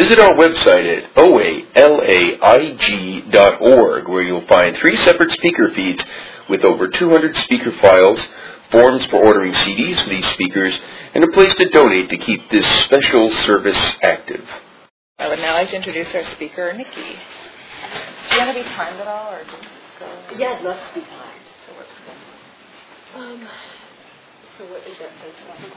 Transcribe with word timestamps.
Visit 0.00 0.18
our 0.18 0.32
website 0.34 0.86
at 0.96 1.14
oalaig.org 2.40 2.40
where 4.08 4.22
you'll 4.22 4.46
find 4.46 4.74
three 4.78 4.96
separate 4.96 5.30
speaker 5.32 5.70
feeds 5.74 6.02
with 6.48 6.64
over 6.64 6.88
200 6.88 7.36
speaker 7.44 7.70
files, 7.82 8.18
forms 8.70 9.04
for 9.06 9.16
ordering 9.22 9.52
CDs 9.52 10.02
for 10.02 10.08
these 10.08 10.24
speakers, 10.32 10.78
and 11.14 11.22
a 11.22 11.28
place 11.28 11.54
to 11.56 11.68
donate 11.68 12.08
to 12.08 12.16
keep 12.16 12.48
this 12.50 12.66
special 12.84 13.30
service 13.44 13.78
active. 14.02 14.42
I 15.18 15.28
would 15.28 15.38
now 15.38 15.52
like 15.52 15.68
to 15.70 15.76
introduce 15.76 16.14
our 16.14 16.24
speaker, 16.34 16.72
Nikki. 16.72 17.18
Do 18.30 18.36
you 18.36 18.38
want 18.38 18.56
to 18.56 18.62
be 18.64 18.68
timed 18.70 19.00
at 19.00 19.06
all, 19.06 19.34
or 19.34 19.44
just 19.44 19.56
go? 19.98 20.06
Yeah, 20.38 20.56
I'd 20.58 20.64
love 20.64 20.78
to 20.78 20.94
be 21.00 21.04
timed. 21.06 21.44
So 21.66 21.74
what, 21.76 21.86
Um, 23.22 23.48
so 24.56 24.64
what 24.64 24.80
is 24.88 24.96
that? 24.98 25.10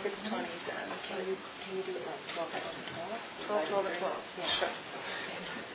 Six 0.01 0.15
twenty 0.29 0.47
then. 0.65 0.87
can 1.09 1.17
you 1.27 1.35
can 1.65 1.75
you 1.77 1.83
do 1.83 1.91
it 1.91 2.05
like 2.07 2.21
twelve 2.33 2.49
to 2.51 2.59
twelve? 2.93 3.12
12, 3.47 3.69
12, 3.69 3.85
or 3.85 3.97
12? 3.99 4.13
Yeah. 4.39 4.59
Sure. 4.59 4.69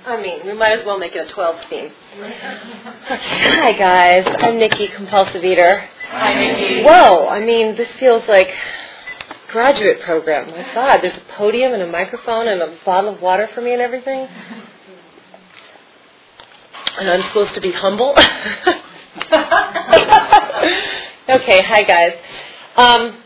I 0.07 0.21
mean, 0.23 0.47
we 0.47 0.55
might 0.55 0.79
as 0.79 0.87
well 0.87 0.99
make 0.99 1.15
it 1.15 1.29
a 1.29 1.33
twelve 1.33 1.57
theme. 1.69 1.91
Hi 2.19 3.73
guys. 3.73 4.27
I'm 4.41 4.57
Nikki, 4.57 4.89
compulsive 4.89 5.45
eater. 5.45 5.87
Hi, 6.09 6.35
Nikki. 6.35 6.83
Whoa, 6.83 7.29
I 7.29 7.45
mean, 7.45 7.77
this 7.77 7.89
feels 7.99 8.23
like 8.29 8.49
graduate 9.51 10.01
program. 10.03 10.51
My 10.51 10.63
God, 10.75 11.01
there's 11.03 11.17
a 11.17 11.33
podium 11.37 11.75
and 11.75 11.83
a 11.83 11.87
microphone 11.87 12.49
and 12.49 12.63
a 12.63 12.79
bottle 12.87 13.15
of 13.15 13.21
water 13.21 13.49
for 13.55 13.61
me 13.61 13.73
and 13.73 13.83
everything. 13.83 14.27
And 16.99 17.11
I'm 17.11 17.23
supposed 17.23 17.55
to 17.55 17.61
be 17.61 17.73
humble. 17.73 18.15
okay, 21.29 21.63
hi 21.63 21.83
guys. 21.83 22.15
Um, 22.77 23.19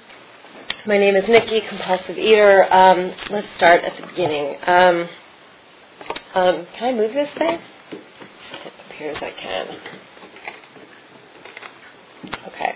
my 0.84 0.98
name 0.98 1.14
is 1.14 1.28
Nikki, 1.28 1.60
compulsive 1.68 2.18
eater. 2.18 2.66
Um, 2.72 3.14
let's 3.30 3.46
start 3.56 3.84
at 3.84 3.96
the 4.00 4.06
beginning. 4.08 4.56
Um, 4.66 5.08
um, 6.34 6.66
can 6.76 6.88
I 6.88 6.92
move 6.92 7.14
this 7.14 7.30
thing? 7.38 7.60
It 7.92 8.72
appears 8.90 9.16
I 9.18 9.30
can. 9.30 9.78
Okay. 12.48 12.74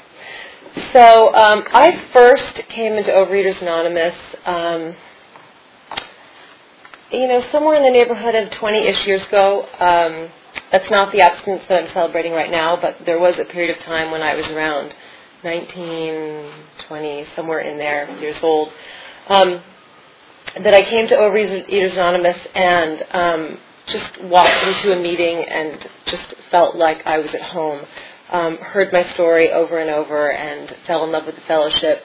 So 0.93 1.35
um, 1.35 1.65
I 1.73 2.09
first 2.13 2.69
came 2.69 2.93
into 2.93 3.11
Overeaters 3.11 3.61
Anonymous, 3.61 4.15
um, 4.45 4.95
you 7.11 7.27
know, 7.27 7.45
somewhere 7.51 7.75
in 7.77 7.83
the 7.83 7.91
neighborhood 7.91 8.37
of 8.37 8.51
20-ish 8.51 9.05
years 9.07 9.23
ago. 9.23 9.63
Um, 9.81 10.31
that's 10.71 10.91
not 10.91 11.13
the 11.13 11.23
abstinence 11.23 11.65
that 11.69 11.85
I'm 11.85 11.93
celebrating 11.93 12.33
right 12.33 12.51
now, 12.51 12.77
but 12.77 12.99
there 13.05 13.19
was 13.19 13.35
a 13.41 13.45
period 13.45 13.77
of 13.77 13.83
time 13.83 14.13
when 14.13 14.23
I 14.23 14.35
was 14.35 14.47
around 14.47 14.95
19, 15.47 16.51
20, 16.89 17.27
somewhere 17.37 17.61
in 17.61 17.79
there, 17.79 18.11
years 18.19 18.37
old, 18.43 18.73
um, 19.29 19.63
that 20.65 20.75
I 20.75 20.83
came 20.83 21.07
to 21.07 21.15
Overeaters 21.15 21.93
Anonymous 21.93 22.37
and 22.53 23.05
um, 23.13 23.59
just 23.87 24.25
walked 24.25 24.67
into 24.67 24.93
a 24.93 25.01
meeting 25.01 25.45
and 25.45 25.89
just 26.07 26.35
felt 26.51 26.75
like 26.75 26.99
I 27.07 27.19
was 27.19 27.33
at 27.33 27.43
home. 27.43 27.87
Um, 28.33 28.57
heard 28.57 28.93
my 28.93 29.05
story 29.15 29.53
over 29.53 29.79
and 29.79 29.89
over 29.89 30.33
and 30.33 30.75
fell 30.85 31.05
in 31.05 31.13
love 31.13 31.27
with 31.27 31.37
the 31.37 31.43
fellowship, 31.43 32.03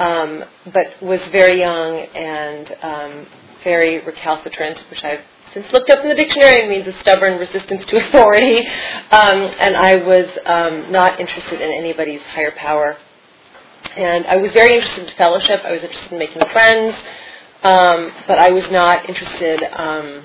um, 0.00 0.42
but 0.74 1.00
was 1.00 1.20
very 1.30 1.60
young 1.60 1.98
and 1.98 2.74
um, 2.82 3.26
very 3.62 4.04
recalcitrant, 4.04 4.84
which 4.90 5.04
I've 5.04 5.20
since 5.54 5.66
looked 5.72 5.90
up 5.90 6.02
in 6.02 6.08
the 6.08 6.14
dictionary. 6.14 6.64
It 6.64 6.68
means 6.68 6.86
a 6.86 6.98
stubborn 7.00 7.38
resistance 7.38 7.84
to 7.86 7.96
authority, 8.08 8.58
um, 9.10 9.54
and 9.58 9.76
I 9.76 9.96
was 9.96 10.26
um, 10.46 10.92
not 10.92 11.20
interested 11.20 11.60
in 11.60 11.70
anybody's 11.70 12.22
higher 12.22 12.52
power. 12.52 12.96
And 13.96 14.26
I 14.26 14.36
was 14.36 14.52
very 14.52 14.74
interested 14.74 15.08
in 15.08 15.16
fellowship. 15.16 15.60
I 15.64 15.72
was 15.72 15.82
interested 15.82 16.12
in 16.12 16.18
making 16.18 16.42
friends, 16.52 16.96
um, 17.62 18.12
but 18.26 18.38
I 18.38 18.50
was 18.50 18.64
not 18.70 19.08
interested 19.08 19.62
um, 19.76 20.24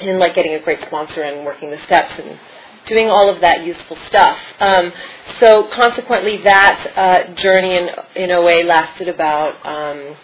in 0.00 0.18
like 0.18 0.34
getting 0.34 0.54
a 0.54 0.60
great 0.60 0.80
sponsor 0.86 1.22
and 1.22 1.44
working 1.44 1.70
the 1.70 1.82
steps 1.86 2.12
and 2.18 2.38
doing 2.86 3.08
all 3.08 3.28
of 3.34 3.40
that 3.40 3.64
useful 3.64 3.96
stuff. 4.08 4.38
Um, 4.60 4.92
so 5.40 5.68
consequently, 5.74 6.42
that 6.44 6.92
uh, 6.94 7.34
journey 7.42 7.76
in, 7.76 7.88
in 8.14 8.30
OA 8.30 8.62
lasted 8.64 9.08
about 9.08 9.64
um, 9.66 10.16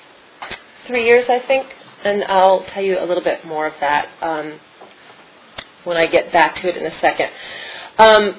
three 0.87 1.05
years, 1.05 1.25
I 1.29 1.41
think, 1.47 1.67
and 2.05 2.25
I'll 2.25 2.65
tell 2.67 2.83
you 2.83 2.99
a 2.99 3.05
little 3.05 3.23
bit 3.23 3.45
more 3.45 3.67
of 3.67 3.75
that 3.81 4.09
um, 4.23 4.59
when 5.85 5.97
I 5.97 6.07
get 6.07 6.33
back 6.33 6.57
to 6.57 6.69
it 6.69 6.77
in 6.77 6.87
a 6.87 7.01
second. 7.01 7.31
Um, 7.99 8.37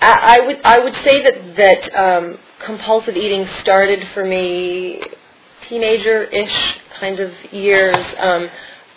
I, 0.00 0.38
I 0.38 0.46
would 0.46 0.60
I 0.64 0.78
would 0.78 0.94
say 1.04 1.22
that 1.22 1.56
that 1.56 1.98
um, 1.98 2.38
compulsive 2.64 3.16
eating 3.16 3.46
started 3.60 4.06
for 4.14 4.24
me 4.24 5.02
teenager-ish 5.68 6.76
kind 7.00 7.20
of 7.20 7.32
years. 7.52 7.96
Um, 8.18 8.48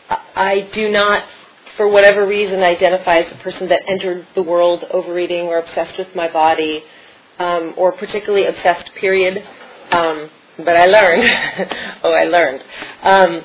I, 0.10 0.18
I 0.36 0.70
do 0.74 0.90
not 0.90 1.24
for 1.80 1.88
whatever 1.88 2.28
reason, 2.28 2.62
identify 2.62 3.20
as 3.20 3.32
a 3.32 3.42
person 3.42 3.70
that 3.70 3.82
entered 3.88 4.28
the 4.36 4.44
world 4.44 4.84
overeating 4.92 5.46
or 5.46 5.60
obsessed 5.60 5.98
with 5.98 6.14
my 6.14 6.28
body, 6.30 6.84
um, 7.40 7.74
or 7.78 7.94
particularly 7.94 8.46
obsessed, 8.48 8.92
period. 8.96 9.42
Um, 9.94 10.30
but 10.58 10.76
I 10.76 10.88
learned. 10.88 11.24
oh, 12.04 12.12
I 12.12 12.26
learned. 12.26 12.64
Um, 13.02 13.44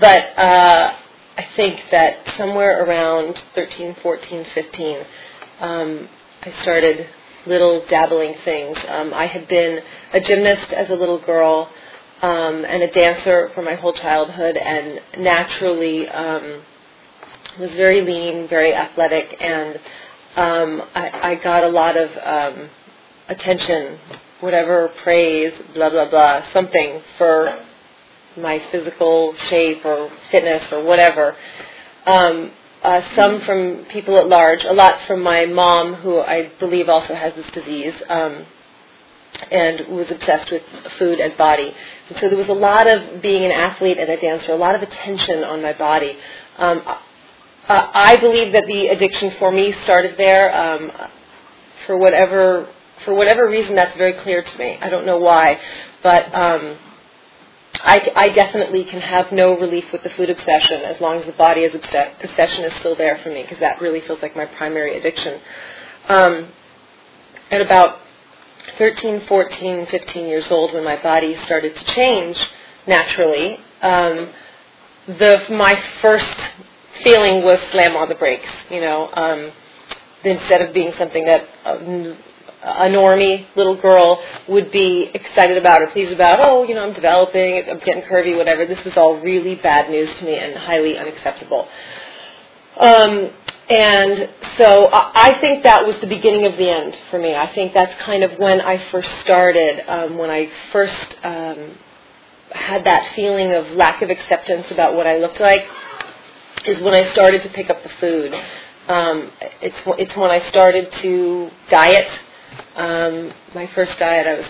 but 0.00 0.38
uh, 0.38 0.94
I 1.36 1.46
think 1.56 1.80
that 1.90 2.16
somewhere 2.36 2.84
around 2.84 3.40
13, 3.54 3.96
14, 4.02 4.46
15, 4.54 4.96
um, 5.60 6.08
I 6.42 6.62
started 6.62 7.06
little 7.46 7.84
dabbling 7.88 8.34
things. 8.44 8.76
Um, 8.88 9.14
I 9.14 9.26
had 9.26 9.48
been 9.48 9.80
a 10.12 10.20
gymnast 10.20 10.72
as 10.72 10.90
a 10.90 10.94
little 10.94 11.18
girl 11.24 11.70
um, 12.22 12.64
and 12.64 12.82
a 12.82 12.90
dancer 12.92 13.50
for 13.54 13.62
my 13.62 13.74
whole 13.76 13.92
childhood, 13.92 14.56
and 14.56 15.00
naturally 15.18 16.08
um, 16.08 16.62
was 17.58 17.70
very 17.70 18.02
lean, 18.02 18.48
very 18.48 18.74
athletic, 18.74 19.36
and 19.40 19.76
um, 20.36 20.82
I, 20.94 21.30
I 21.30 21.34
got 21.36 21.64
a 21.64 21.68
lot 21.68 21.96
of 21.96 22.10
um, 22.22 22.68
attention, 23.28 23.98
whatever 24.40 24.90
praise, 25.02 25.52
blah 25.74 25.90
blah 25.90 26.10
blah, 26.10 26.52
something 26.52 27.00
for 27.16 27.64
my 28.42 28.62
physical 28.70 29.34
shape 29.48 29.84
or 29.84 30.10
fitness 30.30 30.72
or 30.72 30.84
whatever. 30.84 31.36
Um, 32.06 32.52
uh, 32.82 33.02
some 33.16 33.40
from 33.42 33.86
people 33.90 34.16
at 34.18 34.28
large, 34.28 34.64
a 34.64 34.72
lot 34.72 35.00
from 35.06 35.22
my 35.22 35.46
mom, 35.46 35.94
who 35.94 36.20
I 36.20 36.50
believe 36.60 36.88
also 36.88 37.14
has 37.14 37.34
this 37.34 37.50
disease. 37.52 37.94
Um, 38.08 38.46
and 39.50 39.86
was 39.88 40.10
obsessed 40.10 40.50
with 40.50 40.62
food 40.98 41.20
and 41.20 41.36
body. 41.36 41.72
And 42.08 42.18
so 42.18 42.28
there 42.28 42.38
was 42.38 42.48
a 42.48 42.52
lot 42.52 42.88
of 42.88 43.22
being 43.22 43.44
an 43.44 43.52
athlete 43.52 43.98
and 43.98 44.08
a 44.10 44.20
dancer, 44.20 44.52
a 44.52 44.56
lot 44.56 44.74
of 44.74 44.82
attention 44.82 45.44
on 45.44 45.62
my 45.62 45.74
body. 45.74 46.16
Um, 46.56 46.82
uh, 46.86 47.90
I 47.92 48.16
believe 48.16 48.52
that 48.54 48.64
the 48.66 48.88
addiction 48.88 49.34
for 49.38 49.52
me 49.52 49.74
started 49.84 50.16
there. 50.16 50.54
Um, 50.56 50.90
for 51.86 51.96
whatever 51.96 52.68
for 53.04 53.14
whatever 53.14 53.48
reason, 53.48 53.74
that's 53.74 53.96
very 53.96 54.14
clear 54.22 54.42
to 54.42 54.58
me. 54.58 54.76
I 54.80 54.90
don't 54.90 55.06
know 55.06 55.18
why, 55.18 55.58
but 56.02 56.34
um, 56.34 56.76
I, 57.84 58.10
I 58.16 58.28
definitely 58.30 58.84
can 58.84 59.00
have 59.00 59.32
no 59.32 59.58
relief 59.58 59.84
with 59.92 60.02
the 60.02 60.10
food 60.10 60.30
obsession 60.30 60.82
as 60.82 61.00
long 61.00 61.18
as 61.18 61.26
the 61.26 61.32
body 61.32 61.62
is 61.62 61.74
obsess- 61.74 62.14
obsession 62.22 62.64
is 62.64 62.72
still 62.80 62.96
there 62.96 63.20
for 63.22 63.30
me 63.30 63.42
because 63.42 63.58
that 63.60 63.80
really 63.80 64.00
feels 64.00 64.20
like 64.22 64.36
my 64.36 64.46
primary 64.46 64.98
addiction. 64.98 65.40
Um, 66.08 66.48
at 67.50 67.60
about 67.60 68.00
13, 68.78 69.26
14, 69.26 69.86
15 69.90 70.28
years 70.28 70.44
old, 70.50 70.74
when 70.74 70.84
my 70.84 71.00
body 71.02 71.36
started 71.44 71.74
to 71.76 71.84
change 71.94 72.36
naturally, 72.86 73.58
um, 73.82 74.30
the 75.06 75.38
my 75.50 75.74
first 76.02 76.26
feeling 77.02 77.44
was 77.44 77.58
slam 77.72 77.96
on 77.96 78.08
the 78.08 78.14
brakes. 78.14 78.48
You 78.70 78.80
know, 78.80 79.10
um, 79.14 79.52
instead 80.24 80.62
of 80.62 80.74
being 80.74 80.92
something 80.98 81.24
that 81.24 81.48
um, 81.64 82.18
a 82.62 82.88
normie 82.88 83.46
little 83.56 83.80
girl 83.80 84.22
would 84.48 84.70
be 84.72 85.10
excited 85.14 85.56
about 85.56 85.80
or 85.80 85.88
pleased 85.88 86.12
about. 86.12 86.38
Oh, 86.40 86.64
you 86.64 86.74
know, 86.74 86.86
I'm 86.86 86.94
developing, 86.94 87.64
I'm 87.70 87.78
getting 87.78 88.02
curvy, 88.02 88.36
whatever. 88.36 88.66
This 88.66 88.84
is 88.84 88.96
all 88.96 89.20
really 89.20 89.54
bad 89.56 89.90
news 89.90 90.08
to 90.18 90.24
me 90.24 90.36
and 90.36 90.56
highly 90.56 90.98
unacceptable. 90.98 91.68
Um, 92.78 93.30
and 93.70 94.30
so 94.56 94.88
I 94.90 95.38
think 95.40 95.64
that 95.64 95.86
was 95.86 95.96
the 96.00 96.06
beginning 96.06 96.46
of 96.46 96.56
the 96.56 96.70
end 96.70 96.96
for 97.10 97.18
me. 97.18 97.34
I 97.34 97.52
think 97.54 97.74
that's 97.74 97.92
kind 98.02 98.24
of 98.24 98.38
when 98.38 98.60
I 98.60 98.90
first 98.90 99.10
started, 99.20 99.82
um, 99.86 100.16
when 100.16 100.30
I 100.30 100.50
first 100.72 101.16
um, 101.22 101.76
had 102.50 102.84
that 102.84 103.12
feeling 103.14 103.52
of 103.52 103.66
lack 103.72 104.00
of 104.02 104.10
acceptance 104.10 104.66
about 104.70 104.94
what 104.94 105.06
I 105.06 105.18
looked 105.18 105.40
like 105.40 105.66
is 106.66 106.80
when 106.80 106.94
I 106.94 107.12
started 107.12 107.42
to 107.42 107.50
pick 107.50 107.68
up 107.70 107.82
the 107.82 107.90
food. 108.00 108.34
Um, 108.88 109.30
it's 109.60 109.76
it's 109.98 110.16
when 110.16 110.30
I 110.30 110.48
started 110.48 110.90
to 111.02 111.50
diet. 111.70 112.08
Um, 112.78 113.32
my 113.56 113.68
first 113.74 113.98
diet, 113.98 114.26
I 114.28 114.34
was 114.34 114.46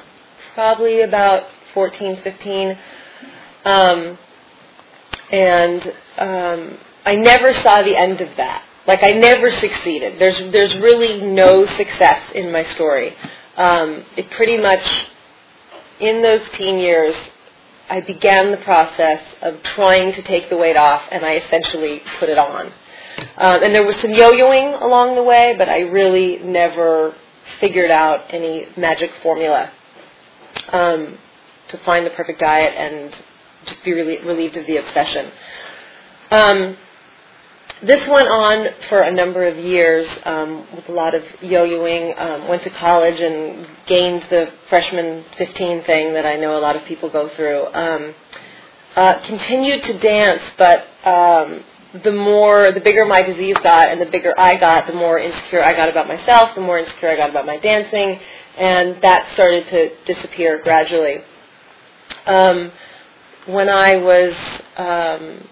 probably 0.55 1.01
about 1.01 1.45
14, 1.73 2.21
15, 2.23 2.79
um, 3.65 4.19
and 5.33 5.83
um, 6.19 6.79
I 7.07 7.17
never 7.17 7.55
saw 7.55 7.83
the 7.83 7.97
end 7.97 8.21
of 8.21 8.37
that. 8.37 8.65
Like 8.87 9.03
I 9.03 9.13
never 9.13 9.51
succeeded. 9.51 10.21
There's 10.21 10.39
there's 10.53 10.75
really 10.77 11.23
no 11.23 11.65
success 11.65 12.23
in 12.35 12.53
my 12.53 12.71
story. 12.75 13.15
Um, 13.57 14.05
it 14.17 14.31
pretty 14.31 14.59
much 14.59 15.07
in 15.99 16.23
those 16.23 16.43
teen 16.53 16.79
years, 16.79 17.15
I 17.89 18.03
began 18.03 18.51
the 18.51 18.59
process 18.59 19.23
of 19.41 19.63
trying 19.75 20.13
to 20.13 20.23
take 20.23 20.51
the 20.51 20.57
weight 20.57 20.77
off, 20.77 21.03
and 21.11 21.25
I 21.25 21.37
essentially 21.37 22.03
put 22.21 22.29
it 22.29 22.39
on. 22.39 22.67
Um, 23.39 23.63
and 23.63 23.75
there 23.75 23.85
was 23.85 23.97
some 23.97 24.13
yo-yoing 24.13 24.81
along 24.83 25.17
the 25.17 25.23
way, 25.23 25.55
but 25.57 25.69
I 25.69 25.81
really 25.81 26.39
never 26.39 27.15
figured 27.61 27.91
out 27.91 28.25
any 28.31 28.67
magic 28.77 29.11
formula 29.23 29.71
um, 30.73 31.19
to 31.71 31.79
find 31.85 32.07
the 32.07 32.11
perfect 32.11 32.41
diet 32.41 32.75
and 32.77 33.15
just 33.67 33.83
be 33.85 33.93
really 33.93 34.23
relieved 34.25 34.57
of 34.57 34.67
the 34.67 34.77
obsession. 34.77 35.31
Um, 36.31 36.77
this 37.83 38.07
went 38.09 38.29
on 38.29 38.67
for 38.89 39.03
a 39.03 39.13
number 39.13 39.47
of 39.47 39.57
years 39.57 40.09
um, 40.25 40.67
with 40.75 40.89
a 40.89 40.93
lot 40.93 41.15
of 41.15 41.23
yo-yoing. 41.41 42.21
Um, 42.21 42.49
went 42.49 42.65
to 42.65 42.71
college 42.71 43.21
and 43.21 43.67
gained 43.87 44.25
the 44.31 44.51
freshman 44.69 45.25
15 45.37 45.85
thing 45.85 46.13
that 46.15 46.27
I 46.27 46.37
know 46.37 46.59
a 46.59 46.61
lot 46.61 46.75
of 46.75 46.85
people 46.87 47.09
go 47.09 47.31
through. 47.37 47.67
Um, 47.73 48.15
uh, 48.97 49.25
continued 49.27 49.85
to 49.85 49.99
dance, 50.01 50.43
but 50.59 50.87
um, 51.05 51.63
the 52.05 52.13
more, 52.13 52.71
the 52.73 52.81
bigger 52.81 53.07
my 53.07 53.23
disease 53.23 53.57
got, 53.63 53.89
and 53.89 54.01
the 54.01 54.07
bigger 54.07 54.39
I 54.39 54.57
got, 54.57 54.87
the 54.87 54.93
more 54.93 55.19
insecure 55.19 55.65
I 55.65 55.75
got 55.75 55.89
about 55.89 56.07
myself, 56.07 56.55
the 56.55 56.61
more 56.61 56.79
insecure 56.79 57.11
I 57.11 57.17
got 57.17 57.31
about 57.31 57.47
my 57.47 57.57
dancing, 57.59 58.21
and 58.57 59.01
that 59.03 59.33
started 59.33 59.69
to 59.69 60.15
disappear 60.15 60.61
gradually. 60.63 61.19
Um, 62.27 62.73
when 63.47 63.71
I 63.71 63.97
was 63.97 64.35
um, 64.77 65.49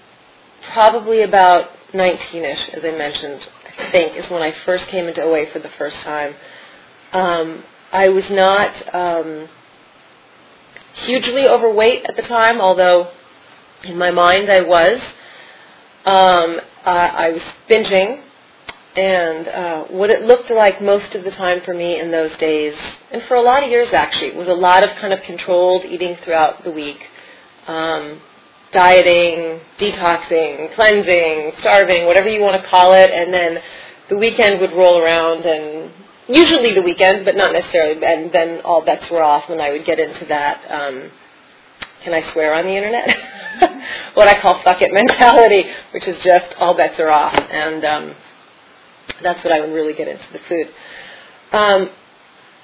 probably 0.75 1.23
about 1.23 1.71
19ish, 1.94 2.69
as 2.75 2.85
I 2.85 2.91
mentioned, 2.91 3.47
I 3.79 3.91
think, 3.91 4.17
is 4.17 4.31
when 4.31 4.43
I 4.43 4.55
first 4.65 4.87
came 4.88 5.06
into 5.06 5.23
OA 5.23 5.50
for 5.53 5.59
the 5.59 5.71
first 5.79 5.97
time. 5.99 6.35
Um, 7.12 7.65
I 7.93 8.11
was 8.11 8.25
not 8.29 8.94
um, 8.94 9.49
hugely 11.06 11.47
overweight 11.47 12.05
at 12.06 12.17
the 12.17 12.23
time, 12.23 12.61
although 12.61 13.11
in 13.85 13.97
my 13.97 14.11
mind 14.11 14.50
I 14.50 14.61
was. 14.61 15.00
Um, 16.06 16.61
I, 16.85 17.08
I 17.08 17.29
was 17.31 17.43
binging, 17.69 18.23
and 18.97 19.49
uh, 19.49 19.85
what 19.87 20.11
it 20.11 20.23
looked 20.23 20.50
like 20.50 20.81
most 20.81 21.14
of 21.14 21.25
the 21.25 21.32
time 21.32 21.61
for 21.64 21.75
me 21.75 21.99
in 22.00 22.11
those 22.11 22.37
days, 22.38 22.75
and 23.11 23.23
for 23.25 23.35
a 23.35 23.43
lot 23.43 23.62
of 23.62 23.70
years 23.70 23.88
actually, 23.93 24.32
was 24.37 24.49
a 24.49 24.55
lot 24.55 24.82
of 24.85 24.91
kind 25.00 25.12
of 25.12 25.20
controlled 25.23 25.85
eating 25.85 26.17
throughout 26.25 26.64
the 26.64 26.70
week. 26.70 27.00
Um, 27.67 28.20
dieting, 28.73 29.61
detoxing, 29.79 30.75
cleansing, 30.75 31.53
starving, 31.61 32.06
whatever 32.06 32.29
you 32.29 32.41
want 32.41 32.61
to 32.61 32.69
call 32.69 32.94
it, 32.94 33.11
and 33.11 33.32
then 33.32 33.62
the 34.09 34.17
weekend 34.17 34.61
would 34.61 34.73
roll 34.73 34.99
around 34.99 35.44
and 35.44 35.91
usually 36.29 36.75
the 36.75 36.82
weekend, 36.82 37.25
but 37.25 37.37
not 37.37 37.52
necessarily, 37.52 38.00
and 38.05 38.32
then 38.32 38.61
all 38.62 38.85
bets 38.85 39.11
were 39.11 39.23
off 39.23 39.49
and 39.49 39.61
I 39.62 39.73
would 39.73 39.85
get 39.85 39.99
into 39.99 40.25
that, 40.26 40.61
um, 40.70 41.11
can 42.02 42.14
I 42.14 42.32
swear 42.32 42.55
on 42.55 42.64
the 42.64 42.76
internet? 42.76 43.17
what 44.14 44.29
I 44.29 44.41
call 44.41 44.62
fuck 44.62 44.82
it 44.82 44.93
mentality, 44.93 45.64
which 45.93 46.06
is 46.06 46.23
just 46.23 46.55
all 46.58 46.76
bets 46.76 46.99
are 47.00 47.11
off. 47.11 47.35
And 47.35 47.85
um, 47.85 48.14
that's 49.23 49.43
what 49.44 49.53
I 49.53 49.61
would 49.61 49.73
really 49.73 49.94
get 49.94 50.08
into 50.08 50.25
the 50.32 50.41
food. 50.49 50.70
Um, 51.53 51.91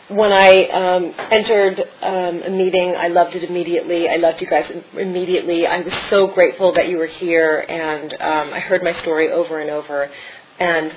when 0.09 0.33
I 0.33 0.65
um, 0.67 1.15
entered 1.31 1.81
um, 2.03 2.43
a 2.43 2.50
meeting, 2.50 2.94
I 2.97 3.09
loved 3.09 3.35
it 3.35 3.44
immediately. 3.44 4.09
I 4.09 4.17
loved 4.17 4.41
you 4.41 4.47
guys 4.47 4.71
immediately. 4.94 5.67
I 5.67 5.81
was 5.81 5.94
so 6.11 6.27
grateful 6.27 6.73
that 6.75 6.89
you 6.89 6.99
were 6.99 7.06
here, 7.06 7.65
and 7.69 8.12
um, 8.15 8.53
I 8.53 8.61
heard 8.61 8.83
my 8.83 9.00
story 9.00 9.31
over 9.31 9.61
and 9.61 9.71
over. 9.71 10.11
And 10.59 10.93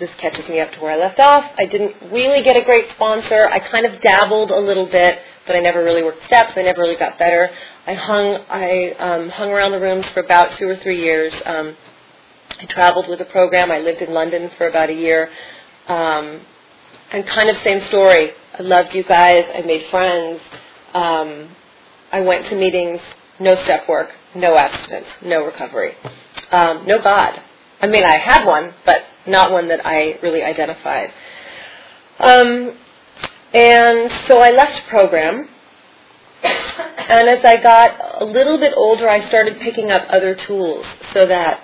this 0.00 0.10
catches 0.18 0.48
me 0.48 0.60
up 0.60 0.72
to 0.72 0.80
where 0.80 0.92
I 0.92 0.96
left 0.96 1.20
off. 1.20 1.44
I 1.58 1.66
didn't 1.66 2.12
really 2.12 2.42
get 2.42 2.56
a 2.56 2.64
great 2.64 2.90
sponsor. 2.92 3.48
I 3.48 3.60
kind 3.60 3.86
of 3.86 4.00
dabbled 4.00 4.50
a 4.50 4.58
little 4.58 4.86
bit, 4.86 5.20
but 5.46 5.56
I 5.56 5.60
never 5.60 5.82
really 5.84 6.02
worked 6.02 6.24
steps. 6.26 6.52
I 6.56 6.62
never 6.62 6.80
really 6.80 6.96
got 6.96 7.18
better. 7.18 7.50
I 7.86 7.94
hung 7.94 8.36
I 8.48 8.90
um, 8.98 9.28
hung 9.30 9.50
around 9.50 9.72
the 9.72 9.80
rooms 9.80 10.06
for 10.14 10.20
about 10.20 10.56
two 10.58 10.68
or 10.68 10.76
three 10.76 11.00
years. 11.00 11.32
Um, 11.44 11.76
I 12.60 12.64
traveled 12.66 13.08
with 13.08 13.20
a 13.20 13.26
program. 13.26 13.70
I 13.70 13.78
lived 13.78 14.02
in 14.02 14.12
London 14.12 14.50
for 14.56 14.68
about 14.68 14.90
a 14.90 14.94
year. 14.94 15.30
Um, 15.88 16.40
and 17.12 17.26
kind 17.26 17.50
of 17.50 17.56
same 17.62 17.86
story. 17.88 18.32
I 18.58 18.62
loved 18.62 18.94
you 18.94 19.04
guys. 19.04 19.44
I 19.54 19.60
made 19.62 19.88
friends. 19.90 20.40
Um, 20.94 21.50
I 22.12 22.20
went 22.20 22.46
to 22.48 22.56
meetings, 22.56 23.00
no 23.40 23.62
step 23.64 23.88
work, 23.88 24.10
no 24.34 24.56
abstinence, 24.56 25.06
no 25.22 25.44
recovery, 25.44 25.94
um, 26.52 26.86
no 26.86 27.02
God. 27.02 27.40
I 27.80 27.86
mean, 27.88 28.04
I 28.04 28.16
had 28.16 28.46
one, 28.46 28.72
but 28.84 29.02
not 29.26 29.52
one 29.52 29.68
that 29.68 29.84
I 29.84 30.18
really 30.22 30.42
identified. 30.42 31.12
Um, 32.18 32.78
and 33.52 34.10
so 34.26 34.38
I 34.38 34.50
left 34.50 34.88
program. 34.88 35.48
And 36.42 37.28
as 37.28 37.44
I 37.44 37.56
got 37.62 38.20
a 38.20 38.24
little 38.24 38.58
bit 38.58 38.74
older, 38.76 39.08
I 39.08 39.26
started 39.28 39.60
picking 39.60 39.90
up 39.90 40.06
other 40.08 40.34
tools 40.34 40.84
so 41.12 41.26
that 41.26 41.60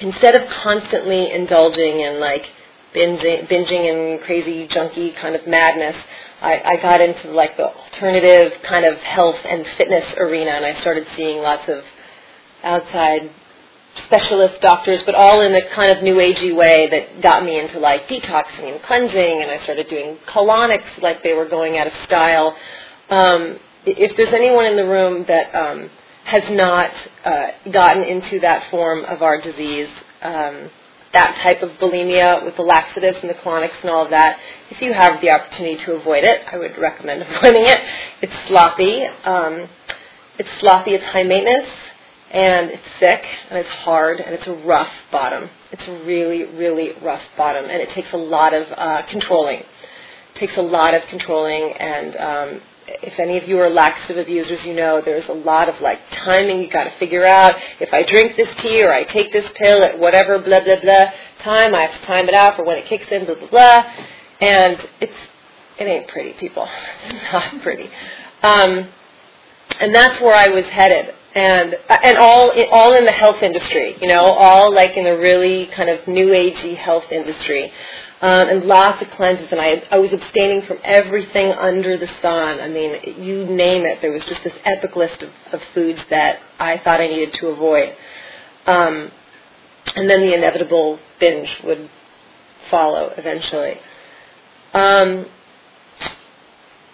instead 0.00 0.34
of 0.34 0.48
constantly 0.48 1.32
indulging 1.32 2.00
in 2.00 2.20
like 2.20 2.46
binging, 2.94 3.48
binging 3.48 3.90
and 3.90 4.20
crazy 4.22 4.68
junky 4.68 5.14
kind 5.16 5.34
of 5.34 5.46
madness, 5.46 5.96
I, 6.40 6.62
I 6.64 6.76
got 6.76 7.00
into 7.00 7.32
like 7.32 7.56
the 7.56 7.66
alternative 7.66 8.52
kind 8.62 8.84
of 8.84 8.96
health 8.98 9.38
and 9.44 9.66
fitness 9.76 10.04
arena, 10.18 10.52
and 10.52 10.64
I 10.64 10.80
started 10.80 11.06
seeing 11.16 11.38
lots 11.38 11.68
of 11.68 11.82
outside 12.62 13.30
specialist 14.06 14.60
doctors, 14.60 15.00
but 15.06 15.14
all 15.14 15.40
in 15.40 15.54
a 15.54 15.68
kind 15.74 15.96
of 15.96 16.02
new 16.02 16.16
agey 16.16 16.54
way 16.54 16.88
that 16.90 17.22
got 17.22 17.44
me 17.44 17.58
into 17.58 17.78
like 17.78 18.08
detoxing 18.08 18.72
and 18.72 18.82
cleansing, 18.82 19.42
and 19.42 19.50
I 19.50 19.60
started 19.62 19.88
doing 19.88 20.18
colonics 20.28 21.00
like 21.02 21.22
they 21.22 21.34
were 21.34 21.48
going 21.48 21.78
out 21.78 21.86
of 21.86 21.92
style. 22.04 22.56
Um, 23.10 23.58
if 23.86 24.16
there's 24.16 24.32
anyone 24.34 24.66
in 24.66 24.76
the 24.76 24.86
room 24.86 25.24
that 25.28 25.54
um, 25.54 25.90
has 26.24 26.42
not 26.50 26.90
uh, 27.24 27.46
gotten 27.70 28.02
into 28.02 28.40
that 28.40 28.70
form 28.70 29.04
of 29.04 29.22
our 29.22 29.40
disease, 29.40 29.88
um, 30.22 30.70
that 31.12 31.38
type 31.42 31.62
of 31.62 31.70
bulimia 31.78 32.44
with 32.44 32.56
the 32.56 32.62
laxatives 32.62 33.18
and 33.20 33.30
the 33.30 33.34
colonics 33.34 33.80
and 33.82 33.90
all 33.90 34.04
of 34.04 34.10
that, 34.10 34.38
if 34.70 34.80
you 34.80 34.92
have 34.92 35.20
the 35.20 35.30
opportunity 35.30 35.82
to 35.84 35.92
avoid 35.92 36.24
it, 36.24 36.40
I 36.50 36.58
would 36.58 36.76
recommend 36.78 37.22
avoiding 37.28 37.64
it. 37.64 37.80
It's 38.22 38.48
sloppy. 38.48 39.04
Um, 39.24 39.68
it's 40.38 40.48
sloppy. 40.60 40.92
It's 40.94 41.04
high 41.04 41.22
maintenance, 41.22 41.68
and 42.34 42.70
it's 42.70 42.82
sick, 42.98 43.22
and 43.48 43.60
it's 43.60 43.68
hard, 43.68 44.18
and 44.18 44.34
it's 44.34 44.46
a 44.48 44.54
rough 44.66 44.90
bottom. 45.12 45.48
It's 45.70 45.84
a 45.86 46.04
really, 46.04 46.44
really 46.44 46.90
rough 47.00 47.22
bottom, 47.36 47.64
and 47.64 47.80
it 47.80 47.90
takes 47.90 48.12
a 48.12 48.16
lot 48.16 48.52
of 48.52 48.66
uh, 48.76 49.02
controlling. 49.08 49.60
It 49.60 50.38
takes 50.40 50.56
a 50.56 50.62
lot 50.62 50.94
of 50.94 51.02
controlling, 51.08 51.72
and 51.74 52.16
um, 52.16 52.60
if 52.88 53.20
any 53.20 53.38
of 53.38 53.48
you 53.48 53.60
are 53.60 53.70
laxative 53.70 54.18
abusers, 54.18 54.58
you 54.64 54.74
know 54.74 55.00
there's 55.00 55.28
a 55.28 55.32
lot 55.32 55.68
of 55.68 55.80
like 55.80 56.00
timing 56.10 56.60
you 56.60 56.68
got 56.68 56.84
to 56.84 56.98
figure 56.98 57.24
out. 57.24 57.54
If 57.78 57.94
I 57.94 58.02
drink 58.02 58.36
this 58.36 58.48
tea 58.60 58.82
or 58.82 58.92
I 58.92 59.04
take 59.04 59.32
this 59.32 59.48
pill 59.54 59.84
at 59.84 59.96
whatever 59.96 60.40
blah 60.40 60.64
blah 60.64 60.80
blah 60.80 61.04
time, 61.44 61.72
I 61.72 61.82
have 61.82 62.00
to 62.00 62.06
time 62.06 62.28
it 62.28 62.34
out 62.34 62.56
for 62.56 62.64
when 62.64 62.78
it 62.78 62.86
kicks 62.86 63.06
in 63.12 63.26
blah 63.26 63.36
blah 63.36 63.48
blah, 63.48 63.84
and 64.40 64.76
it's 65.00 65.12
it 65.78 65.84
ain't 65.84 66.08
pretty, 66.08 66.32
people. 66.32 66.68
It's 67.04 67.32
not 67.32 67.62
pretty, 67.62 67.88
um, 68.42 68.88
and 69.80 69.94
that's 69.94 70.20
where 70.20 70.34
I 70.34 70.48
was 70.48 70.64
headed, 70.64 71.14
and 71.34 71.76
and 71.88 72.16
all 72.18 72.52
all 72.70 72.94
in 72.94 73.04
the 73.04 73.12
health 73.12 73.42
industry, 73.42 73.96
you 74.00 74.08
know, 74.08 74.24
all 74.24 74.72
like 74.72 74.96
in 74.96 75.04
the 75.04 75.16
really 75.18 75.66
kind 75.66 75.90
of 75.90 76.06
new 76.06 76.28
agey 76.28 76.76
health 76.76 77.10
industry 77.10 77.72
um, 78.24 78.48
and 78.48 78.64
lots 78.64 79.02
of 79.02 79.10
cleanses. 79.10 79.48
And 79.50 79.60
I, 79.60 79.82
I 79.90 79.98
was 79.98 80.12
abstaining 80.12 80.62
from 80.62 80.78
everything 80.82 81.52
under 81.52 81.98
the 81.98 82.08
sun. 82.22 82.60
I 82.60 82.68
mean, 82.68 83.22
you 83.22 83.44
name 83.44 83.84
it. 83.84 84.00
There 84.00 84.12
was 84.12 84.24
just 84.24 84.42
this 84.44 84.54
epic 84.64 84.96
list 84.96 85.22
of, 85.22 85.30
of 85.52 85.60
foods 85.74 86.00
that 86.08 86.38
I 86.58 86.78
thought 86.78 87.00
I 87.00 87.08
needed 87.08 87.34
to 87.34 87.48
avoid. 87.48 87.94
Um, 88.66 89.10
and 89.94 90.08
then 90.08 90.22
the 90.22 90.34
inevitable 90.34 90.98
binge 91.20 91.50
would 91.64 91.90
follow 92.70 93.12
eventually. 93.16 93.78
Um, 94.72 95.26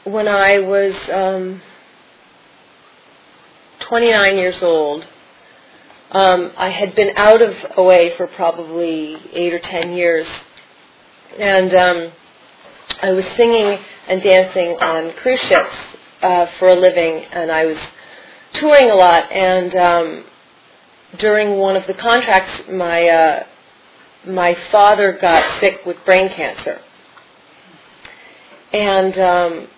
when 0.05 0.27
I 0.27 0.59
was 0.59 0.95
um, 1.13 1.63
29 3.91 4.37
years 4.39 4.63
old, 4.63 5.05
um, 6.13 6.53
I 6.57 6.71
had 6.71 6.95
been 6.95 7.11
out 7.17 7.43
of 7.43 7.55
OA 7.77 8.17
for 8.17 8.29
probably 8.29 9.17
eight 9.33 9.53
or 9.53 9.59
ten 9.59 9.95
years 9.95 10.29
and 11.37 11.75
um, 11.75 12.13
I 13.03 13.11
was 13.11 13.25
singing 13.37 13.79
and 14.07 14.23
dancing 14.23 14.77
on 14.81 15.13
cruise 15.15 15.41
ships 15.41 15.75
uh, 16.23 16.47
for 16.59 16.69
a 16.69 16.75
living, 16.75 17.25
and 17.33 17.51
I 17.51 17.67
was 17.67 17.79
touring 18.55 18.91
a 18.91 18.95
lot. 18.95 19.31
And 19.33 19.75
um, 19.75 20.25
during 21.19 21.57
one 21.59 21.77
of 21.77 21.87
the 21.89 21.95
contracts, 21.95 22.69
my 22.71 23.09
uh, 23.09 23.47
my 24.25 24.57
father 24.71 25.19
got 25.21 25.61
sick 25.61 25.81
with 25.85 25.97
brain 26.05 26.29
cancer, 26.29 26.81
and 28.73 29.19
um, 29.19 29.69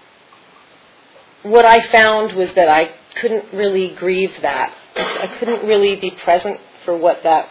what 1.45 1.65
I 1.65 1.91
found 1.91 2.37
was 2.37 2.49
that 2.57 2.69
I 2.69 2.95
couldn't 3.21 3.53
really 3.53 3.95
grieve 3.95 4.33
that. 4.43 4.75
I 4.97 5.37
couldn't 5.39 5.67
really 5.67 5.97
be 5.97 6.11
present 6.11 6.59
for 6.85 6.97
what 6.97 7.23
that 7.23 7.49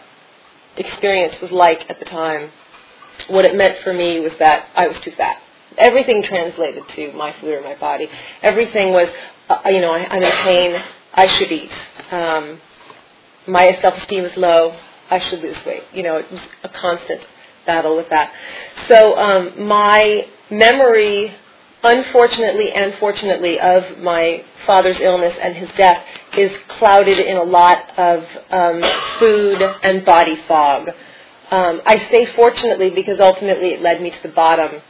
experience 0.76 1.34
was 1.40 1.50
like 1.50 1.88
at 1.90 1.98
the 1.98 2.04
time 2.04 2.50
what 3.28 3.44
it 3.44 3.56
meant 3.56 3.82
for 3.82 3.92
me 3.92 4.20
was 4.20 4.32
that 4.38 4.68
I 4.74 4.88
was 4.88 4.96
too 5.00 5.12
fat. 5.12 5.40
everything 5.78 6.22
translated 6.22 6.82
to 6.96 7.12
my 7.14 7.32
food 7.40 7.54
or 7.54 7.62
my 7.62 7.74
body. 7.76 8.06
Everything 8.42 8.92
was, 8.92 9.08
uh, 9.48 9.60
you 9.66 9.80
know, 9.80 9.92
I, 9.92 10.06
I'm 10.06 10.22
in 10.22 10.32
pain. 10.44 10.82
I 11.14 11.26
should 11.38 11.50
eat. 11.50 11.70
Um, 12.10 12.60
my 13.46 13.78
self-esteem 13.80 14.26
is 14.26 14.36
low. 14.36 14.76
I 15.10 15.18
should 15.18 15.40
lose 15.40 15.56
weight. 15.64 15.84
You 15.94 16.02
know, 16.02 16.16
it 16.16 16.30
was 16.30 16.42
a 16.62 16.68
constant 16.68 17.22
battle 17.64 17.96
with 17.96 18.08
that. 18.10 18.32
So 18.86 19.16
um, 19.16 19.66
my 19.66 20.26
memory, 20.50 21.34
unfortunately 21.82 22.72
and 22.72 22.94
fortunately, 22.98 23.58
of 23.60 23.98
my 23.98 24.44
father's 24.66 24.98
illness 25.00 25.36
and 25.40 25.56
his 25.56 25.68
death 25.76 26.04
is 26.36 26.52
clouded 26.68 27.18
in 27.18 27.36
a 27.36 27.42
lot 27.42 27.98
of 27.98 28.24
um, 28.50 28.82
food 29.18 29.62
and 29.82 30.04
body 30.04 30.36
fog. 30.46 30.88
Um, 31.50 31.82
I 31.84 32.08
say 32.10 32.34
fortunately 32.34 32.90
because 32.90 33.20
ultimately 33.20 33.70
it 33.70 33.82
led 33.82 34.00
me 34.00 34.10
to 34.10 34.22
the 34.22 34.34
bottom, 34.34 34.80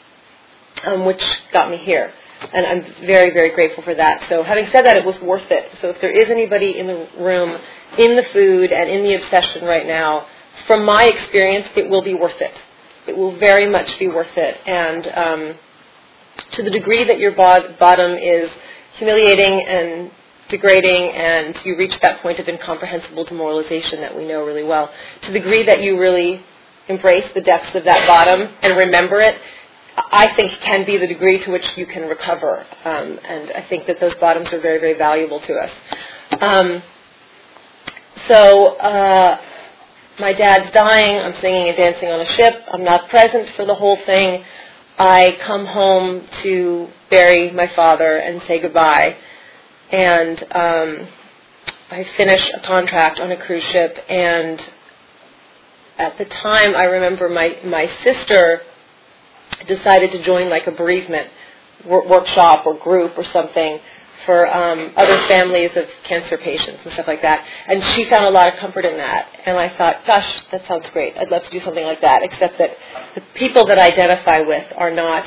um, 0.85 1.05
which 1.05 1.23
got 1.53 1.71
me 1.71 1.77
here. 1.79 2.13
And 2.53 2.67
I'm 2.67 3.07
very, 3.07 3.31
very 3.33 3.51
grateful 3.51 3.85
for 3.85 3.95
that. 3.95 4.27
So 4.29 4.43
having 4.43 4.69
said 4.73 4.85
that, 4.85 4.97
it 4.97 5.05
was 5.05 5.21
worth 5.21 5.51
it. 5.51 5.71
So 5.81 5.91
if 5.91 6.01
there 6.01 6.11
is 6.11 6.29
anybody 6.29 6.79
in 6.79 6.87
the 6.87 7.09
room, 7.19 7.61
in 7.99 8.17
the 8.17 8.25
food 8.33 8.73
and 8.73 8.91
in 8.91 9.05
the 9.05 9.15
obsession 9.15 9.65
right 9.65 9.87
now, 9.87 10.27
from 10.67 10.85
my 10.85 11.05
experience, 11.05 11.69
it 11.77 11.89
will 11.89 12.03
be 12.03 12.15
worth 12.15 12.41
it. 12.41 12.53
It 13.07 13.17
will 13.17 13.37
very 13.39 13.69
much 13.69 13.99
be 13.99 14.09
worth 14.09 14.37
it. 14.37 14.59
And 14.67 15.07
um, 15.09 15.59
to 16.53 16.63
the 16.63 16.71
degree 16.71 17.05
that 17.05 17.19
your 17.19 17.33
bottom 17.33 18.13
is 18.17 18.51
humiliating 18.97 19.67
and 19.67 20.11
degrading 20.49 21.11
and 21.13 21.57
you 21.65 21.77
reach 21.77 21.99
that 22.03 22.21
point 22.21 22.39
of 22.39 22.49
incomprehensible 22.49 23.25
demoralization 23.25 24.01
that 24.01 24.17
we 24.17 24.27
know 24.27 24.45
really 24.45 24.65
well, 24.65 24.91
to 25.23 25.33
the 25.33 25.39
degree 25.39 25.65
that 25.65 25.83
you 25.83 25.99
really 25.99 26.45
embrace 26.89 27.25
the 27.35 27.41
depths 27.41 27.75
of 27.75 27.85
that 27.85 28.07
bottom 28.07 28.55
and 28.63 28.77
remember 28.77 29.21
it, 29.21 29.41
I 29.97 30.35
think 30.35 30.53
can 30.61 30.85
be 30.85 30.97
the 30.97 31.07
degree 31.07 31.43
to 31.45 31.51
which 31.51 31.77
you 31.77 31.87
can 31.87 32.09
recover. 32.09 32.67
Um, 32.85 33.19
and 33.25 33.53
I 33.53 33.67
think 33.69 33.87
that 33.87 34.01
those 34.01 34.15
bottoms 34.17 34.53
are 34.53 34.61
very, 34.61 34.79
very 34.79 34.95
valuable 34.95 35.41
to 35.41 35.55
us. 35.55 35.71
Um, 36.41 36.83
so 38.29 38.77
uh, 38.77 39.41
my 40.19 40.33
dad's 40.33 40.73
dying. 40.73 41.19
I'm 41.19 41.35
singing 41.41 41.69
and 41.69 41.77
dancing 41.77 42.09
on 42.09 42.21
a 42.21 42.27
ship. 42.27 42.55
I'm 42.73 42.85
not 42.85 43.09
present 43.09 43.51
for 43.51 43.65
the 43.65 43.75
whole 43.75 43.99
thing. 44.07 44.45
I 44.99 45.39
come 45.45 45.67
home 45.67 46.27
to 46.43 46.89
bury 47.11 47.51
my 47.51 47.71
father 47.75 48.17
and 48.19 48.43
say 48.47 48.61
goodbye. 48.61 49.17
And 49.91 50.43
um, 50.53 51.09
I 51.91 52.07
finish 52.17 52.49
a 52.55 52.67
contract 52.67 53.21
on 53.21 53.31
a 53.33 53.37
cruise 53.37 53.65
ship. 53.65 53.97
And 54.09 54.61
at 55.99 56.19
the 56.19 56.25
time, 56.25 56.75
I 56.75 56.85
remember 56.85 57.29
my, 57.29 57.59
my 57.65 57.91
sister 58.03 58.63
decided 59.67 60.13
to 60.13 60.23
join 60.25 60.49
like 60.49 60.67
a 60.67 60.73
bereavement 60.73 61.29
workshop 61.87 62.65
or 62.67 62.79
group 62.79 63.13
or 63.17 63.25
something 63.25 63.81
for 64.27 64.47
um, 64.53 64.93
other 64.97 65.27
families 65.29 65.71
of 65.77 65.85
cancer 66.05 66.39
patients 66.39 66.81
and 66.85 66.93
stuff 66.95 67.07
like 67.07 67.23
that. 67.23 67.47
And 67.67 67.83
she 67.83 68.09
found 68.09 68.25
a 68.25 68.31
lot 68.31 68.53
of 68.53 68.59
comfort 68.59 68.85
in 68.85 68.97
that. 68.97 69.29
And 69.47 69.57
I 69.57 69.77
thought, 69.77 70.07
gosh, 70.07 70.43
that 70.51 70.67
sounds 70.67 70.89
great. 70.91 71.17
I'd 71.17 71.31
love 71.31 71.45
to 71.45 71.51
do 71.51 71.61
something 71.61 71.85
like 71.85 72.01
that, 72.01 72.23
except 72.23 72.59
that 72.59 72.71
the 73.15 73.23
people 73.35 73.67
that 73.67 73.79
I 73.79 73.91
identify 73.93 74.41
with 74.41 74.67
are 74.77 74.91
not 74.91 75.25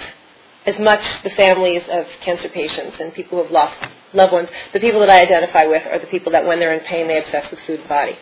as 0.65 0.79
much 0.79 1.01
the 1.23 1.29
families 1.31 1.83
of 1.91 2.05
cancer 2.21 2.49
patients 2.49 2.97
and 2.99 3.13
people 3.13 3.37
who 3.37 3.43
have 3.43 3.51
lost 3.51 3.75
loved 4.13 4.33
ones. 4.33 4.49
The 4.73 4.79
people 4.79 4.99
that 5.01 5.09
I 5.09 5.21
identify 5.21 5.65
with 5.65 5.83
are 5.85 5.99
the 5.99 6.07
people 6.07 6.31
that 6.31 6.45
when 6.45 6.59
they're 6.59 6.73
in 6.73 6.85
pain, 6.85 7.07
they 7.07 7.19
obsess 7.19 7.49
with 7.51 7.59
food 7.67 7.81
and 7.81 7.89
body. 7.89 8.17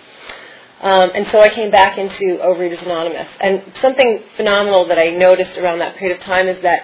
Um, 0.81 1.11
and 1.15 1.25
so 1.31 1.39
I 1.39 1.47
came 1.47 1.71
back 1.71 1.97
into 1.97 2.39
Overeaters 2.43 2.83
Anonymous. 2.83 3.29
And 3.39 3.63
something 3.81 4.21
phenomenal 4.35 4.85
that 4.87 4.99
I 4.99 5.11
noticed 5.11 5.57
around 5.57 5.79
that 5.79 5.95
period 5.95 6.17
of 6.17 6.23
time 6.25 6.47
is 6.47 6.61
that 6.63 6.81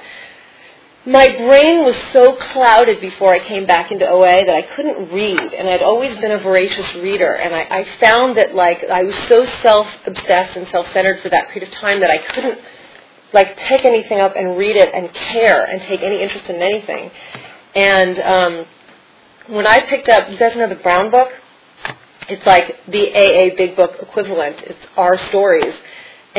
my 1.05 1.29
brain 1.29 1.83
was 1.85 1.95
so 2.11 2.35
clouded 2.51 2.99
before 2.99 3.33
I 3.33 3.39
came 3.39 3.65
back 3.65 3.91
into 3.91 4.07
OA 4.07 4.45
that 4.45 4.55
I 4.55 4.63
couldn't 4.75 5.11
read, 5.11 5.53
and 5.53 5.69
I'd 5.69 5.81
always 5.81 6.15
been 6.17 6.31
a 6.31 6.39
voracious 6.39 6.93
reader, 6.95 7.33
and 7.33 7.55
I, 7.55 7.61
I 7.61 7.87
found 8.01 8.37
that 8.37 8.53
like 8.53 8.83
I 8.83 9.03
was 9.03 9.15
so 9.27 9.45
self-obsessed 9.61 10.57
and 10.57 10.67
self-centered 10.69 11.21
for 11.21 11.29
that 11.29 11.49
period 11.49 11.71
of 11.71 11.79
time 11.79 12.01
that 12.01 12.09
I 12.09 12.17
couldn't 12.17 12.59
like 13.33 13.55
pick 13.57 13.85
anything 13.85 14.19
up 14.19 14.35
and 14.35 14.57
read 14.57 14.75
it 14.75 14.93
and 14.93 15.13
care 15.13 15.63
and 15.63 15.81
take 15.83 16.01
any 16.01 16.21
interest 16.21 16.49
in 16.49 16.61
anything. 16.61 17.11
And 17.75 18.19
um, 18.19 18.65
when 19.55 19.67
I 19.67 19.79
picked 19.89 20.09
up, 20.09 20.29
you 20.29 20.37
guys 20.37 20.55
know 20.55 20.67
the 20.67 20.75
Brown 20.75 21.11
Book? 21.11 21.29
It's 22.27 22.45
like 22.45 22.75
the 22.87 23.09
AA 23.09 23.55
Big 23.55 23.75
Book 23.75 23.91
equivalent. 24.01 24.57
It's 24.63 24.79
our 24.97 25.17
stories. 25.29 25.73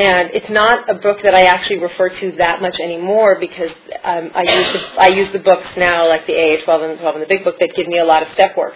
And 0.01 0.31
it's 0.33 0.49
not 0.49 0.89
a 0.89 0.95
book 0.95 1.19
that 1.21 1.35
I 1.35 1.43
actually 1.43 1.77
refer 1.77 2.09
to 2.09 2.31
that 2.39 2.59
much 2.59 2.79
anymore 2.79 3.37
because 3.39 3.69
um, 4.03 4.31
I, 4.33 4.41
use 4.41 4.73
the, 4.73 4.81
I 4.99 5.07
use 5.09 5.31
the 5.31 5.37
books 5.37 5.67
now, 5.77 6.09
like 6.09 6.25
the 6.25 6.33
AA 6.33 6.63
12 6.65 6.81
and 6.81 6.93
the 6.93 7.01
12 7.01 7.15
and 7.17 7.21
the 7.21 7.27
Big 7.27 7.43
Book, 7.43 7.59
that 7.59 7.75
give 7.75 7.87
me 7.87 7.99
a 7.99 8.03
lot 8.03 8.23
of 8.23 8.29
step 8.33 8.57
work. 8.57 8.73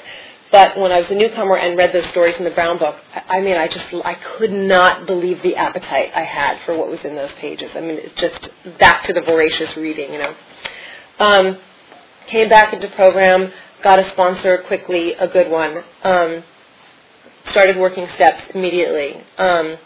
But 0.52 0.78
when 0.78 0.92
I 0.92 1.00
was 1.00 1.10
a 1.10 1.16
newcomer 1.16 1.58
and 1.58 1.76
read 1.80 1.94
those 1.94 2.06
stories 2.12 2.36
in 2.38 2.44
the 2.44 2.52
Brown 2.52 2.78
Book, 2.78 2.96
I, 3.16 3.38
I 3.38 3.42
mean, 3.42 3.58
I 3.58 3.68
just 3.68 3.86
I 4.06 4.14
could 4.38 4.52
not 4.52 5.08
believe 5.08 5.42
the 5.42 5.56
appetite 5.56 6.12
I 6.14 6.22
had 6.22 6.60
for 6.64 6.78
what 6.78 6.90
was 6.90 7.00
in 7.04 7.16
those 7.16 7.32
pages. 7.40 7.72
I 7.74 7.82
mean, 7.82 7.98
it's 8.00 8.22
just 8.22 8.78
back 8.78 9.08
to 9.08 9.14
the 9.14 9.22
voracious 9.22 9.76
reading, 9.78 10.14
you 10.14 10.20
know. 10.20 10.36
Um, 11.18 11.58
came 12.30 12.50
back 12.50 12.72
into 12.72 12.88
program, 12.90 13.52
got 13.82 13.98
a 13.98 14.08
sponsor 14.12 14.60
quickly, 14.68 15.14
a 15.14 15.28
good 15.28 15.50
one. 15.50 15.84
Um, 16.04 16.44
started 17.50 17.78
working 17.78 18.08
steps 18.14 18.44
immediately. 18.54 19.24
Um, 19.40 19.78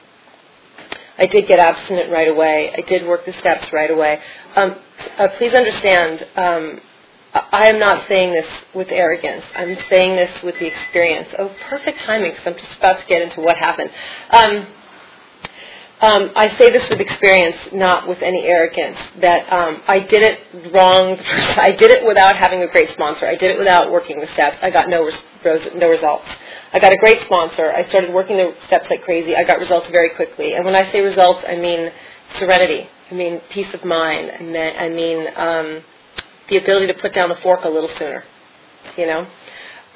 I 1.19 1.27
did 1.27 1.47
get 1.47 1.59
abstinent 1.59 2.11
right 2.11 2.27
away. 2.29 2.71
I 2.77 2.81
did 2.89 3.07
work 3.07 3.25
the 3.25 3.33
steps 3.33 3.67
right 3.73 3.91
away. 3.91 4.19
Um, 4.55 4.75
uh, 5.17 5.27
please 5.37 5.53
understand, 5.53 6.25
um, 6.37 6.79
I 7.33 7.69
am 7.69 7.79
not 7.79 8.07
saying 8.07 8.33
this 8.33 8.47
with 8.73 8.87
arrogance. 8.89 9.43
I'm 9.55 9.77
saying 9.89 10.15
this 10.15 10.43
with 10.43 10.55
the 10.59 10.67
experience. 10.67 11.29
Oh, 11.37 11.53
perfect 11.69 11.99
timing 12.05 12.31
because 12.31 12.47
I'm 12.47 12.53
just 12.55 12.77
about 12.79 12.99
to 12.99 13.05
get 13.07 13.21
into 13.21 13.41
what 13.41 13.57
happened. 13.57 13.91
Um, 14.31 14.67
um, 16.01 16.31
I 16.35 16.57
say 16.57 16.71
this 16.71 16.89
with 16.89 17.01
experience, 17.01 17.57
not 17.73 18.07
with 18.07 18.21
any 18.21 18.45
arrogance. 18.45 18.97
That 19.21 19.51
um, 19.51 19.81
I 19.87 19.99
did 19.99 20.23
it 20.23 20.73
wrong. 20.73 21.17
I 21.57 21.71
did 21.77 21.91
it 21.91 22.07
without 22.07 22.37
having 22.37 22.63
a 22.63 22.67
great 22.67 22.91
sponsor. 22.93 23.27
I 23.27 23.35
did 23.35 23.51
it 23.51 23.59
without 23.59 23.91
working 23.91 24.19
the 24.19 24.27
steps. 24.33 24.57
I 24.61 24.69
got 24.71 24.89
no 24.89 25.03
res- 25.05 25.71
no 25.75 25.89
results. 25.89 26.27
I 26.71 26.79
got 26.79 26.93
a 26.93 26.97
great 26.97 27.21
sponsor. 27.23 27.71
I 27.71 27.87
started 27.89 28.13
working 28.13 28.37
the 28.37 28.53
steps 28.67 28.89
like 28.89 29.03
crazy. 29.03 29.35
I 29.35 29.43
got 29.43 29.59
results 29.59 29.87
very 29.91 30.09
quickly. 30.09 30.53
And 30.53 30.65
when 30.65 30.75
I 30.75 30.91
say 30.91 31.01
results, 31.01 31.43
I 31.47 31.55
mean 31.55 31.91
serenity. 32.37 32.87
I 33.09 33.15
mean 33.15 33.41
peace 33.49 33.73
of 33.73 33.83
mind. 33.83 34.31
I 34.31 34.43
mean, 34.43 34.55
I 34.55 34.89
mean 34.89 35.27
um, 35.35 35.83
the 36.49 36.57
ability 36.57 36.87
to 36.87 36.93
put 36.95 37.13
down 37.13 37.29
the 37.29 37.37
fork 37.37 37.61
a 37.63 37.69
little 37.69 37.89
sooner. 37.97 38.23
You 38.97 39.07
know. 39.07 39.27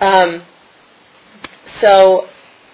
Um, 0.02 0.44
so, 1.80 2.28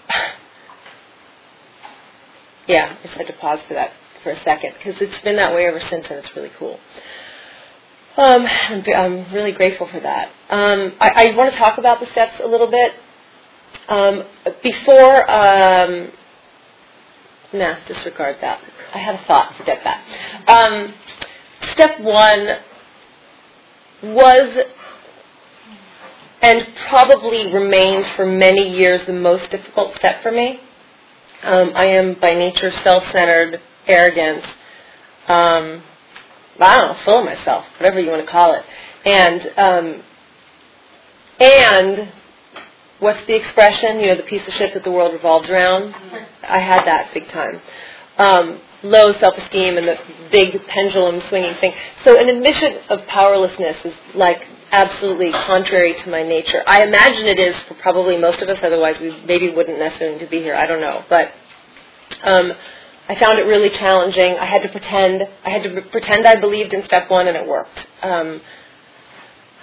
yeah, 2.68 2.96
I 2.98 3.04
just 3.04 3.16
had 3.16 3.28
to 3.28 3.34
pause 3.34 3.60
for 3.68 3.74
that 3.74 3.92
for 4.24 4.32
a 4.32 4.44
second 4.44 4.76
because 4.78 4.96
it's 5.02 5.22
been 5.24 5.36
that 5.36 5.54
way 5.54 5.66
ever 5.66 5.82
since, 5.82 6.06
and 6.10 6.24
it's 6.24 6.34
really 6.36 6.52
cool. 6.58 6.80
Um, 8.18 8.48
I'm 8.48 9.34
really 9.34 9.52
grateful 9.52 9.88
for 9.88 10.00
that. 10.00 10.30
Um, 10.50 10.94
I, 11.00 11.12
I 11.16 11.36
want 11.36 11.54
to 11.54 11.60
talk 11.60 11.78
about 11.78 12.00
the 12.00 12.08
steps 12.12 12.36
a 12.44 12.48
little 12.48 12.70
bit 12.70 12.94
um, 13.88 14.24
before, 14.64 15.30
um, 15.30 16.12
nah, 17.54 17.76
disregard 17.88 18.38
that. 18.42 18.62
I 18.94 18.98
had 18.98 19.16
a 19.16 19.24
thought, 19.26 19.56
forget 19.58 19.80
that. 19.84 20.04
Um, 20.48 20.94
step 21.74 22.00
one 22.00 22.58
was 24.04 24.66
and 26.42 26.68
probably 26.90 27.52
remains 27.54 28.06
for 28.16 28.26
many 28.26 28.70
years 28.70 29.06
the 29.06 29.14
most 29.14 29.52
difficult 29.52 29.96
step 29.98 30.24
for 30.24 30.32
me. 30.32 30.60
Um, 31.44 31.72
I 31.76 31.86
am 31.86 32.16
by 32.20 32.34
nature 32.34 32.72
self-centered, 32.84 33.62
arrogant, 33.88 34.44
um, 35.28 35.84
I 36.60 36.78
don't 36.78 36.88
know, 36.90 36.98
full 37.06 37.20
of 37.20 37.26
myself, 37.26 37.66
whatever 37.78 38.00
you 38.00 38.10
want 38.10 38.26
to 38.26 38.32
call 38.32 38.54
it, 38.54 38.64
and 39.06 39.42
um, 39.58 40.04
and 41.40 42.12
what's 43.00 43.26
the 43.28 43.36
expression? 43.36 44.00
You 44.00 44.08
know, 44.08 44.16
the 44.16 44.24
piece 44.24 44.48
of 44.48 44.54
shit 44.54 44.74
that 44.74 44.84
the 44.84 44.92
world 44.92 45.14
revolves 45.14 45.50
around. 45.50 45.94
I 46.48 46.60
had 46.60 46.86
that 46.86 47.14
big 47.14 47.28
time. 47.30 47.62
Um, 48.18 48.62
low 48.84 49.14
self-esteem 49.20 49.78
and 49.78 49.88
the 49.88 49.98
big 50.32 50.60
pendulum 50.68 51.22
swinging 51.30 51.56
thing. 51.56 51.74
So 52.04 52.20
an 52.20 52.30
admission 52.30 52.80
of 52.90 53.06
powerlessness 53.08 53.78
is 53.86 53.94
like 54.16 54.42
absolutely 54.72 55.32
contrary 55.32 55.96
to 56.04 56.10
my 56.10 56.24
nature. 56.24 56.64
I 56.68 56.84
imagine 56.84 57.26
it 57.26 57.40
is 57.40 57.56
for 57.68 57.76
probably 57.76 58.18
most 58.18 58.42
of 58.42 58.50
us. 58.50 58.60
Otherwise, 58.62 58.96
we 59.00 59.24
maybe 59.26 59.50
wouldn't 59.50 59.80
necessarily 59.80 60.18
need 60.18 60.26
to 60.26 60.30
be 60.30 60.40
here. 60.40 60.56
I 60.56 60.66
don't 60.66 60.82
know, 60.82 61.04
but. 61.10 61.32
Um, 62.24 62.54
I 63.08 63.20
found 63.20 63.40
it 63.40 63.44
really 63.48 63.72
challenging. 63.72 64.38
I 64.38 64.46
had 64.46 64.62
to 64.62 64.70
pretend. 64.70 65.24
I 65.44 65.50
had 65.50 65.64
to 65.64 65.82
pretend 65.92 66.28
I 66.28 66.40
believed 66.40 66.74
in 66.74 66.86
step 66.86 67.10
one, 67.10 67.28
and 67.28 67.36
it 67.36 67.48
worked. 67.48 67.88
Um, 68.04 68.40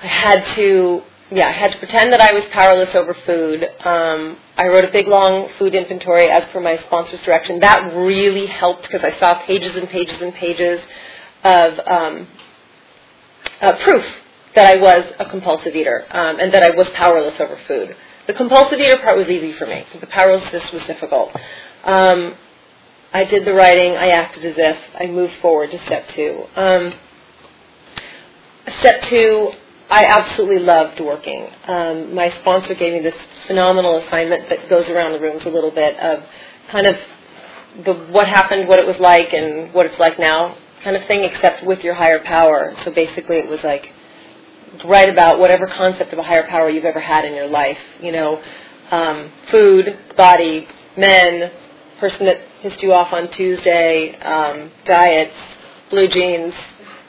I 0.02 0.06
had 0.08 0.54
to 0.56 1.02
yeah, 1.30 1.49
I 1.49 1.52
had 1.52 1.73
to 1.73 1.78
pretend 1.78 2.12
that 2.12 2.21
I 2.21 2.33
was 2.33 2.45
powerless 2.52 2.95
over 2.95 3.14
food. 3.26 3.64
Um, 3.85 4.37
I 4.56 4.68
wrote 4.68 4.85
a 4.85 4.92
big 4.92 5.09
long 5.09 5.49
food 5.59 5.75
inventory 5.75 6.30
as 6.30 6.45
per 6.52 6.61
my 6.61 6.78
sponsor's 6.87 7.21
direction. 7.23 7.61
That 7.61 7.92
really 7.95 8.47
helped 8.47 8.83
because 8.83 9.02
I 9.02 9.18
saw 9.18 9.45
pages 9.45 9.75
and 9.75 9.88
pages 9.88 10.21
and 10.21 10.33
pages 10.35 10.80
of 11.42 11.78
um, 11.87 12.28
uh, 13.61 13.73
proof 13.83 14.04
that 14.54 14.66
I 14.66 14.80
was 14.80 15.04
a 15.18 15.28
compulsive 15.28 15.75
eater 15.75 16.04
um, 16.11 16.38
and 16.38 16.52
that 16.54 16.62
I 16.62 16.71
was 16.71 16.87
powerless 16.95 17.40
over 17.40 17.59
food. 17.66 17.97
The 18.26 18.35
compulsive 18.35 18.78
eater 18.78 18.99
part 18.99 19.16
was 19.16 19.28
easy 19.28 19.52
for 19.59 19.66
me. 19.66 19.85
The 20.00 20.06
powerlessness 20.06 20.73
was 20.73 20.83
difficult. 20.85 21.30
Um, 21.85 22.37
I 23.12 23.25
did 23.25 23.45
the 23.45 23.54
writing. 23.54 23.97
I 23.97 24.09
acted 24.09 24.45
as 24.45 24.54
if. 24.56 24.76
I 24.99 25.06
moved 25.06 25.35
forward 25.40 25.71
to 25.73 25.78
step 25.87 26.09
two. 26.14 26.45
Um, 26.54 26.95
step 28.80 29.02
two, 29.02 29.52
I 29.88 30.04
absolutely 30.04 30.58
loved 30.58 31.00
working. 31.00 31.48
Um, 31.66 32.14
my 32.14 32.30
sponsor 32.40 32.74
gave 32.74 32.92
me 32.92 33.00
this 33.00 33.14
phenomenal 33.46 33.98
assignment 33.98 34.48
that 34.48 34.68
goes 34.68 34.88
around 34.88 35.12
the 35.12 35.20
rooms 35.20 35.42
a 35.44 35.48
little 35.48 35.70
bit 35.70 35.96
of 35.98 36.24
kind 36.70 36.86
of 36.86 36.96
the 37.84 37.94
what 38.10 38.26
happened, 38.26 38.68
what 38.68 38.78
it 38.78 38.86
was 38.86 38.98
like, 38.98 39.32
and 39.32 39.72
what 39.72 39.86
it's 39.86 39.98
like 39.98 40.18
now 40.18 40.56
kind 40.82 40.96
of 40.96 41.06
thing, 41.06 41.24
except 41.24 41.64
with 41.64 41.80
your 41.84 41.94
higher 41.94 42.18
power. 42.20 42.74
So 42.84 42.90
basically, 42.90 43.38
it 43.38 43.48
was 43.48 43.60
like 43.62 43.92
write 44.84 45.08
about 45.08 45.38
whatever 45.38 45.66
concept 45.66 46.12
of 46.12 46.18
a 46.18 46.22
higher 46.22 46.46
power 46.48 46.68
you've 46.68 46.84
ever 46.84 47.00
had 47.00 47.24
in 47.24 47.34
your 47.34 47.48
life. 47.48 47.78
You 48.00 48.12
know, 48.12 48.42
um, 48.90 49.30
food, 49.50 49.98
body, 50.16 50.66
men, 50.96 51.50
person 52.00 52.26
that 52.26 52.38
pissed 52.62 52.82
you 52.82 52.92
off 52.92 53.12
on 53.12 53.30
Tuesday, 53.30 54.16
um, 54.16 54.70
diets, 54.84 55.34
blue 55.90 56.08
jeans, 56.08 56.54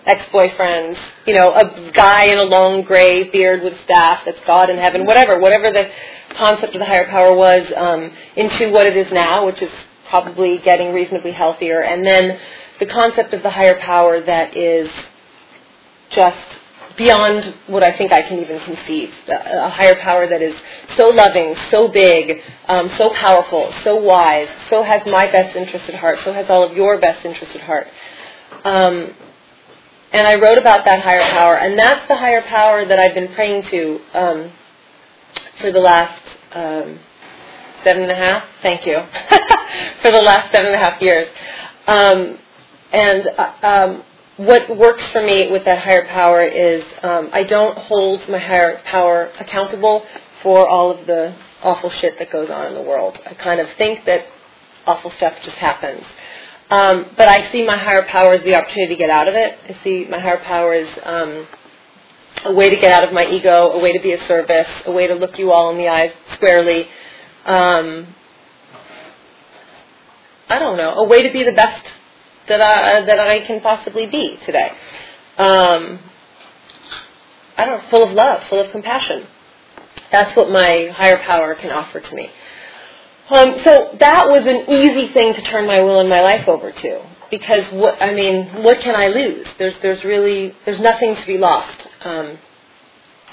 ex-boyfriends, 0.08 0.98
you 1.26 1.34
know, 1.34 1.54
a 1.54 1.92
guy 1.92 2.26
in 2.26 2.40
a 2.40 2.44
long 2.44 2.82
gray 2.84 3.30
beard 3.30 3.62
with 3.62 3.74
staff 3.84 4.22
that's 4.26 4.40
God 4.48 4.70
in 4.70 4.78
heaven, 4.78 5.06
whatever, 5.06 5.40
whatever 5.40 5.70
the 5.70 5.90
concept 6.36 6.74
of 6.74 6.80
the 6.80 6.86
higher 6.86 7.08
power 7.08 7.36
was, 7.36 7.72
um, 7.76 8.12
into 8.36 8.72
what 8.72 8.86
it 8.86 8.96
is 8.96 9.12
now, 9.12 9.46
which 9.46 9.62
is 9.62 9.72
probably 10.10 10.60
getting 10.60 10.94
reasonably 10.94 11.32
healthier, 11.32 11.82
and 11.84 12.06
then 12.06 12.40
the 12.80 12.86
concept 12.86 13.34
of 13.34 13.44
the 13.44 13.50
higher 13.50 13.80
power 13.80 14.22
that 14.22 14.56
is 14.56 14.90
just 16.10 16.48
beyond 16.98 17.54
what 17.68 17.84
I 17.84 17.96
think 17.98 18.12
I 18.12 18.22
can 18.24 18.40
even 18.40 18.60
conceive. 18.62 19.12
A 19.28 19.70
higher 19.70 19.96
power 19.96 20.28
that 20.28 20.42
is 20.42 20.56
so 20.96 21.08
loving, 21.08 21.56
so 21.70 21.90
big, 21.90 22.42
um, 22.68 22.90
so 22.98 23.14
powerful, 23.14 23.74
so 23.84 23.98
wise, 23.98 24.48
so 24.70 24.84
has 24.84 25.02
my 25.06 25.30
best 25.32 25.56
interest 25.56 25.90
at 25.90 25.96
heart, 25.96 26.20
so 26.24 26.34
has 26.34 26.50
all 26.50 26.64
of 26.64 26.76
your 26.76 27.00
best 27.00 27.24
interest 27.26 27.56
at 27.56 27.62
heart. 27.62 27.88
Um, 28.64 29.14
and 30.12 30.28
I 30.28 30.36
wrote 30.36 30.58
about 30.58 30.86
that 30.86 31.02
higher 31.02 31.30
power, 31.32 31.58
and 31.58 31.78
that's 31.78 32.08
the 32.08 32.16
higher 32.16 32.42
power 32.44 32.86
that 32.86 33.00
I've 33.00 33.14
been 33.14 33.34
praying 33.34 33.64
to 33.64 34.00
um, 34.14 34.52
for 35.60 35.72
the 35.72 35.80
last 35.80 36.22
um, 36.54 37.00
seven 37.84 38.04
and 38.04 38.12
a 38.12 38.16
half. 38.16 38.44
Thank 38.62 38.86
you 38.86 38.96
for 40.02 40.12
the 40.12 40.22
last 40.22 40.52
seven 40.52 40.68
and 40.68 40.76
a 40.76 40.80
half 40.80 41.02
years. 41.02 41.28
Um, 41.88 42.38
and 42.92 43.28
uh, 43.38 43.54
um, 43.64 44.04
what 44.38 44.78
works 44.78 45.06
for 45.08 45.22
me 45.22 45.52
with 45.52 45.66
that 45.66 45.80
higher 45.80 46.06
power 46.08 46.44
is 46.44 46.84
um, 47.04 47.30
I 47.34 47.44
don't 47.44 47.78
hold 47.78 48.28
my 48.30 48.40
higher 48.40 48.82
power 48.86 49.32
accountable 49.40 50.06
for 50.44 50.68
all 50.68 50.92
of 50.92 51.06
the 51.08 51.36
awful 51.64 51.90
shit 51.90 52.18
that 52.20 52.32
goes 52.32 52.50
on 52.50 52.68
in 52.68 52.74
the 52.76 52.82
world. 52.82 53.18
I 53.26 53.34
kind 53.34 53.60
of 53.60 53.68
think 53.78 54.06
that 54.06 54.26
awful 54.86 55.12
stuff 55.18 55.34
just 55.44 55.58
happens. 55.58 56.04
Um, 56.70 57.08
but 57.18 57.28
I 57.30 57.52
see 57.52 57.66
my 57.66 57.78
higher 57.78 58.06
power 58.10 58.34
as 58.34 58.44
the 58.44 58.56
opportunity 58.56 58.96
to 58.96 59.00
get 59.00 59.10
out 59.10 59.28
of 59.28 59.36
it. 59.36 59.58
I 59.70 59.84
see 59.84 60.06
my 60.10 60.20
higher 60.20 60.40
power 60.44 60.74
as 60.74 60.88
um, 61.06 61.48
a 62.46 62.54
way 62.54 62.70
to 62.70 62.76
get 62.78 62.92
out 62.92 63.08
of 63.08 63.14
my 63.14 63.26
ego, 63.26 63.72
a 63.72 63.80
way 63.80 63.94
to 63.94 64.02
be 64.02 64.14
of 64.14 64.20
service, 64.28 64.68
a 64.86 64.92
way 64.92 65.08
to 65.08 65.16
look 65.16 65.40
you 65.40 65.52
all 65.52 65.72
in 65.72 65.78
the 65.78 65.88
eyes 65.88 66.12
squarely. 66.36 66.88
Um, 67.46 68.14
I 70.50 70.60
don't 70.60 70.78
know, 70.78 70.96
a 70.96 71.08
way 71.08 71.24
to 71.24 71.34
be 71.34 71.44
the 71.44 71.54
best 71.56 71.86
that 72.50 72.62
I, 72.62 73.06
that 73.06 73.20
I 73.20 73.46
can 73.46 73.62
possibly 73.62 74.08
be 74.08 74.38
today. 74.46 74.72
Um, 75.38 76.00
I 77.58 77.66
don't 77.66 77.84
know, 77.84 77.90
full 77.90 78.04
of 78.08 78.12
love, 78.12 78.42
full 78.50 78.62
of 78.66 78.72
compassion. 78.72 79.28
That's 80.12 80.36
what 80.38 80.50
my 80.50 80.90
higher 80.94 81.18
power 81.18 81.56
can 81.56 81.72
offer 81.72 82.00
to 82.02 82.16
me. 82.16 82.30
Um, 83.30 83.56
so 83.66 83.98
that 84.00 84.28
was 84.30 84.40
an 84.46 84.70
easy 84.70 85.12
thing 85.12 85.34
to 85.34 85.42
turn 85.42 85.68
my 85.68 85.82
will 85.82 86.00
and 86.00 86.08
my 86.08 86.22
life 86.22 86.48
over 86.48 86.72
to, 86.72 87.06
because 87.30 87.66
what 87.74 88.02
I 88.02 88.14
mean, 88.14 88.64
what 88.64 88.80
can 88.80 88.96
I 88.96 89.08
lose? 89.08 89.46
There's 89.60 89.74
there's 89.82 90.04
really 90.06 90.56
there's 90.66 90.80
nothing 90.80 91.14
to 91.14 91.26
be 91.26 91.38
lost 91.38 91.88
um, 92.06 92.38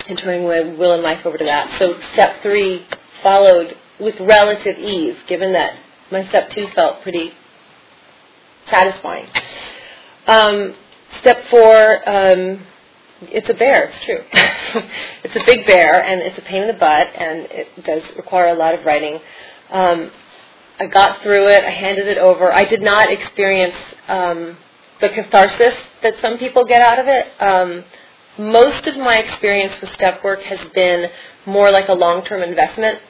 in 0.09 0.17
turning 0.17 0.49
my 0.49 0.77
will 0.77 0.95
and 0.95 1.03
life 1.03 1.25
over 1.25 1.39
to 1.39 1.45
that. 1.45 1.79
So 1.79 2.01
step 2.13 2.43
three 2.43 2.85
followed 3.23 3.77
with 4.01 4.17
relative 4.19 4.79
ease, 4.79 5.17
given 5.29 5.53
that 5.53 5.79
my 6.11 6.29
step 6.29 6.51
two 6.51 6.67
felt 6.75 7.03
pretty 7.03 7.33
satisfying. 8.69 9.29
Um, 10.27 10.75
step 11.21 11.39
four, 11.51 12.09
um, 12.09 12.67
it's 13.23 13.49
a 13.49 13.55
bear. 13.55 13.93
It's 13.93 14.05
true. 14.05 14.25
it's 15.23 15.37
a 15.37 15.45
big 15.47 15.67
bear, 15.67 16.03
and 16.03 16.21
it's 16.21 16.37
a 16.37 16.43
pain 16.43 16.63
in 16.63 16.69
the 16.69 16.75
butt, 16.75 17.09
and 17.15 17.47
it 17.51 17.85
does 17.85 18.03
require 18.17 18.49
a 18.49 18.55
lot 18.55 18.77
of 18.77 18.85
writing. 18.85 19.21
Um, 19.75 20.11
I 20.81 20.87
got 20.87 21.23
through 21.23 21.49
it. 21.49 21.65
I 21.65 21.71
handed 21.71 22.09
it 22.09 22.19
over. 22.19 22.53
I 22.53 22.65
did 22.65 22.81
not 22.81 23.11
experience 23.11 23.77
um, 24.09 24.57
the 25.01 25.11
catharsis 25.11 25.75
that 26.03 26.15
some 26.23 26.39
people 26.39 26.65
get 26.65 26.81
out 26.81 26.99
of 26.99 27.07
it. 27.07 27.27
Um, 27.41 27.85
most 28.39 28.87
of 28.87 28.97
my 28.97 29.17
experience 29.17 29.75
with 29.81 29.93
step 29.93 30.25
work 30.25 30.41
has 30.43 30.59
been 30.75 31.11
more 31.47 31.71
like 31.71 31.89
a 31.89 31.95
long-term 31.95 32.43
investment 32.43 33.01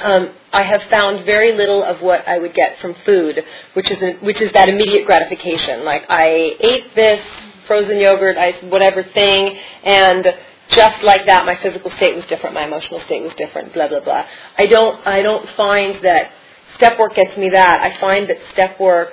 um, 0.00 0.30
I 0.52 0.62
have 0.62 0.82
found 0.90 1.24
very 1.24 1.52
little 1.52 1.84
of 1.84 2.00
what 2.00 2.26
I 2.26 2.38
would 2.38 2.54
get 2.54 2.78
from 2.80 2.94
food, 3.06 3.44
which 3.74 3.90
is 3.90 4.02
a, 4.02 4.12
which 4.24 4.40
is 4.40 4.50
that 4.52 4.68
immediate 4.68 5.06
gratification. 5.06 5.84
Like 5.84 6.04
I 6.08 6.56
ate 6.60 6.94
this 6.94 7.24
frozen 7.66 7.98
yogurt, 7.98 8.36
I 8.36 8.52
whatever 8.62 9.02
thing, 9.02 9.56
and 9.84 10.26
just 10.74 11.02
like 11.02 11.26
that, 11.26 11.46
my 11.46 11.56
physical 11.62 11.90
state 11.92 12.16
was 12.16 12.24
different, 12.26 12.54
my 12.54 12.64
emotional 12.64 13.00
state 13.06 13.22
was 13.22 13.32
different. 13.34 13.72
Blah 13.72 13.88
blah 13.88 14.00
blah. 14.00 14.26
I 14.58 14.66
don't 14.66 15.06
I 15.06 15.22
don't 15.22 15.48
find 15.56 16.04
that 16.04 16.32
step 16.76 16.98
work 16.98 17.14
gets 17.14 17.36
me 17.36 17.50
that. 17.50 17.80
I 17.80 17.98
find 18.00 18.28
that 18.28 18.38
step 18.52 18.80
work 18.80 19.10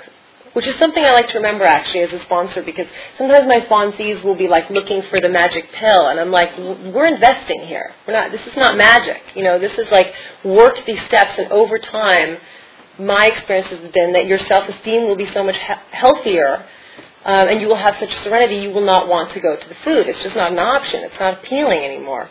which 0.53 0.67
is 0.67 0.77
something 0.79 1.03
I 1.03 1.11
like 1.13 1.29
to 1.29 1.35
remember 1.35 1.63
actually 1.63 2.01
as 2.01 2.11
a 2.11 2.21
sponsor 2.23 2.61
because 2.61 2.87
sometimes 3.17 3.47
my 3.47 3.61
sponsees 3.61 4.23
will 4.23 4.35
be 4.35 4.47
like 4.47 4.69
looking 4.69 5.01
for 5.09 5.21
the 5.21 5.29
magic 5.29 5.71
pill 5.71 6.07
and 6.07 6.19
I'm 6.19 6.31
like, 6.31 6.49
we're 6.57 7.05
investing 7.05 7.61
here. 7.67 7.93
We're 8.05 8.13
not, 8.13 8.31
this 8.31 8.45
is 8.45 8.55
not 8.57 8.75
magic. 8.77 9.21
You 9.35 9.43
know, 9.43 9.59
this 9.59 9.77
is 9.77 9.89
like 9.91 10.13
work 10.43 10.75
these 10.85 10.99
steps 11.07 11.31
and 11.37 11.51
over 11.51 11.77
time, 11.77 12.37
my 12.99 13.25
experience 13.25 13.69
has 13.69 13.91
been 13.91 14.13
that 14.13 14.25
your 14.25 14.39
self-esteem 14.39 15.03
will 15.03 15.15
be 15.15 15.31
so 15.33 15.43
much 15.43 15.55
he- 15.57 15.95
healthier 15.97 16.65
um, 17.23 17.49
and 17.49 17.61
you 17.61 17.67
will 17.67 17.75
have 17.75 17.95
such 17.99 18.11
serenity 18.23 18.55
you 18.55 18.71
will 18.71 18.85
not 18.85 19.07
want 19.07 19.31
to 19.33 19.39
go 19.39 19.55
to 19.55 19.69
the 19.69 19.75
food. 19.83 20.07
It's 20.07 20.21
just 20.23 20.35
not 20.35 20.51
an 20.51 20.59
option. 20.59 21.03
It's 21.03 21.19
not 21.19 21.35
appealing 21.35 21.79
anymore. 21.79 22.29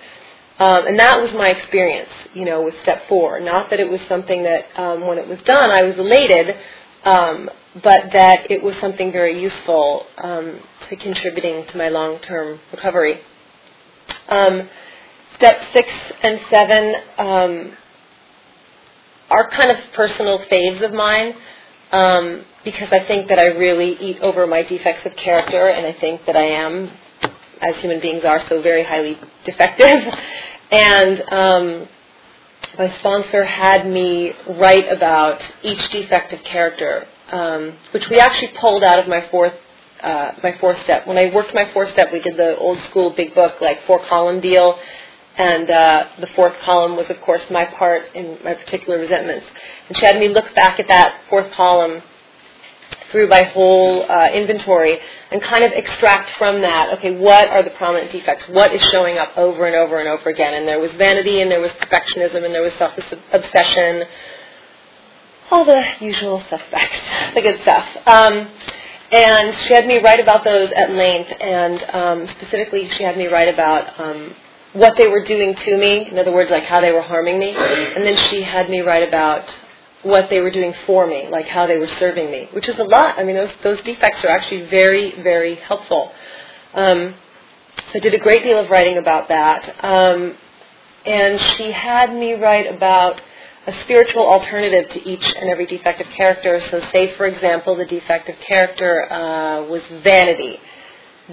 Um, 0.59 0.87
and 0.87 0.99
that 0.99 1.21
was 1.23 1.33
my 1.33 1.49
experience, 1.49 2.11
you 2.35 2.45
know, 2.45 2.63
with 2.63 2.75
step 2.83 3.09
four. 3.09 3.41
Not 3.41 3.71
that 3.71 3.81
it 3.81 3.89
was 3.89 4.01
something 4.09 4.43
that 4.43 4.67
um, 4.77 5.07
when 5.07 5.19
it 5.19 5.27
was 5.27 5.39
done 5.45 5.71
I 5.71 5.83
was 5.83 5.97
elated, 5.97 6.55
um, 7.05 7.49
but 7.83 8.13
that 8.13 8.51
it 8.51 8.63
was 8.63 8.75
something 8.81 9.11
very 9.13 9.41
useful 9.41 10.07
um, 10.19 10.61
to 10.89 10.97
contributing 10.97 11.65
to 11.71 11.79
my 11.79 11.89
long-term 11.89 12.61
recovery. 12.73 13.21
Um, 14.29 14.69
step 15.37 15.63
six 15.73 15.89
and 16.23 16.41
seven 16.51 16.95
um, 17.17 17.77
are 19.31 19.49
kind 19.51 19.71
of 19.71 19.79
personal 19.95 20.41
faves 20.51 20.85
of 20.85 20.93
mine 20.93 21.35
um, 21.93 22.45
because 22.65 22.89
I 22.93 23.05
think 23.07 23.29
that 23.29 23.39
I 23.39 23.47
really 23.47 23.97
eat 24.01 24.19
over 24.21 24.47
my 24.47 24.63
defects 24.63 25.07
of 25.07 25.17
character, 25.17 25.67
and 25.69 25.87
I 25.87 25.99
think 26.01 26.27
that 26.27 26.37
I 26.37 26.45
am, 26.45 26.91
as 27.61 27.77
human 27.77 28.01
beings 28.01 28.25
are, 28.25 28.47
so 28.49 28.61
very 28.61 28.85
highly 28.85 29.19
defective. 29.45 30.15
and 30.71 31.23
um, 31.33 31.89
my 32.79 32.97
sponsor 32.99 33.45
had 33.45 33.87
me 33.87 34.33
write 34.49 34.91
about 34.91 35.41
each 35.63 35.91
defect 35.91 36.33
of 36.33 36.43
character 36.45 37.07
um, 37.33 37.75
which 37.93 38.09
we 38.09 38.19
actually 38.19 38.53
pulled 38.61 38.83
out 38.83 38.99
of 38.99 39.09
my 39.09 39.27
fourth 39.31 39.55
uh, 40.03 40.33
my 40.43 40.57
fourth 40.59 40.83
step. 40.85 41.07
When 41.07 41.19
I 41.19 41.31
worked 41.35 41.55
my 41.55 41.71
fourth 41.75 41.93
step, 41.93 42.11
we 42.11 42.21
did 42.21 42.39
the 42.39 42.57
old 42.57 42.81
school 42.85 43.11
big 43.15 43.35
book 43.35 43.61
like 43.61 43.87
four 43.87 44.03
column 44.07 44.41
deal, 44.41 44.79
and 45.37 45.71
uh, 45.71 46.07
the 46.21 46.27
fourth 46.29 46.55
column 46.63 46.97
was 46.97 47.09
of 47.11 47.21
course 47.21 47.43
my 47.51 47.67
part 47.67 48.03
in 48.15 48.39
my 48.43 48.55
particular 48.55 48.99
resentments. 48.99 49.47
And 49.89 49.97
she 49.97 50.07
had 50.07 50.19
me 50.19 50.29
look 50.29 50.55
back 50.55 50.81
at 50.81 50.89
that 50.89 51.21
fourth 51.29 51.53
column 51.53 52.03
through 53.11 53.29
my 53.29 53.43
whole 53.43 54.11
uh, 54.11 54.29
inventory 54.33 54.99
and 55.31 55.43
kind 55.43 55.65
of 55.65 55.73
extract 55.73 56.31
from 56.39 56.61
that, 56.63 56.93
okay, 56.99 57.17
what 57.17 57.49
are 57.49 57.63
the 57.63 57.71
prominent 57.71 58.13
defects? 58.13 58.45
What 58.49 58.73
is 58.75 58.83
showing 58.91 59.19
up 59.19 59.37
over 59.37 59.67
and 59.67 59.77
over 59.77 59.99
and 59.99 60.09
over 60.09 60.31
again? 60.31 60.55
And 60.55 60.67
there 60.67 60.81
was 60.81 60.91
vanity, 60.93 61.41
and 61.41 61.51
there 61.51 61.61
was 61.61 61.73
perfectionism, 61.73 62.45
and 62.45 62.55
there 62.55 62.63
was 62.63 62.73
self-obsession, 62.75 64.05
all 65.51 65.65
the 65.65 65.83
usual 66.01 66.43
suspects, 66.49 66.97
the 67.35 67.43
good 67.43 67.61
stuff. 67.63 67.87
Um, 68.07 68.49
and 69.13 69.57
she 69.67 69.75
had 69.75 69.87
me 69.87 69.99
write 69.99 70.21
about 70.21 70.45
those 70.45 70.71
at 70.71 70.93
length, 70.93 71.31
and 71.41 71.83
um, 71.93 72.27
specifically, 72.39 72.89
she 72.97 73.03
had 73.03 73.17
me 73.17 73.27
write 73.27 73.53
about 73.53 73.99
um, 73.99 74.35
what 74.73 74.97
they 74.97 75.09
were 75.09 75.25
doing 75.25 75.55
to 75.55 75.77
me. 75.77 76.09
In 76.09 76.19
other 76.19 76.33
words, 76.33 76.51
like 76.51 76.65
how 76.65 76.81
they 76.81 76.93
were 76.93 77.03
harming 77.03 77.39
me. 77.39 77.51
And 77.51 78.05
then 78.05 78.17
she 78.31 78.43
had 78.43 78.71
me 78.71 78.81
write 78.81 79.07
about 79.07 79.45
what 80.03 80.31
they 80.31 80.41
were 80.41 80.51
doing 80.51 80.75
for 80.87 81.07
me, 81.07 81.29
like 81.31 81.47
how 81.47 81.67
they 81.67 81.77
were 81.77 81.89
serving 81.99 82.31
me, 82.31 82.49
which 82.53 82.69
is 82.69 82.79
a 82.79 82.85
lot. 82.85 83.19
I 83.19 83.25
mean, 83.25 83.37
those 83.37 83.51
those 83.63 83.81
defects 83.83 84.25
are 84.25 84.29
actually 84.29 84.69
very, 84.71 85.21
very 85.23 85.57
helpful. 85.57 86.13
Um, 86.75 87.15
so 87.77 87.93
I 87.97 87.99
did 87.99 88.15
a 88.15 88.19
great 88.19 88.43
deal 88.43 88.59
of 88.59 88.71
writing 88.71 88.99
about 88.99 89.29
that. 89.29 89.85
Um, 89.85 90.37
and 91.05 91.41
she 91.41 91.73
had 91.73 92.15
me 92.15 92.35
write 92.35 92.73
about 92.73 93.21
a 93.67 93.73
spiritual 93.85 94.27
alternative 94.27 94.91
to 94.91 95.09
each 95.09 95.23
and 95.23 95.51
every 95.51 95.67
defect 95.67 96.01
of 96.01 96.07
character. 96.09 96.61
So, 96.71 96.81
say, 96.93 97.15
for 97.17 97.27
example, 97.27 97.77
the 97.77 97.85
defect 97.85 98.29
of 98.29 98.37
character 98.47 99.11
uh, 99.11 99.63
was 99.65 99.83
vanity. 100.03 100.59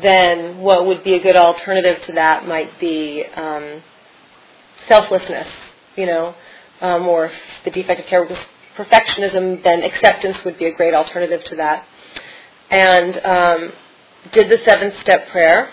Then, 0.01 0.60
what 0.60 0.86
would 0.86 1.03
be 1.03 1.15
a 1.15 1.19
good 1.19 1.36
alternative 1.36 2.01
to 2.08 2.13
that 2.13 2.47
might 2.47 2.80
be 2.80 3.23
um, 3.36 3.82
selflessness, 4.88 5.47
you 5.95 6.06
know, 6.06 6.36
um, 6.82 7.08
or 7.08 7.25
if 7.25 7.34
the 7.65 7.71
defect 7.71 8.01
of 8.01 8.06
character 8.08 8.36
was 8.36 8.45
perfectionism, 8.77 9.63
then 9.63 9.83
acceptance 9.83 10.37
would 10.45 10.57
be 10.57 10.65
a 10.65 10.73
great 10.73 10.93
alternative 10.93 11.41
to 11.49 11.55
that. 11.57 11.85
And 12.69 13.25
um, 13.25 13.71
did 14.33 14.49
the 14.49 14.57
seven 14.65 14.93
step 15.01 15.29
prayer, 15.31 15.71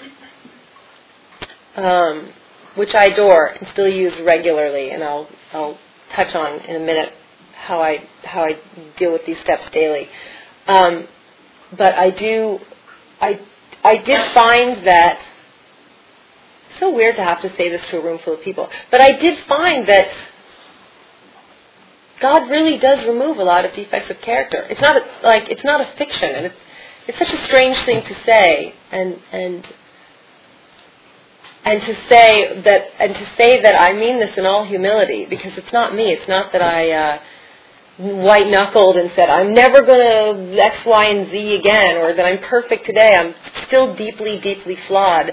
um, 1.76 2.32
which 2.76 2.94
I 2.94 3.06
adore 3.06 3.46
and 3.46 3.68
still 3.72 3.88
use 3.88 4.14
regularly, 4.24 4.90
and 4.90 5.02
I'll, 5.02 5.28
I'll 5.52 5.78
touch 6.14 6.34
on 6.34 6.60
in 6.60 6.76
a 6.76 6.84
minute 6.84 7.12
how 7.54 7.80
I 7.80 8.06
how 8.24 8.42
I 8.42 8.60
deal 8.98 9.12
with 9.12 9.24
these 9.26 9.38
steps 9.42 9.62
daily. 9.72 10.08
Um, 10.66 11.06
but 11.76 11.94
I 11.94 12.10
do, 12.10 12.58
I 13.20 13.40
I 13.82 13.96
did 13.98 14.32
find 14.34 14.86
that 14.86 15.18
so 16.78 16.94
weird 16.94 17.16
to 17.16 17.24
have 17.24 17.40
to 17.42 17.48
say 17.56 17.68
this 17.68 17.82
to 17.90 17.98
a 17.98 18.04
room 18.04 18.18
full 18.24 18.34
of 18.34 18.42
people, 18.42 18.68
but 18.90 19.00
I 19.00 19.12
did 19.18 19.38
find 19.46 19.88
that 19.88 20.08
God 22.20 22.48
really 22.50 22.78
does 22.78 23.04
remove 23.06 23.38
a 23.38 23.44
lot 23.44 23.64
of 23.64 23.74
defects 23.74 24.10
of 24.10 24.20
character. 24.20 24.66
It's 24.70 24.80
not 24.80 24.96
a, 24.96 25.04
like 25.22 25.48
it's 25.48 25.64
not 25.64 25.80
a 25.80 25.96
fiction, 25.96 26.30
and 26.30 26.46
it's 26.46 26.56
it's 27.06 27.18
such 27.18 27.32
a 27.32 27.44
strange 27.44 27.76
thing 27.84 28.02
to 28.02 28.16
say, 28.24 28.74
and 28.90 29.18
and 29.32 29.66
and 31.64 31.82
to 31.82 31.94
say 32.08 32.60
that 32.62 32.88
and 32.98 33.14
to 33.14 33.30
say 33.36 33.62
that 33.62 33.80
I 33.80 33.92
mean 33.92 34.20
this 34.20 34.36
in 34.36 34.46
all 34.46 34.64
humility 34.64 35.26
because 35.26 35.56
it's 35.56 35.72
not 35.72 35.94
me. 35.94 36.12
It's 36.12 36.28
not 36.28 36.52
that 36.52 36.62
I 36.62 36.90
uh, 36.92 37.18
white 37.98 38.48
knuckled 38.48 38.96
and 38.96 39.10
said 39.16 39.28
I'm 39.28 39.52
never 39.52 39.82
going 39.82 39.98
to 40.54 40.62
X, 40.62 40.84
Y, 40.86 41.04
and 41.06 41.30
Z 41.30 41.54
again, 41.56 41.96
or 41.98 42.12
that 42.14 42.24
I'm 42.24 42.38
perfect 42.38 42.86
today. 42.86 43.16
I'm 43.16 43.34
still 43.66 43.94
deeply, 43.96 44.40
deeply 44.40 44.78
flawed, 44.86 45.32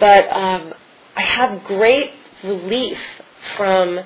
but 0.00 0.32
um, 0.32 0.74
I 1.16 1.22
have 1.22 1.64
great 1.64 2.12
relief 2.42 2.98
from 3.56 4.00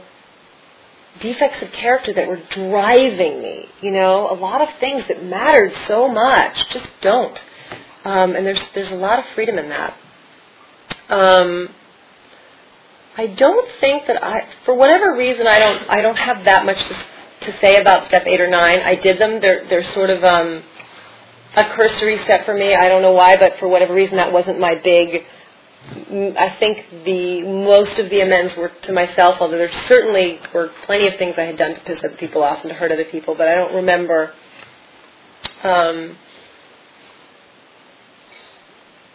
defects 1.20 1.62
of 1.62 1.70
character 1.72 2.12
that 2.14 2.26
were 2.26 2.40
driving 2.50 3.42
me. 3.42 3.68
You 3.80 3.90
know, 3.92 4.30
a 4.30 4.34
lot 4.34 4.60
of 4.60 4.68
things 4.80 5.04
that 5.08 5.24
mattered 5.24 5.72
so 5.86 6.08
much 6.08 6.56
just 6.70 6.88
don't. 7.00 7.38
Um, 8.04 8.34
and 8.34 8.46
there's 8.46 8.60
there's 8.74 8.90
a 8.90 8.96
lot 8.96 9.18
of 9.18 9.24
freedom 9.34 9.58
in 9.58 9.68
that. 9.68 9.96
Um, 11.08 11.68
I 13.16 13.26
don't 13.26 13.68
think 13.80 14.06
that 14.06 14.22
I, 14.24 14.48
for 14.64 14.74
whatever 14.74 15.16
reason, 15.16 15.46
I 15.46 15.58
don't 15.58 15.88
I 15.88 16.00
don't 16.00 16.18
have 16.18 16.44
that 16.46 16.64
much 16.64 16.78
to, 16.78 17.04
to 17.52 17.58
say 17.60 17.80
about 17.80 18.08
step 18.08 18.24
eight 18.26 18.40
or 18.40 18.48
nine. 18.48 18.80
I 18.80 18.94
did 18.94 19.20
them. 19.20 19.40
They're 19.40 19.66
they're 19.68 19.92
sort 19.92 20.10
of 20.10 20.24
um, 20.24 20.62
a 21.54 21.64
cursory 21.74 22.22
step 22.24 22.46
for 22.46 22.54
me. 22.54 22.74
I 22.74 22.88
don't 22.88 23.02
know 23.02 23.12
why, 23.12 23.36
but 23.36 23.58
for 23.58 23.68
whatever 23.68 23.94
reason, 23.94 24.16
that 24.16 24.32
wasn't 24.32 24.58
my 24.58 24.74
big. 24.76 25.24
I 25.90 26.56
think 26.60 27.04
the 27.04 27.42
most 27.42 27.98
of 27.98 28.08
the 28.08 28.20
amends 28.20 28.54
were 28.56 28.70
to 28.84 28.92
myself, 28.92 29.36
although 29.40 29.58
there 29.58 29.70
certainly 29.88 30.38
were 30.54 30.70
plenty 30.86 31.08
of 31.08 31.14
things 31.18 31.34
I 31.36 31.42
had 31.42 31.58
done 31.58 31.74
to 31.74 31.80
piss 31.80 31.98
other 31.98 32.16
people 32.16 32.42
off 32.42 32.60
and 32.62 32.70
to 32.70 32.74
hurt 32.74 32.92
other 32.92 33.04
people. 33.04 33.34
But 33.34 33.48
I 33.48 33.56
don't 33.56 33.74
remember. 33.74 34.32
Um, 35.64 36.16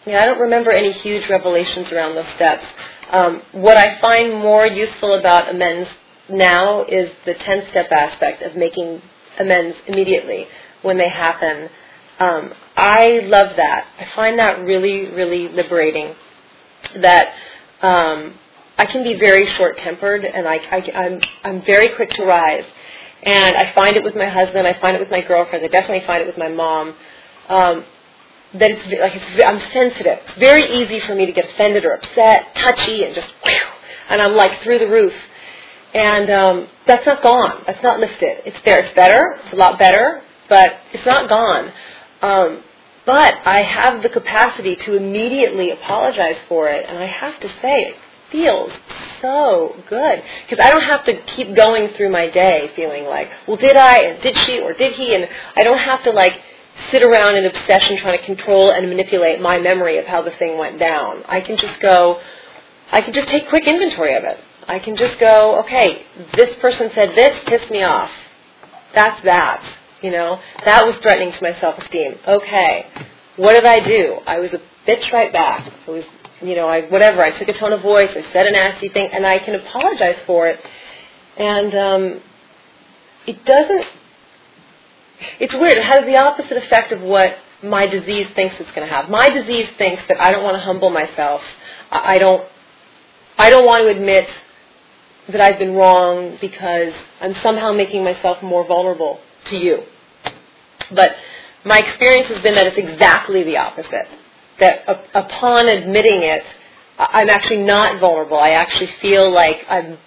yeah, 0.05 0.21
I 0.21 0.25
don't 0.25 0.39
remember 0.39 0.71
any 0.71 0.91
huge 0.91 1.29
revelations 1.29 1.91
around 1.91 2.15
those 2.15 2.33
steps. 2.35 2.65
Um, 3.11 3.41
what 3.53 3.77
I 3.77 3.99
find 4.01 4.33
more 4.33 4.65
useful 4.67 5.17
about 5.17 5.49
amends 5.49 5.89
now 6.29 6.83
is 6.83 7.09
the 7.25 7.33
10 7.33 7.69
step 7.69 7.91
aspect 7.91 8.41
of 8.41 8.55
making 8.55 9.01
amends 9.39 9.77
immediately 9.87 10.47
when 10.81 10.97
they 10.97 11.09
happen. 11.09 11.69
Um, 12.19 12.53
I 12.75 13.21
love 13.23 13.55
that. 13.55 13.85
I 13.99 14.15
find 14.15 14.37
that 14.39 14.59
really, 14.59 15.09
really 15.09 15.47
liberating. 15.47 16.15
That 17.01 17.33
um, 17.81 18.35
I 18.77 18.85
can 18.85 19.03
be 19.03 19.15
very 19.19 19.47
short 19.55 19.77
tempered 19.79 20.25
and 20.25 20.47
I, 20.47 20.55
I, 20.55 20.91
I'm, 20.95 21.21
I'm 21.43 21.65
very 21.65 21.95
quick 21.95 22.11
to 22.11 22.25
rise. 22.25 22.65
And 23.23 23.57
I 23.57 23.73
find 23.73 23.95
it 23.97 24.03
with 24.03 24.15
my 24.15 24.29
husband, 24.29 24.67
I 24.67 24.79
find 24.79 24.95
it 24.95 24.99
with 24.99 25.11
my 25.11 25.21
girlfriends, 25.21 25.65
I 25.65 25.69
definitely 25.69 26.05
find 26.07 26.21
it 26.21 26.27
with 26.27 26.37
my 26.37 26.49
mom. 26.49 26.95
Um, 27.49 27.85
that 28.53 28.71
it's 28.71 29.01
like 29.01 29.13
it's, 29.15 29.43
I'm 29.45 29.59
sensitive. 29.73 30.19
It's 30.27 30.39
very 30.39 30.63
easy 30.81 31.05
for 31.05 31.15
me 31.15 31.25
to 31.25 31.31
get 31.31 31.45
offended 31.53 31.85
or 31.85 31.93
upset, 31.95 32.55
touchy, 32.55 33.03
and 33.03 33.13
just 33.13 33.27
whew, 33.43 33.59
and 34.09 34.21
I'm 34.21 34.33
like 34.33 34.63
through 34.63 34.79
the 34.79 34.87
roof. 34.87 35.13
And 35.93 36.29
um, 36.29 36.67
that's 36.87 37.05
not 37.05 37.23
gone. 37.23 37.63
That's 37.67 37.83
not 37.83 37.99
lifted. 37.99 38.43
It's 38.45 38.57
there. 38.65 38.79
It's 38.79 38.95
better. 38.95 39.39
It's 39.43 39.53
a 39.53 39.57
lot 39.57 39.79
better, 39.79 40.21
but 40.49 40.77
it's 40.93 41.05
not 41.05 41.29
gone. 41.29 41.71
Um, 42.21 42.63
but 43.07 43.35
I 43.47 43.63
have 43.63 44.03
the 44.03 44.09
capacity 44.09 44.75
to 44.75 44.95
immediately 44.95 45.71
apologize 45.71 46.35
for 46.49 46.67
it, 46.67 46.85
and 46.87 46.99
I 46.99 47.05
have 47.05 47.39
to 47.39 47.47
say 47.61 47.83
it 47.83 47.95
feels 48.31 48.69
so 49.21 49.75
good 49.89 50.21
because 50.47 50.63
I 50.63 50.69
don't 50.69 50.83
have 50.83 51.05
to 51.05 51.21
keep 51.21 51.55
going 51.55 51.93
through 51.95 52.11
my 52.11 52.29
day 52.29 52.69
feeling 52.75 53.05
like, 53.05 53.29
well, 53.47 53.55
did 53.55 53.77
I, 53.77 53.99
and 53.99 54.21
did 54.21 54.35
she, 54.39 54.59
or 54.59 54.73
did 54.73 54.91
he, 54.91 55.15
and 55.15 55.25
I 55.55 55.63
don't 55.63 55.77
have 55.79 56.03
to 56.03 56.11
like 56.11 56.33
sit 56.91 57.01
around 57.01 57.37
in 57.37 57.45
obsession 57.45 57.97
trying 57.97 58.19
to 58.19 58.25
control 58.25 58.71
and 58.71 58.87
manipulate 58.89 59.39
my 59.39 59.57
memory 59.57 59.97
of 59.99 60.05
how 60.05 60.21
the 60.21 60.31
thing 60.31 60.57
went 60.57 60.77
down. 60.77 61.23
I 61.29 61.39
can 61.39 61.57
just 61.57 61.79
go, 61.79 62.19
I 62.91 63.01
can 63.01 63.13
just 63.13 63.29
take 63.29 63.47
quick 63.47 63.65
inventory 63.67 64.15
of 64.15 64.25
it. 64.25 64.37
I 64.67 64.79
can 64.79 64.97
just 64.97 65.17
go, 65.17 65.61
okay, 65.61 66.05
this 66.35 66.53
person 66.59 66.91
said 66.93 67.15
this, 67.15 67.39
pissed 67.45 67.71
me 67.71 67.83
off. 67.83 68.11
That's 68.93 69.23
that. 69.23 69.63
You 70.01 70.11
know, 70.11 70.39
that 70.65 70.85
was 70.85 70.95
threatening 71.01 71.31
to 71.31 71.39
my 71.41 71.59
self-esteem. 71.59 72.19
Okay, 72.27 72.85
what 73.35 73.53
did 73.53 73.65
I 73.65 73.79
do? 73.79 74.19
I 74.27 74.39
was 74.39 74.51
a 74.53 74.61
bitch 74.87 75.11
right 75.11 75.33
back. 75.33 75.71
I 75.87 75.91
was, 75.91 76.03
you 76.41 76.55
know, 76.55 76.67
I 76.67 76.81
whatever. 76.87 77.23
I 77.23 77.37
took 77.37 77.47
a 77.47 77.57
tone 77.57 77.73
of 77.73 77.81
voice. 77.81 78.09
I 78.11 78.31
said 78.31 78.45
a 78.47 78.51
nasty 78.51 78.89
thing, 78.89 79.09
and 79.11 79.25
I 79.25 79.39
can 79.39 79.55
apologize 79.55 80.17
for 80.25 80.47
it. 80.47 80.59
And 81.37 81.73
um, 81.75 82.21
it 83.25 83.43
doesn't 83.45 83.85
it's 85.39 85.53
weird. 85.53 85.77
It 85.77 85.83
has 85.83 86.05
the 86.05 86.17
opposite 86.17 86.57
effect 86.57 86.91
of 86.91 87.01
what 87.01 87.37
my 87.63 87.87
disease 87.87 88.27
thinks 88.35 88.55
it's 88.59 88.69
going 88.71 88.87
to 88.87 88.93
have. 88.93 89.09
My 89.09 89.29
disease 89.29 89.67
thinks 89.77 90.03
that 90.09 90.21
I 90.21 90.31
don't 90.31 90.43
want 90.43 90.57
to 90.57 90.61
humble 90.61 90.89
myself. 90.89 91.41
I 91.91 92.17
don't. 92.19 92.47
I 93.39 93.49
don't 93.49 93.65
want 93.65 93.83
to 93.83 93.89
admit 93.89 94.27
that 95.29 95.41
I've 95.41 95.59
been 95.59 95.73
wrong 95.73 96.37
because 96.41 96.93
I'm 97.21 97.35
somehow 97.35 97.71
making 97.71 98.03
myself 98.03 98.41
more 98.41 98.65
vulnerable 98.65 99.19
to 99.49 99.57
you. 99.57 99.83
But 100.91 101.15
my 101.65 101.79
experience 101.79 102.27
has 102.29 102.41
been 102.41 102.55
that 102.55 102.67
it's 102.67 102.77
exactly 102.77 103.43
the 103.43 103.57
opposite. 103.57 104.07
That 104.59 104.87
upon 105.13 105.67
admitting 105.67 106.23
it, 106.23 106.43
I'm 106.97 107.29
actually 107.29 107.63
not 107.63 107.99
vulnerable. 107.99 108.39
I 108.39 108.51
actually 108.51 108.89
feel 109.01 109.31
like 109.31 109.59
I'm 109.69 109.97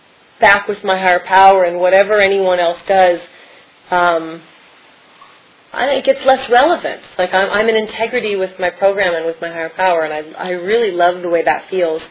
back 0.41 0.67
with 0.67 0.83
my 0.83 0.99
higher 0.99 1.21
power, 1.21 1.65
and 1.65 1.79
whatever 1.79 2.19
anyone 2.19 2.59
else 2.59 2.81
does, 2.89 3.21
um, 3.91 4.43
I, 5.73 5.91
it 5.91 6.05
gets 6.05 6.25
less 6.25 6.49
relevant. 6.51 7.03
Like 7.19 7.33
I'm, 7.33 7.51
I'm 7.51 7.69
in 7.69 7.77
integrity 7.77 8.35
with 8.37 8.59
my 8.59 8.71
program 8.71 9.15
and 9.15 9.27
with 9.27 9.41
my 9.41 9.49
higher 9.49 9.71
power, 9.71 10.03
and 10.03 10.13
I, 10.13 10.49
I 10.49 10.51
really 10.51 10.91
love 10.91 11.23
the 11.23 11.29
way 11.29 11.43
that 11.45 11.69
feels. 11.71 12.03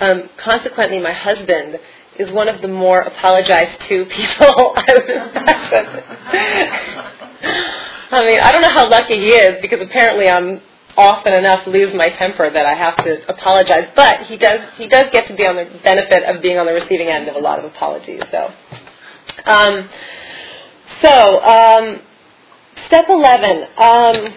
Um, 0.00 0.28
consequently, 0.38 0.98
my 0.98 1.12
husband 1.12 1.78
is 2.18 2.30
one 2.32 2.48
of 2.48 2.62
the 2.62 2.68
more 2.68 3.00
apologized 3.00 3.80
to 3.88 4.04
people 4.06 4.74
I 4.76 4.84
would 4.94 5.10
imagine. 5.10 6.02
I 8.10 8.20
mean, 8.24 8.40
I 8.40 8.52
don't 8.52 8.62
know 8.62 8.72
how 8.72 8.88
lucky 8.88 9.14
he 9.14 9.28
is 9.28 9.60
because 9.60 9.80
apparently 9.80 10.28
I'm 10.28 10.60
often 10.96 11.34
enough 11.34 11.66
lose 11.66 11.92
my 11.94 12.08
temper 12.10 12.50
that 12.50 12.66
I 12.66 12.74
have 12.74 12.96
to 13.04 13.28
apologize. 13.28 13.88
But 13.94 14.26
he 14.26 14.36
does 14.36 14.60
he 14.76 14.88
does 14.88 15.06
get 15.12 15.28
to 15.28 15.34
be 15.34 15.44
on 15.46 15.56
the 15.56 15.66
benefit 15.82 16.22
of 16.24 16.42
being 16.42 16.58
on 16.58 16.66
the 16.66 16.72
receiving 16.72 17.08
end 17.08 17.28
of 17.28 17.36
a 17.36 17.40
lot 17.40 17.58
of 17.58 17.64
apologies. 17.64 18.22
So, 18.30 18.50
um, 19.44 19.88
so 21.02 21.42
um, 21.42 22.00
Step 22.86 23.06
11. 23.08 23.64
Um, 23.78 24.34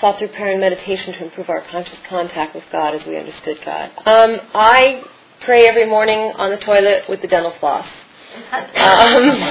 sought 0.00 0.18
through 0.18 0.28
prayer 0.28 0.52
and 0.52 0.60
meditation 0.60 1.12
to 1.14 1.24
improve 1.24 1.48
our 1.50 1.62
conscious 1.70 1.98
contact 2.08 2.54
with 2.54 2.64
God 2.72 2.94
as 2.94 3.06
we 3.06 3.16
understood 3.16 3.58
God. 3.64 3.90
Um, 4.06 4.40
I 4.54 5.02
pray 5.44 5.66
every 5.66 5.86
morning 5.86 6.32
on 6.36 6.50
the 6.50 6.58
toilet 6.58 7.04
with 7.08 7.22
the 7.22 7.28
dental 7.28 7.52
floss. 7.60 7.86
Um, 8.76 9.42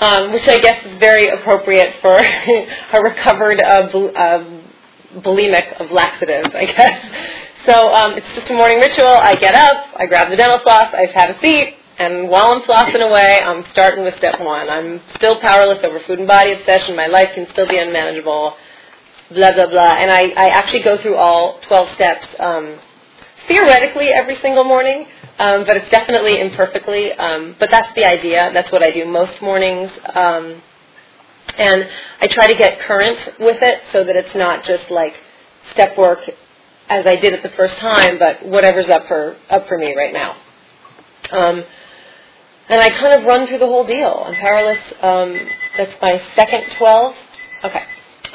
um, 0.00 0.32
which 0.32 0.48
I 0.48 0.58
guess 0.58 0.84
is 0.84 0.98
very 0.98 1.28
appropriate 1.28 1.94
for 2.02 2.16
a 2.92 3.00
recovered 3.02 3.60
uh, 3.60 3.88
uh, 3.88 4.60
bulimic 5.20 5.80
of 5.80 5.90
laxatives, 5.90 6.50
I 6.54 6.64
guess. 6.64 7.06
So 7.66 7.94
um, 7.94 8.12
it's 8.14 8.34
just 8.34 8.50
a 8.50 8.54
morning 8.54 8.78
ritual. 8.78 9.06
I 9.06 9.36
get 9.36 9.54
up, 9.54 9.86
I 9.96 10.06
grab 10.06 10.30
the 10.30 10.36
dental 10.36 10.58
floss, 10.62 10.92
I 10.92 11.06
have 11.14 11.36
a 11.36 11.40
seat, 11.40 11.76
and 11.98 12.28
while 12.28 12.52
I'm 12.52 12.62
flossing 12.62 13.08
away, 13.08 13.40
I'm 13.40 13.64
starting 13.70 14.04
with 14.04 14.16
step 14.16 14.40
one. 14.40 14.68
I'm 14.68 15.00
still 15.14 15.40
powerless 15.40 15.78
over 15.84 16.00
food 16.06 16.18
and 16.18 16.28
body 16.28 16.52
obsession. 16.52 16.96
My 16.96 17.06
life 17.06 17.30
can 17.34 17.46
still 17.52 17.68
be 17.68 17.78
unmanageable. 17.78 18.56
blah 19.30 19.54
blah 19.54 19.66
blah. 19.68 19.94
And 19.94 20.10
I, 20.10 20.28
I 20.36 20.48
actually 20.48 20.82
go 20.82 21.00
through 21.00 21.16
all 21.16 21.60
12 21.68 21.94
steps 21.94 22.26
um, 22.40 22.80
theoretically 23.48 24.08
every 24.08 24.36
single 24.42 24.64
morning, 24.64 25.06
um, 25.38 25.64
but 25.66 25.76
it's 25.76 25.90
definitely 25.90 26.40
imperfectly. 26.40 27.12
Um, 27.12 27.56
but 27.58 27.70
that's 27.70 27.94
the 27.96 28.04
idea. 28.04 28.50
That's 28.54 28.70
what 28.72 28.82
I 28.82 28.90
do 28.90 29.06
most 29.06 29.40
mornings. 29.42 29.90
Um, 30.14 30.62
and 31.58 31.88
I 32.20 32.26
try 32.28 32.46
to 32.48 32.56
get 32.56 32.80
current 32.80 33.18
with 33.40 33.58
it 33.62 33.82
so 33.92 34.04
that 34.04 34.16
it's 34.16 34.34
not 34.34 34.64
just 34.64 34.90
like 34.90 35.14
step 35.72 35.96
work 35.98 36.20
as 36.88 37.06
I 37.06 37.16
did 37.16 37.32
it 37.32 37.42
the 37.42 37.50
first 37.56 37.76
time, 37.78 38.18
but 38.18 38.44
whatever's 38.46 38.88
up 38.88 39.06
for 39.08 39.36
up 39.50 39.68
for 39.68 39.78
me 39.78 39.94
right 39.96 40.12
now. 40.12 40.36
Um, 41.32 41.64
and 42.68 42.80
I 42.80 42.90
kind 42.90 43.20
of 43.20 43.24
run 43.26 43.46
through 43.46 43.58
the 43.58 43.66
whole 43.66 43.86
deal. 43.86 44.24
I'm 44.26 44.34
powerless. 44.34 44.78
Um, 45.02 45.48
that's 45.76 45.92
my 46.02 46.22
second 46.36 46.64
12. 46.78 47.14
Okay. 47.64 47.82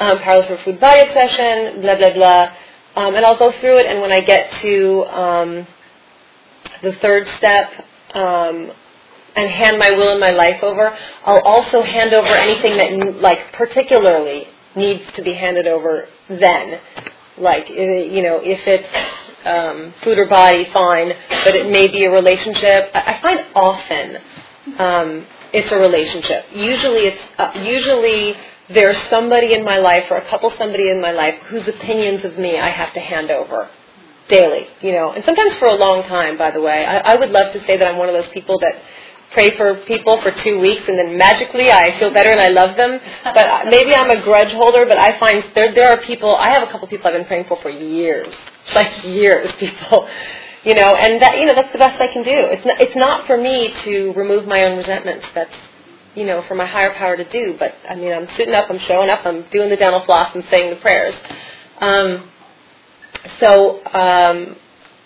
Um, 0.00 0.18
powerless 0.20 0.46
for 0.48 0.58
food 0.64 0.80
body 0.80 1.00
obsession, 1.08 1.80
blah, 1.82 1.96
blah, 1.96 2.14
blah. 2.14 2.52
Um, 2.96 3.14
and 3.14 3.24
I'll 3.24 3.38
go 3.38 3.52
through 3.60 3.78
it, 3.78 3.86
and 3.86 4.00
when 4.00 4.12
I 4.12 4.20
get 4.20 4.52
to 4.62 5.04
um, 5.06 5.66
the 6.82 6.92
third 6.94 7.28
step, 7.38 7.84
um, 8.14 8.72
and 9.36 9.48
hand 9.48 9.78
my 9.78 9.90
will 9.90 10.10
and 10.10 10.20
my 10.20 10.32
life 10.32 10.62
over, 10.62 10.96
I'll 11.24 11.40
also 11.42 11.82
hand 11.82 12.12
over 12.12 12.28
anything 12.28 12.76
that, 12.76 13.20
like, 13.20 13.52
particularly 13.52 14.48
needs 14.74 15.04
to 15.12 15.22
be 15.22 15.34
handed 15.34 15.66
over 15.68 16.08
then. 16.28 16.80
Like, 17.38 17.68
you 17.70 18.22
know, 18.22 18.40
if 18.42 18.60
it's 18.66 19.46
um, 19.46 19.94
food 20.02 20.18
or 20.18 20.26
body, 20.26 20.68
fine, 20.72 21.12
but 21.44 21.54
it 21.54 21.70
may 21.70 21.88
be 21.88 22.04
a 22.04 22.10
relationship. 22.10 22.90
I 22.94 23.18
find 23.22 23.40
often 23.54 24.16
um, 24.78 25.26
it's 25.52 25.70
a 25.72 25.76
relationship. 25.76 26.46
Usually, 26.52 27.06
it's 27.06 27.22
uh, 27.38 27.52
usually 27.62 28.36
there's 28.72 28.98
somebody 29.08 29.54
in 29.54 29.64
my 29.64 29.78
life 29.78 30.04
or 30.10 30.16
a 30.16 30.28
couple 30.28 30.52
somebody 30.56 30.90
in 30.90 31.00
my 31.00 31.10
life 31.10 31.34
whose 31.48 31.66
opinions 31.66 32.24
of 32.24 32.38
me 32.38 32.58
I 32.58 32.68
have 32.68 32.92
to 32.94 33.00
hand 33.00 33.30
over 33.30 33.68
daily. 34.28 34.66
You 34.80 34.92
know, 34.92 35.12
and 35.12 35.24
sometimes 35.24 35.56
for 35.56 35.66
a 35.66 35.74
long 35.74 36.04
time. 36.04 36.38
By 36.38 36.50
the 36.50 36.60
way, 36.60 36.84
I, 36.86 36.98
I 36.98 37.14
would 37.16 37.30
love 37.30 37.52
to 37.52 37.60
say 37.66 37.76
that 37.76 37.86
I'm 37.86 37.98
one 37.98 38.08
of 38.08 38.14
those 38.14 38.30
people 38.32 38.58
that 38.60 38.80
pray 39.32 39.56
for 39.56 39.76
people 39.86 40.20
for 40.22 40.32
two 40.42 40.58
weeks 40.58 40.82
and 40.88 40.98
then 40.98 41.16
magically 41.16 41.70
I 41.70 41.98
feel 42.00 42.12
better 42.12 42.30
and 42.30 42.40
I 42.40 42.48
love 42.48 42.76
them. 42.76 42.98
But 43.24 43.66
maybe 43.66 43.94
I'm 43.94 44.10
a 44.10 44.22
grudge 44.22 44.52
holder, 44.52 44.86
but 44.86 44.98
I 44.98 45.18
find 45.18 45.44
there 45.54 45.74
there 45.74 45.90
are 45.90 46.00
people. 46.02 46.34
I 46.36 46.50
have 46.50 46.66
a 46.66 46.70
couple 46.70 46.88
people 46.88 47.08
I've 47.08 47.14
been 47.14 47.26
praying 47.26 47.46
for 47.46 47.60
for 47.60 47.70
years, 47.70 48.32
like 48.74 49.04
years, 49.04 49.52
people. 49.58 50.08
You 50.62 50.74
know, 50.74 50.94
and 50.94 51.22
that 51.22 51.38
you 51.38 51.46
know 51.46 51.54
that's 51.54 51.72
the 51.72 51.78
best 51.78 52.00
I 52.00 52.08
can 52.12 52.22
do. 52.22 52.30
It's 52.30 52.66
not, 52.66 52.80
it's 52.80 52.96
not 52.96 53.26
for 53.26 53.36
me 53.36 53.72
to 53.84 54.12
remove 54.12 54.46
my 54.46 54.64
own 54.64 54.76
resentments. 54.76 55.26
That's 55.34 55.54
you 56.14 56.24
know 56.24 56.42
for 56.48 56.54
my 56.54 56.66
higher 56.66 56.92
power 56.94 57.16
to 57.16 57.28
do. 57.30 57.56
But 57.58 57.74
I 57.88 57.94
mean, 57.94 58.12
I'm 58.12 58.28
sitting 58.36 58.54
up, 58.54 58.70
I'm 58.70 58.78
showing 58.80 59.10
up, 59.10 59.24
I'm 59.24 59.44
doing 59.50 59.70
the 59.70 59.76
dental 59.76 60.04
floss 60.04 60.34
and 60.34 60.44
saying 60.50 60.70
the 60.70 60.80
prayers. 60.80 61.14
Um, 61.80 62.30
so 63.38 63.84
um, 63.86 64.56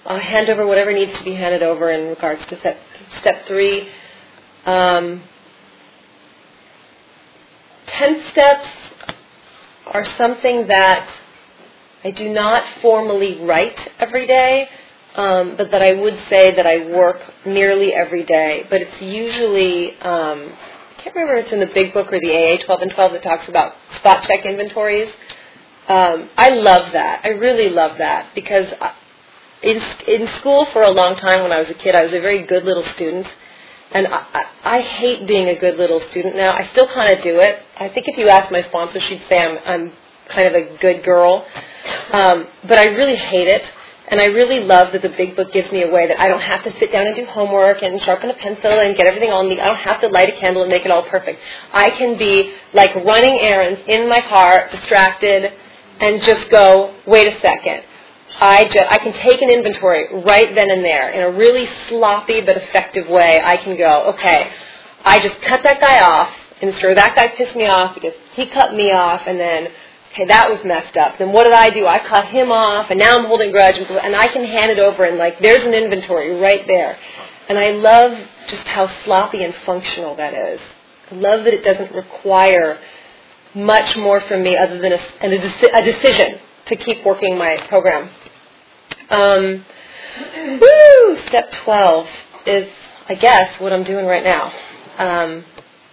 I'll 0.07 0.21
hand 0.21 0.51
over 0.51 0.67
whatever 0.67 0.93
needs 0.93 1.17
to 1.19 1.25
be 1.25 1.35
handed 1.35 1.62
over 1.62 1.90
in 1.90 2.09
regards 2.09 2.45
to 2.47 2.59
step, 2.59 2.79
step 3.21 3.47
three. 3.47 3.88
Um, 4.67 5.23
ten 7.87 8.23
steps 8.31 8.69
are 9.87 10.05
something 10.17 10.67
that 10.69 11.09
I 12.05 12.11
do 12.11 12.29
not 12.29 12.64
formally 12.83 13.43
write 13.45 13.79
every 13.99 14.27
day, 14.27 14.69
um, 15.14 15.57
but 15.57 15.71
that 15.71 15.83
I 15.83 15.93
would 15.93 16.19
say 16.29 16.55
that 16.55 16.67
I 16.67 16.87
work 16.90 17.21
nearly 17.47 17.95
every 17.95 18.25
day. 18.25 18.67
But 18.69 18.83
it's 18.83 19.01
usually, 19.01 19.99
um, 20.01 20.53
can't 21.05 21.17
remember 21.17 21.37
if 21.37 21.45
it's 21.45 21.53
in 21.53 21.61
the 21.61 21.67
big 21.67 21.93
book 21.93 22.11
or 22.11 22.19
the 22.19 22.33
AA 22.33 22.64
12 22.64 22.81
and 22.81 22.90
12 22.90 23.12
that 23.12 23.23
talks 23.23 23.47
about 23.47 23.75
spot 23.97 24.25
check 24.27 24.47
inventories. 24.47 25.12
Um, 25.87 26.31
I 26.38 26.49
love 26.49 26.93
that. 26.95 27.21
I 27.25 27.29
really 27.29 27.69
love 27.69 27.99
that 27.99 28.35
because 28.35 28.69
in, 29.62 29.83
in 30.09 30.27
school 30.38 30.64
for 30.73 30.81
a 30.83 30.90
long 30.90 31.17
time 31.17 31.43
when 31.43 31.53
I 31.53 31.61
was 31.61 31.69
a 31.69 31.75
kid, 31.75 31.95
I 31.95 32.05
was 32.05 32.14
a 32.14 32.21
very 32.21 32.47
good 32.47 32.64
little 32.64 32.87
student 32.95 33.27
and 33.93 34.07
I, 34.07 34.27
I, 34.33 34.79
I 34.79 34.81
hate 34.81 35.29
being 35.29 35.49
a 35.49 35.59
good 35.59 35.77
little 35.77 36.01
student 36.11 36.37
now. 36.37 36.53
I 36.55 36.71
still 36.73 36.88
kind 36.88 37.17
of 37.17 37.23
do 37.23 37.38
it. 37.38 37.61
I 37.79 37.90
think 37.90 38.09
if 38.09 38.17
you 38.17 38.29
ask 38.29 38.51
my 38.51 38.62
sponsor, 38.62 38.99
she'd 38.99 39.23
say 39.29 39.45
I'm, 39.45 39.59
I'm 39.67 39.93
kind 40.31 40.49
of 40.49 40.55
a 40.55 40.79
good 40.79 41.05
girl. 41.05 41.47
Um, 42.12 42.47
but 42.67 42.79
I 42.79 42.87
really 42.87 43.17
hate 43.17 43.49
it. 43.49 43.62
And 44.14 44.22
I 44.22 44.27
really 44.27 44.61
love 44.61 44.92
that 44.92 45.03
the 45.03 45.09
big 45.09 45.35
book 45.35 45.53
gives 45.53 45.72
me 45.72 45.83
a 45.83 45.90
way 45.90 46.07
that 46.07 46.20
I 46.20 46.29
don't 46.29 46.40
have 46.40 46.62
to 46.62 46.79
sit 46.79 46.92
down 46.92 47.09
and 47.09 47.16
do 47.16 47.24
homework 47.24 47.83
and 47.83 48.00
sharpen 48.00 48.31
a 48.31 48.35
pencil 48.35 48.70
and 48.70 48.96
get 48.96 49.09
everything 49.09 49.33
all 49.33 49.42
neat. 49.42 49.59
I 49.59 49.64
don't 49.64 49.74
have 49.74 50.00
to 50.03 50.07
light 50.07 50.29
a 50.29 50.38
candle 50.38 50.62
and 50.62 50.70
make 50.70 50.85
it 50.85 50.92
all 50.92 51.03
perfect. 51.03 51.40
I 51.72 51.90
can 51.90 52.16
be 52.16 52.55
like 52.72 52.94
running 52.94 53.40
errands 53.40 53.81
in 53.88 54.09
my 54.09 54.20
car, 54.20 54.68
distracted, 54.70 55.53
and 55.98 56.22
just 56.22 56.48
go, 56.48 56.94
wait 57.09 57.27
a 57.27 57.40
second. 57.40 57.83
I, 58.38 58.66
just, 58.66 58.87
I 58.88 58.98
can 58.98 59.14
take 59.14 59.42
an 59.42 59.50
inventory 59.50 60.07
right 60.22 60.55
then 60.55 60.70
and 60.70 60.85
there 60.85 61.11
in 61.11 61.35
a 61.35 61.37
really 61.37 61.68
sloppy 61.88 62.40
but 62.40 62.57
effective 62.57 63.09
way. 63.09 63.40
I 63.44 63.57
can 63.57 63.77
go, 63.77 64.11
okay, 64.14 64.53
I 65.05 65.18
just 65.18 65.42
cut 65.42 65.64
that 65.64 65.81
guy 65.81 65.98
off, 65.98 66.33
and 66.62 66.72
sure, 66.79 66.94
that 66.94 67.16
guy 67.16 67.35
pissed 67.37 67.57
me 67.57 67.66
off 67.66 67.96
because 67.96 68.14
he 68.35 68.46
cut 68.46 68.74
me 68.74 68.92
off, 68.92 69.22
and 69.27 69.40
then, 69.40 69.72
okay, 70.14 70.27
that 70.27 70.48
was 70.48 70.61
messed 70.64 70.96
up. 70.96 71.18
Then 71.18 71.33
what 71.33 71.44
did 71.44 71.53
I 71.53 71.70
do? 71.70 71.87
I 71.87 71.98
cut 71.98 72.27
him 72.27 72.53
off, 72.53 72.87
and 72.90 72.98
now 72.98 73.18
I'm 73.18 73.27
holding 73.27 73.50
grudge, 73.50 73.77
and 73.77 74.16
I 74.16 74.29
can 74.29 74.44
hand 74.44 74.70
it 74.70 74.79
over, 74.79 75.05
and 75.05 75.18
like, 75.18 75.40
there's 75.40 75.62
an 75.64 75.74
inventory 75.74 76.35
right 76.40 76.66
there. 76.66 76.96
And 77.48 77.59
I 77.59 77.70
love 77.70 78.12
just 78.48 78.62
how 78.62 78.90
sloppy 79.05 79.42
and 79.42 79.55
functional 79.66 80.16
that 80.16 80.33
is. 80.33 80.61
I 81.11 81.14
love 81.16 81.44
that 81.44 81.53
it 81.53 81.62
doesn't 81.62 81.94
require 81.94 82.79
much 83.55 83.96
more 83.96 84.20
from 84.22 84.42
me 84.42 84.57
other 84.57 84.81
than 84.81 84.92
a, 84.92 85.00
a, 85.20 85.79
a 85.79 85.85
decision 85.85 86.40
to 86.66 86.77
keep 86.77 87.05
working 87.05 87.37
my 87.37 87.57
program. 87.68 88.09
Um, 89.11 89.64
woo! 90.61 91.18
Step 91.29 91.53
12 91.64 92.07
is, 92.46 92.68
I 93.09 93.14
guess, 93.14 93.61
what 93.61 93.72
I'm 93.72 93.85
doing 93.85 94.07
right 94.07 94.24
now, 94.24 94.53
um, 94.98 95.44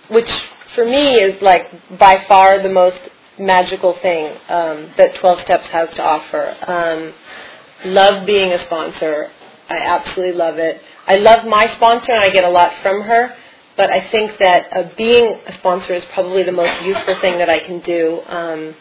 which 0.10 0.29
for 0.75 0.86
me 0.86 1.15
is 1.15 1.41
like 1.41 1.99
by 1.99 2.23
far 2.27 2.63
the 2.63 2.69
most 2.69 2.99
magical 3.41 3.97
thing 4.01 4.38
um, 4.49 4.91
that 4.97 5.15
12 5.15 5.41
Steps 5.41 5.67
has 5.67 5.89
to 5.95 6.04
offer. 6.04 6.56
Um, 6.67 7.13
love 7.86 8.25
being 8.25 8.51
a 8.51 8.63
sponsor. 8.65 9.32
I 9.69 9.77
absolutely 9.77 10.36
love 10.38 10.58
it. 10.58 10.82
I 11.08 11.15
love 11.15 11.45
my 11.45 11.67
sponsor 11.75 12.12
and 12.12 12.21
I 12.21 12.30
get 12.30 12.43
a 12.43 12.49
lot 12.49 12.71
from 12.84 13.01
her, 13.01 13.36
but 13.75 13.89
I 13.89 14.10
think 14.10 14.38
that 14.39 14.67
uh, 14.71 14.89
being 14.95 15.39
a 15.47 15.54
sponsor 15.58 15.93
is 15.93 16.06
probably 16.13 16.43
the 16.43 16.51
most 16.51 16.84
useful 16.84 17.19
thing 17.19 17.38
that 17.39 17.49
I 17.49 17.60
can 17.60 17.80
do. 17.80 18.21
Um, 18.27 18.75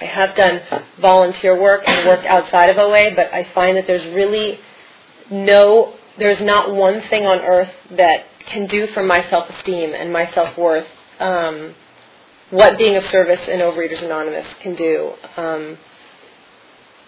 I 0.00 0.04
have 0.04 0.34
done 0.36 0.60
volunteer 1.00 1.58
work 1.58 1.82
and 1.86 2.06
work 2.06 2.24
outside 2.26 2.70
of 2.70 2.76
OA, 2.76 3.14
but 3.14 3.32
I 3.32 3.48
find 3.54 3.76
that 3.76 3.86
there's 3.86 4.04
really 4.14 4.58
no, 5.30 5.94
there's 6.18 6.40
not 6.40 6.74
one 6.74 7.00
thing 7.08 7.26
on 7.26 7.38
earth 7.40 7.72
that 7.92 8.24
can 8.46 8.66
do 8.66 8.86
for 8.88 9.02
my 9.02 9.28
self-esteem 9.30 9.94
and 9.94 10.12
my 10.12 10.30
self-worth 10.32 10.86
um, 11.18 11.74
what 12.50 12.78
being 12.78 12.96
of 12.96 13.04
service 13.10 13.40
in 13.48 13.60
Overeaters 13.60 14.02
Anonymous 14.02 14.46
can 14.62 14.74
do. 14.76 15.12
Um, 15.36 15.78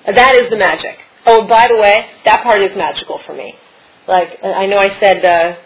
that 0.07 0.37
is 0.37 0.51
the 0.51 0.57
magic. 0.57 0.99
Oh, 1.27 1.47
by 1.47 1.69
the 1.69 1.77
way, 1.77 2.07
that 2.25 2.43
part 2.43 2.61
is 2.61 2.77
magical 2.77 3.21
for 3.27 3.35
me. 3.35 3.55
Like, 4.07 4.39
I 4.43 4.67
know 4.67 4.79
I 4.79 4.99
said, 4.99 5.25
uh, 5.25 5.57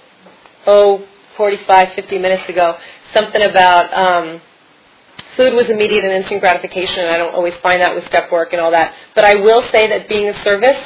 oh, 0.66 1.06
45, 1.36 1.94
50 1.94 2.18
minutes 2.18 2.48
ago, 2.48 2.76
something 3.14 3.42
about 3.42 3.92
um, 3.94 4.40
food 5.36 5.54
was 5.54 5.66
immediate 5.68 6.04
and 6.04 6.12
instant 6.12 6.40
gratification, 6.40 7.00
and 7.00 7.08
I 7.08 7.18
don't 7.18 7.34
always 7.34 7.54
find 7.62 7.80
that 7.80 7.94
with 7.94 8.06
step 8.06 8.30
work 8.32 8.52
and 8.52 8.60
all 8.60 8.72
that. 8.72 8.94
But 9.14 9.24
I 9.24 9.36
will 9.36 9.62
say 9.70 9.88
that 9.88 10.08
being 10.08 10.28
of 10.28 10.36
service 10.38 10.82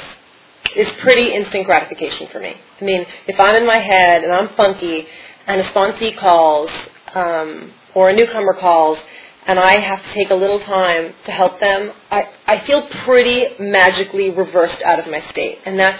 is 0.75 0.87
pretty 1.01 1.33
instant 1.33 1.65
gratification 1.65 2.27
for 2.31 2.39
me. 2.39 2.55
I 2.79 2.83
mean, 2.83 3.05
if 3.27 3.39
I'm 3.39 3.55
in 3.55 3.65
my 3.65 3.79
head 3.79 4.23
and 4.23 4.31
I'm 4.31 4.49
funky, 4.55 5.07
and 5.47 5.61
a 5.61 5.63
sponsee 5.71 6.17
calls 6.19 6.69
um, 7.15 7.71
or 7.97 8.11
a 8.11 8.13
newcomer 8.13 8.53
calls, 8.53 8.99
and 9.47 9.57
I 9.57 9.79
have 9.81 10.03
to 10.03 10.13
take 10.13 10.29
a 10.29 10.35
little 10.35 10.59
time 10.59 11.15
to 11.25 11.31
help 11.31 11.59
them, 11.59 11.91
I, 12.11 12.29
I 12.45 12.63
feel 12.67 12.87
pretty 13.05 13.43
magically 13.59 14.29
reversed 14.29 14.83
out 14.83 14.99
of 14.99 15.07
my 15.07 15.19
state, 15.31 15.57
and 15.65 15.79
that's 15.79 15.99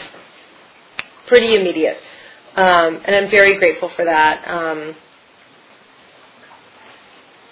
pretty 1.26 1.56
immediate. 1.56 1.98
Um, 2.56 3.02
and 3.04 3.16
I'm 3.16 3.32
very 3.32 3.58
grateful 3.58 3.90
for 3.96 4.06
that. 4.06 4.48
Um, 4.48 4.96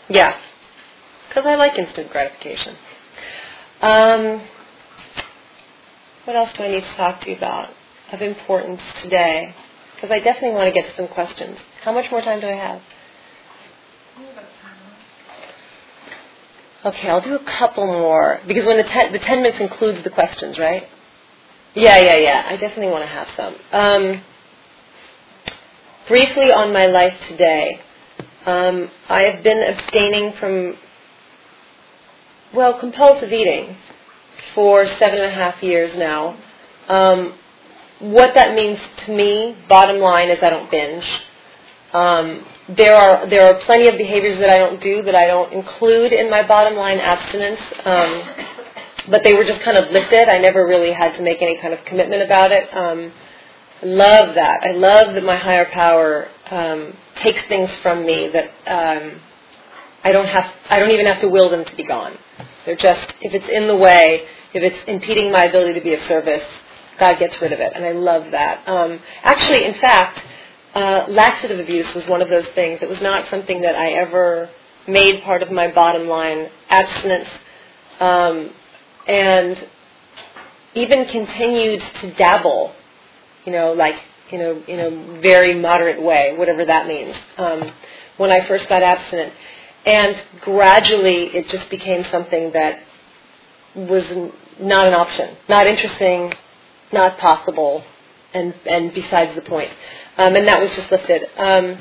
yeah, 0.09 0.37
because 1.27 1.45
I 1.47 1.55
like 1.55 1.79
instant 1.79 2.11
gratification. 2.11 2.75
Um, 3.81 4.47
what 6.25 6.35
else 6.35 6.51
do 6.55 6.63
I 6.65 6.69
need 6.69 6.83
to 6.83 6.95
talk 6.95 7.21
to 7.21 7.31
you 7.31 7.37
about 7.37 7.69
of 8.13 8.21
importance 8.21 8.81
today? 9.01 9.55
Because 9.95 10.11
I 10.11 10.19
definitely 10.19 10.51
want 10.51 10.67
to 10.67 10.79
get 10.79 10.87
to 10.87 10.95
some 10.95 11.07
questions. 11.07 11.57
How 11.83 11.93
much 11.93 12.11
more 12.11 12.21
time 12.21 12.41
do 12.41 12.47
I 12.47 12.51
have? 12.51 12.81
Okay, 16.85 17.09
I'll 17.09 17.21
do 17.21 17.35
a 17.35 17.45
couple 17.59 17.87
more 17.87 18.41
because 18.47 18.65
when 18.65 18.77
the 18.77 18.83
ten, 18.83 19.11
the 19.13 19.19
ten 19.19 19.43
minutes 19.43 19.61
includes 19.61 20.03
the 20.03 20.11
questions, 20.11 20.59
right? 20.59 20.83
Yeah, 21.75 21.99
yeah, 21.99 22.17
yeah. 22.17 22.43
I 22.47 22.57
definitely 22.57 22.89
want 22.91 23.03
to 23.03 23.09
have 23.09 23.27
some. 23.37 23.55
Um, 23.73 24.21
briefly 26.07 26.51
on 26.51 26.73
my 26.73 26.87
life 26.87 27.15
today, 27.29 27.79
um, 28.45 28.91
I 29.09 29.23
have 29.23 29.43
been 29.43 29.61
abstaining 29.63 30.33
from 30.39 30.75
well, 32.53 32.79
compulsive 32.79 33.31
eating 33.33 33.77
for 34.55 34.87
seven 34.87 35.19
and 35.19 35.31
a 35.31 35.35
half 35.35 35.63
years 35.63 35.97
now. 35.97 36.37
Um, 36.89 37.35
what 37.99 38.33
that 38.35 38.55
means 38.55 38.79
to 39.05 39.15
me, 39.15 39.57
bottom 39.69 39.99
line, 39.99 40.29
is 40.29 40.39
I 40.41 40.49
don't 40.51 40.71
binge. 40.71 41.05
Um, 41.95 42.45
there 42.75 42.93
are 42.93 43.29
there 43.29 43.45
are 43.45 43.53
plenty 43.65 43.87
of 43.87 43.97
behaviors 43.97 44.37
that 44.39 44.49
I 44.49 44.57
don't 44.57 44.81
do 44.81 45.01
that 45.03 45.15
I 45.15 45.27
don't 45.27 45.53
include 45.53 46.11
in 46.11 46.29
my 46.29 46.45
bottom 46.45 46.75
line 46.77 46.99
abstinence, 46.99 47.61
um, 47.85 48.23
but 49.09 49.21
they 49.23 49.33
were 49.33 49.45
just 49.45 49.61
kind 49.61 49.77
of 49.77 49.91
lifted. 49.91 50.27
I 50.27 50.39
never 50.39 50.65
really 50.65 50.91
had 50.91 51.15
to 51.15 51.23
make 51.23 51.41
any 51.41 51.57
kind 51.61 51.73
of 51.73 51.79
commitment 51.85 52.21
about 52.21 52.51
it. 52.51 52.67
Um, 52.75 53.13
I 53.81 53.85
love 53.85 54.35
that. 54.35 54.59
I 54.69 54.73
love 54.73 55.15
that 55.15 55.23
my 55.23 55.37
higher 55.37 55.69
power 55.71 56.27
um, 56.51 56.97
takes 57.23 57.41
things 57.47 57.69
from 57.81 58.05
me 58.05 58.29
that 58.33 58.45
um, 58.67 59.21
I 60.03 60.11
don't 60.11 60.27
have. 60.27 60.51
I 60.69 60.79
don't 60.79 60.91
even 60.91 61.05
have 61.05 61.21
to 61.21 61.29
will 61.29 61.49
them 61.49 61.63
to 61.63 61.75
be 61.77 61.85
gone. 61.85 62.17
They're 62.65 62.75
just 62.75 63.13
if 63.21 63.33
it's 63.33 63.47
in 63.49 63.67
the 63.67 63.77
way, 63.77 64.27
if 64.53 64.63
it's 64.63 64.89
impeding 64.89 65.31
my 65.31 65.45
ability 65.45 65.75
to 65.75 65.81
be 65.81 65.93
of 65.93 66.01
service, 66.09 66.43
God 66.99 67.19
gets 67.19 67.39
rid 67.41 67.53
of 67.53 67.61
it, 67.61 67.71
and 67.73 67.85
I 67.85 67.93
love 67.93 68.31
that. 68.31 68.67
Um, 68.67 68.99
actually, 69.23 69.63
in 69.63 69.75
fact 69.79 70.19
uh, 70.75 71.05
laxative 71.07 71.59
abuse 71.59 71.93
was 71.95 72.05
one 72.05 72.21
of 72.21 72.29
those 72.29 72.47
things. 72.53 72.79
It 72.81 72.89
was 72.89 73.01
not 73.01 73.29
something 73.29 73.61
that 73.61 73.75
I 73.75 73.93
ever 73.93 74.49
made 74.87 75.23
part 75.23 75.41
of 75.41 75.49
my 75.49 75.71
bottom 75.71 76.07
line. 76.07 76.49
Abstinence 76.69 77.29
um, 77.99 78.51
and 79.07 79.67
even 80.73 81.05
continued 81.05 81.81
to 82.01 82.13
dabble, 82.15 82.75
you 83.45 83.53
know, 83.53 83.71
like 83.73 83.95
you 84.31 84.37
know, 84.37 84.61
in 84.67 84.79
a 84.79 85.21
very 85.21 85.53
moderate 85.53 86.01
way, 86.01 86.35
whatever 86.35 86.65
that 86.65 86.87
means. 86.87 87.15
Um, 87.37 87.71
when 88.17 88.31
I 88.31 88.45
first 88.47 88.67
got 88.67 88.81
abstinent, 88.81 89.33
and 89.85 90.21
gradually 90.41 91.27
it 91.35 91.47
just 91.49 91.69
became 91.69 92.03
something 92.11 92.51
that 92.51 92.79
was 93.75 94.03
not 94.59 94.87
an 94.87 94.93
option, 94.93 95.37
not 95.47 95.67
interesting, 95.67 96.33
not 96.91 97.17
possible, 97.17 97.83
and 98.33 98.53
and 98.65 98.93
besides 98.93 99.35
the 99.35 99.41
point 99.41 99.71
um, 100.17 100.35
and 100.35 100.47
that 100.47 100.59
was 100.59 100.69
just 100.75 100.91
lifted. 100.91 101.23
Um, 101.37 101.77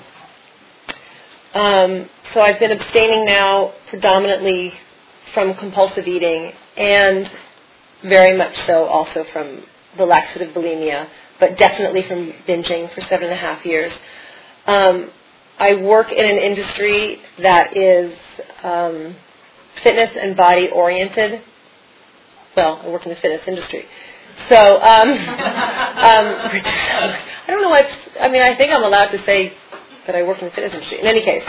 um, 1.55 2.11
so 2.33 2.41
I've 2.41 2.59
been 2.59 2.73
abstaining 2.73 3.25
now 3.25 3.73
predominantly 3.89 4.73
from 5.35 5.55
compulsive 5.55 6.07
eating 6.07 6.53
and 6.77 7.31
very 8.05 8.37
much 8.37 8.57
so 8.67 8.85
also 8.87 9.25
from 9.33 9.63
the 9.97 10.05
laxative 10.05 10.55
bulimia, 10.55 11.09
but 11.41 11.59
definitely 11.59 12.03
from 12.03 12.33
binging 12.49 12.93
for 12.95 13.01
seven 13.03 13.25
and 13.25 13.33
a 13.33 13.37
half 13.37 13.65
years. 13.65 13.93
Um, 14.67 15.11
I 15.59 15.75
work 15.77 16.11
in 16.11 16.25
an 16.25 16.39
industry 16.39 17.21
that 17.41 17.77
is 17.77 18.17
um, 18.63 19.15
fitness 19.83 20.11
and 20.21 20.37
body 20.37 20.69
oriented. 20.71 21.43
Well, 22.57 22.81
I 22.85 22.89
work 22.89 23.05
in 23.05 23.11
the 23.11 23.17
fitness 23.17 23.43
industry. 23.47 23.87
So, 24.49 24.57
um, 24.57 25.09
um, 25.11 25.17
I 25.17 27.21
don't 27.47 27.63
know 27.63 27.69
what, 27.71 27.87
I 28.21 28.29
mean, 28.29 28.43
I 28.43 28.57
think 28.57 28.73
I'm 28.73 28.85
allowed 28.85 29.11
to 29.11 29.25
say 29.25 29.55
that 30.07 30.15
I 30.15 30.23
work 30.23 30.39
in 30.41 30.47
the 30.47 30.51
fitness 30.51 30.75
industry. 30.75 31.01
In 31.01 31.07
any 31.07 31.23
case, 31.23 31.43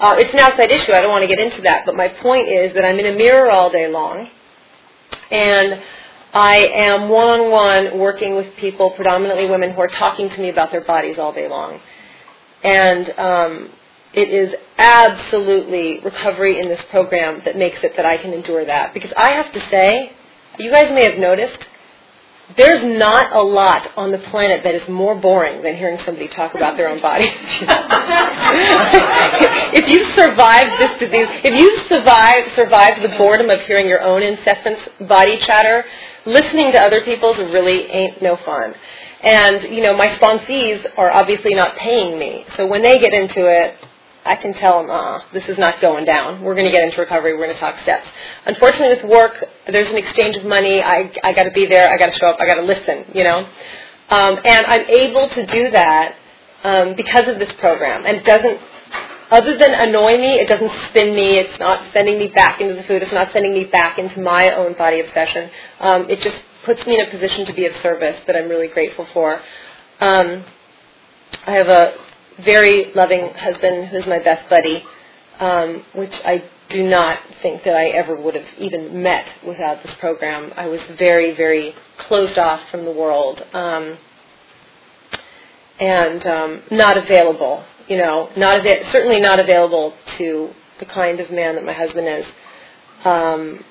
uh, 0.00 0.16
it's 0.18 0.32
an 0.32 0.40
outside 0.40 0.70
issue. 0.70 0.92
I 0.92 1.00
don't 1.00 1.10
want 1.10 1.22
to 1.22 1.28
get 1.28 1.38
into 1.38 1.62
that. 1.62 1.86
But 1.86 1.96
my 1.96 2.08
point 2.08 2.48
is 2.48 2.74
that 2.74 2.84
I'm 2.84 2.98
in 2.98 3.06
a 3.06 3.16
mirror 3.16 3.50
all 3.50 3.70
day 3.70 3.88
long, 3.88 4.28
and 5.30 5.82
I 6.34 6.58
am 6.74 7.08
one-on-one 7.08 7.98
working 7.98 8.36
with 8.36 8.54
people, 8.56 8.90
predominantly 8.90 9.46
women, 9.48 9.72
who 9.72 9.80
are 9.80 9.88
talking 9.88 10.30
to 10.30 10.38
me 10.38 10.48
about 10.48 10.70
their 10.70 10.80
bodies 10.80 11.18
all 11.18 11.32
day 11.32 11.48
long. 11.48 11.80
And 12.62 13.10
um, 13.18 13.70
it 14.14 14.28
is 14.28 14.54
absolutely 14.78 16.00
recovery 16.00 16.58
in 16.58 16.68
this 16.68 16.80
program 16.90 17.42
that 17.44 17.56
makes 17.56 17.78
it 17.82 17.96
that 17.96 18.06
I 18.06 18.16
can 18.18 18.32
endure 18.32 18.64
that. 18.64 18.94
Because 18.94 19.12
I 19.16 19.30
have 19.30 19.52
to 19.52 19.60
say, 19.68 20.12
you 20.58 20.70
guys 20.70 20.90
may 20.92 21.04
have 21.04 21.18
noticed, 21.18 21.66
there's 22.56 22.84
not 22.84 23.34
a 23.34 23.42
lot 23.42 23.90
on 23.96 24.12
the 24.12 24.18
planet 24.30 24.62
that 24.64 24.74
is 24.74 24.88
more 24.88 25.14
boring 25.14 25.62
than 25.62 25.76
hearing 25.76 25.98
somebody 26.04 26.28
talk 26.28 26.54
about 26.54 26.76
their 26.76 26.88
own 26.88 27.00
body. 27.00 27.24
if 29.74 29.88
you 29.88 30.04
survived 30.14 30.80
this 30.80 30.98
disease, 30.98 31.28
if 31.44 31.54
you 31.54 31.78
survived 31.88 32.54
survived 32.54 33.02
the 33.02 33.16
boredom 33.16 33.50
of 33.50 33.60
hearing 33.66 33.86
your 33.86 34.02
own 34.02 34.22
incessant 34.22 35.08
body 35.08 35.38
chatter, 35.38 35.84
listening 36.26 36.72
to 36.72 36.78
other 36.78 37.00
people's 37.02 37.38
really 37.38 37.90
ain't 37.90 38.22
no 38.22 38.36
fun. 38.44 38.74
And 39.22 39.62
you 39.74 39.82
know, 39.82 39.96
my 39.96 40.08
sponsees 40.18 40.84
are 40.96 41.10
obviously 41.10 41.54
not 41.54 41.76
paying 41.76 42.18
me, 42.18 42.44
so 42.56 42.66
when 42.66 42.82
they 42.82 42.98
get 42.98 43.12
into 43.12 43.46
it, 43.46 43.76
I 44.24 44.36
can 44.36 44.54
tell 44.54 44.80
them, 44.82 44.90
uh, 44.90 45.20
this 45.32 45.44
is 45.48 45.58
not 45.58 45.80
going 45.80 46.04
down. 46.04 46.42
We're 46.42 46.54
going 46.54 46.66
to 46.66 46.70
get 46.70 46.84
into 46.84 47.00
recovery. 47.00 47.32
We're 47.34 47.46
going 47.46 47.54
to 47.56 47.60
talk 47.60 47.80
steps. 47.82 48.06
Unfortunately, 48.46 49.02
with 49.02 49.10
work, 49.10 49.44
there's 49.66 49.88
an 49.88 49.96
exchange 49.98 50.36
of 50.36 50.44
money. 50.44 50.80
I, 50.80 51.12
I 51.24 51.32
got 51.32 51.44
to 51.44 51.50
be 51.50 51.66
there. 51.66 51.90
I 51.90 51.98
got 51.98 52.06
to 52.06 52.18
show 52.18 52.28
up. 52.28 52.36
I 52.40 52.46
got 52.46 52.54
to 52.54 52.62
listen, 52.62 53.06
you 53.14 53.24
know. 53.24 53.38
Um, 54.10 54.38
and 54.44 54.66
I'm 54.66 54.86
able 54.88 55.28
to 55.28 55.46
do 55.46 55.70
that 55.72 56.16
um, 56.62 56.94
because 56.94 57.28
of 57.28 57.38
this 57.38 57.52
program. 57.58 58.04
And 58.06 58.18
it 58.18 58.24
doesn't, 58.24 58.60
other 59.30 59.58
than 59.58 59.74
annoy 59.74 60.18
me, 60.18 60.34
it 60.34 60.48
doesn't 60.48 60.70
spin 60.90 61.14
me. 61.16 61.38
It's 61.38 61.58
not 61.58 61.92
sending 61.92 62.18
me 62.18 62.28
back 62.28 62.60
into 62.60 62.74
the 62.74 62.84
food. 62.84 63.02
It's 63.02 63.12
not 63.12 63.32
sending 63.32 63.52
me 63.52 63.64
back 63.64 63.98
into 63.98 64.20
my 64.20 64.54
own 64.54 64.74
body 64.74 65.00
obsession. 65.00 65.50
Um, 65.80 66.08
it 66.08 66.20
just 66.20 66.36
puts 66.64 66.86
me 66.86 67.00
in 67.00 67.08
a 67.08 67.10
position 67.10 67.44
to 67.46 67.52
be 67.52 67.66
of 67.66 67.74
service 67.82 68.20
that 68.26 68.36
I'm 68.36 68.48
really 68.48 68.68
grateful 68.68 69.06
for. 69.12 69.40
Um, 70.00 70.44
I 71.46 71.52
have 71.52 71.68
a 71.68 71.94
very 72.44 72.92
loving 72.94 73.30
husband 73.36 73.88
who's 73.88 74.06
my 74.06 74.18
best 74.20 74.48
buddy, 74.50 74.84
um, 75.40 75.84
which 75.94 76.12
I 76.24 76.44
do 76.70 76.82
not 76.84 77.18
think 77.42 77.64
that 77.64 77.74
I 77.74 77.88
ever 77.88 78.16
would 78.16 78.34
have 78.34 78.46
even 78.58 79.02
met 79.02 79.26
without 79.46 79.82
this 79.84 79.94
program. 80.00 80.52
I 80.56 80.66
was 80.66 80.80
very, 80.98 81.36
very 81.36 81.74
closed 82.08 82.38
off 82.38 82.60
from 82.70 82.84
the 82.84 82.92
world 82.92 83.42
um, 83.52 83.98
and 85.80 86.26
um, 86.26 86.62
not 86.70 86.98
available. 86.98 87.64
You 87.88 87.98
know, 87.98 88.30
not 88.36 88.66
ava- 88.66 88.90
certainly 88.92 89.20
not 89.20 89.40
available 89.40 89.94
to 90.18 90.50
the 90.80 90.86
kind 90.86 91.20
of 91.20 91.30
man 91.30 91.56
that 91.56 91.64
my 91.64 91.74
husband 91.74 92.08
is. 92.08 92.26
Um, 93.04 93.64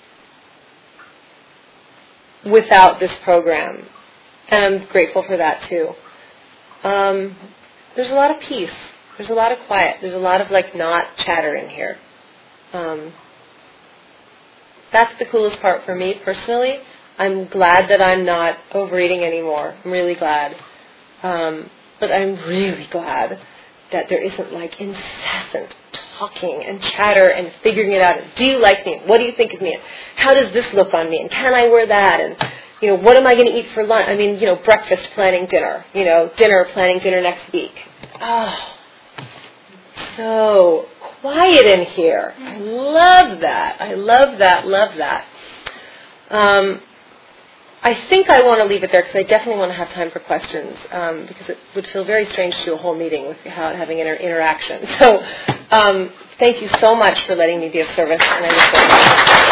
without 2.45 2.99
this 2.99 3.11
program, 3.23 3.85
and 4.49 4.75
I'm 4.81 4.87
grateful 4.89 5.23
for 5.27 5.37
that 5.37 5.67
too. 5.69 5.89
Um, 6.83 7.37
there's 7.95 8.11
a 8.11 8.15
lot 8.15 8.31
of 8.31 8.41
peace. 8.41 8.69
There's 9.17 9.29
a 9.29 9.33
lot 9.33 9.51
of 9.51 9.59
quiet. 9.67 9.97
There's 10.01 10.13
a 10.13 10.17
lot 10.17 10.41
of 10.41 10.49
like 10.51 10.75
not 10.75 11.05
chatter 11.17 11.55
in 11.55 11.69
here. 11.69 11.97
Um, 12.73 13.13
that's 14.91 15.17
the 15.19 15.25
coolest 15.25 15.61
part 15.61 15.85
for 15.85 15.95
me 15.95 16.19
personally. 16.23 16.79
I'm 17.17 17.47
glad 17.47 17.89
that 17.89 18.01
I'm 18.01 18.25
not 18.25 18.57
overeating 18.73 19.23
anymore. 19.23 19.75
I'm 19.83 19.91
really 19.91 20.15
glad. 20.15 20.55
Um, 21.23 21.69
but 21.99 22.11
I'm 22.11 22.35
really 22.47 22.87
glad 22.91 23.39
that 23.91 24.07
there 24.09 24.23
isn't 24.23 24.53
like 24.53 24.79
incessant 24.79 25.75
talking 26.17 26.63
and 26.65 26.81
chatter 26.81 27.29
and 27.29 27.51
figuring 27.63 27.91
it 27.93 28.01
out. 28.01 28.17
Do 28.35 28.45
you 28.45 28.59
like 28.59 28.85
me? 28.85 29.01
What 29.05 29.17
do 29.19 29.25
you 29.25 29.33
think 29.35 29.53
of 29.53 29.61
me? 29.61 29.77
How 30.15 30.33
does 30.33 30.51
this 30.53 30.65
look 30.73 30.93
on 30.93 31.09
me? 31.09 31.19
And 31.19 31.29
can 31.29 31.53
I 31.53 31.67
wear 31.67 31.87
that? 31.87 32.19
And 32.19 32.51
you 32.81 32.89
know, 32.89 32.95
what 32.95 33.15
am 33.15 33.27
I 33.27 33.35
going 33.35 33.47
to 33.47 33.57
eat 33.57 33.67
for 33.73 33.85
lunch? 33.85 34.07
I 34.07 34.15
mean, 34.15 34.39
you 34.39 34.47
know, 34.47 34.55
breakfast 34.57 35.07
planning 35.13 35.47
dinner, 35.47 35.85
you 35.93 36.05
know, 36.05 36.31
dinner 36.37 36.67
planning 36.73 36.99
dinner 36.99 37.21
next 37.21 37.51
week. 37.53 37.73
Oh, 38.19 38.57
so 40.17 40.85
quiet 41.21 41.65
in 41.65 41.85
here. 41.87 42.33
I 42.37 42.57
love 42.57 43.41
that. 43.41 43.81
I 43.81 43.93
love 43.93 44.39
that, 44.39 44.67
love 44.67 44.97
that. 44.97 45.25
Um, 46.29 46.81
I 47.83 47.95
think 48.09 48.29
I 48.29 48.43
want 48.45 48.59
to 48.61 48.65
leave 48.65 48.83
it 48.83 48.91
there 48.91 49.01
because 49.01 49.15
I 49.15 49.23
definitely 49.23 49.57
want 49.57 49.71
to 49.71 49.75
have 49.77 49.89
time 49.93 50.11
for 50.11 50.19
questions 50.19 50.77
um, 50.91 51.25
because 51.27 51.49
it 51.49 51.57
would 51.75 51.87
feel 51.87 52.05
very 52.05 52.29
strange 52.29 52.55
to 52.57 52.65
do 52.65 52.73
a 52.75 52.77
whole 52.77 52.95
meeting 52.95 53.27
without 53.27 53.75
having 53.75 53.99
inter- 53.99 54.15
interaction. 54.15 54.87
So 54.99 55.23
um, 55.71 56.11
thank 56.37 56.61
you 56.61 56.69
so 56.79 56.95
much 56.95 57.25
for 57.25 57.35
letting 57.35 57.59
me 57.59 57.69
be 57.69 57.79
of 57.79 57.87
service, 57.95 58.21
and 58.21 58.45
I 58.45 59.50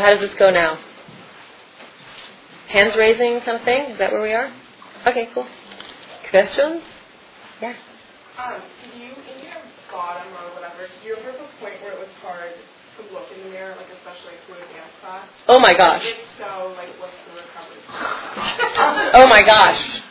how 0.00 0.14
does 0.14 0.20
this 0.20 0.38
go 0.38 0.50
now? 0.50 0.78
Hands 2.68 2.94
raising 2.96 3.40
kind 3.40 3.58
of 3.58 3.64
thing? 3.64 3.90
Is 3.92 3.98
that 3.98 4.12
where 4.12 4.22
we 4.22 4.32
are? 4.32 4.52
Okay, 5.06 5.28
cool. 5.34 5.46
Questions? 6.30 6.82
Yeah. 7.60 7.74
Um, 8.38 8.62
you, 8.96 9.10
in 9.10 9.44
your 9.44 9.60
bottom 9.90 10.32
or 10.32 10.54
whatever, 10.54 10.86
do 10.86 11.08
you 11.08 11.16
ever 11.16 11.32
have 11.32 11.40
a 11.40 11.48
point 11.60 11.74
where 11.82 11.92
it 11.92 11.98
was 11.98 12.08
hard 12.22 12.52
to 12.96 13.14
look 13.14 13.26
in 13.34 13.44
the 13.44 13.50
mirror, 13.50 13.74
like 13.76 13.90
especially 13.90 14.38
through 14.46 14.56
a 14.56 14.68
dance 14.72 14.94
class? 15.00 15.26
Oh 15.48 15.58
my 15.58 15.76
gosh. 15.76 16.04
If 16.04 16.16
so, 16.38 16.74
like 16.76 16.88
what's 17.00 17.16
the 17.26 17.34
recovery? 17.36 17.82
oh 19.14 19.26
my 19.28 19.42
gosh. 19.42 20.02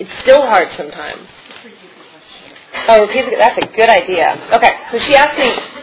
It's 0.00 0.18
still 0.22 0.42
hard 0.42 0.68
sometimes. 0.76 1.28
Oh, 2.88 3.06
repeat 3.06 3.30
the, 3.30 3.36
that's 3.36 3.58
a 3.58 3.66
good 3.76 3.88
idea. 3.88 4.34
Okay, 4.56 4.72
so 4.90 4.98
she 4.98 5.14
asked 5.14 5.38
me 5.38 5.79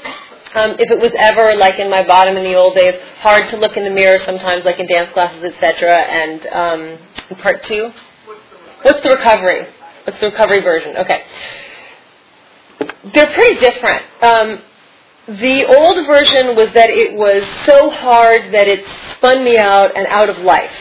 um, 0.56 0.72
if 0.80 0.90
it 0.90 1.00
was 1.00 1.12
ever 1.18 1.56
like 1.56 1.80
in 1.80 1.90
my 1.90 2.06
bottom 2.06 2.38
in 2.38 2.44
the 2.44 2.56
old 2.56 2.76
days, 2.76 2.96
hard 3.20 3.50
to 3.50 3.58
look 3.58 3.78
in 3.78 3.84
the 3.84 3.92
mirror 3.92 4.20
sometimes, 4.26 4.64
like 4.66 4.80
in 4.80 4.88
dance 4.88 5.12
classes, 5.14 5.44
etc. 5.44 5.96
And 5.96 6.48
um, 6.48 7.38
part 7.42 7.64
two, 7.64 7.92
what's 8.84 9.04
the 9.04 9.12
recovery? 9.12 9.68
What's 10.06 10.20
the 10.20 10.28
recovery 10.28 10.62
version? 10.62 10.98
Okay. 10.98 11.24
they're 13.14 13.34
pretty 13.34 13.60
different. 13.60 14.04
Um, 14.22 14.62
the 15.28 15.66
old 15.66 16.08
version 16.08 16.56
was 16.56 16.72
that 16.74 16.90
it 16.90 17.14
was 17.18 17.44
so 17.66 17.90
hard 17.90 18.54
that 18.54 18.68
it 18.68 18.86
spun 19.18 19.44
me 19.44 19.58
out 19.58 19.96
and 19.98 20.08
out 20.08 20.30
of 20.30 20.38
life. 20.38 20.72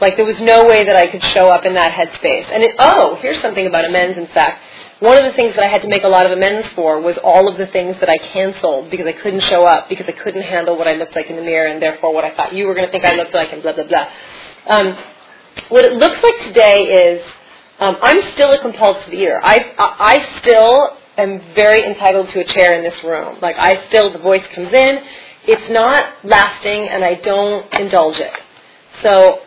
Like 0.00 0.16
there 0.16 0.26
was 0.26 0.40
no 0.40 0.66
way 0.66 0.84
that 0.84 0.94
I 0.94 1.08
could 1.08 1.24
show 1.24 1.48
up 1.48 1.64
in 1.64 1.74
that 1.74 1.90
headspace. 1.90 2.46
And 2.52 2.62
it, 2.62 2.76
oh, 2.78 3.16
here's 3.20 3.40
something 3.40 3.66
about 3.66 3.84
amends. 3.84 4.16
In 4.16 4.28
fact, 4.28 4.62
one 5.00 5.18
of 5.18 5.24
the 5.24 5.32
things 5.36 5.54
that 5.56 5.64
I 5.64 5.68
had 5.68 5.82
to 5.82 5.88
make 5.88 6.04
a 6.04 6.08
lot 6.08 6.24
of 6.24 6.32
amends 6.32 6.68
for 6.74 7.00
was 7.00 7.16
all 7.22 7.48
of 7.48 7.58
the 7.58 7.66
things 7.66 7.96
that 8.00 8.08
I 8.08 8.16
canceled 8.16 8.90
because 8.90 9.06
I 9.06 9.12
couldn't 9.12 9.42
show 9.42 9.64
up 9.64 9.90
because 9.90 10.06
I 10.08 10.12
couldn't 10.12 10.42
handle 10.42 10.76
what 10.78 10.88
I 10.88 10.94
looked 10.94 11.14
like 11.14 11.28
in 11.28 11.36
the 11.36 11.42
mirror 11.42 11.68
and 11.68 11.82
therefore 11.82 12.14
what 12.14 12.24
I 12.24 12.34
thought 12.34 12.54
you 12.54 12.66
were 12.66 12.74
going 12.74 12.86
to 12.86 12.92
think 12.92 13.04
I 13.04 13.14
looked 13.14 13.34
like 13.34 13.52
and 13.52 13.62
blah 13.62 13.72
blah 13.72 13.86
blah. 13.86 14.08
Um, 14.68 14.98
what 15.68 15.84
it 15.84 15.92
looks 15.92 16.22
like 16.22 16.46
today 16.46 16.84
is 16.84 17.26
um, 17.78 17.98
I'm 18.00 18.32
still 18.32 18.52
a 18.52 18.60
compulsive 18.62 19.12
eater. 19.12 19.38
I, 19.42 19.74
I 19.78 20.16
I 20.16 20.38
still 20.40 20.96
am 21.18 21.42
very 21.54 21.84
entitled 21.84 22.30
to 22.30 22.40
a 22.40 22.44
chair 22.44 22.74
in 22.74 22.82
this 22.82 23.04
room. 23.04 23.38
Like 23.42 23.56
I 23.58 23.88
still 23.88 24.10
the 24.12 24.18
voice 24.18 24.44
comes 24.54 24.72
in. 24.72 24.98
It's 25.46 25.70
not 25.70 26.24
lasting 26.24 26.88
and 26.88 27.04
I 27.04 27.14
don't 27.16 27.72
indulge 27.74 28.16
it. 28.16 28.32
So 29.02 29.40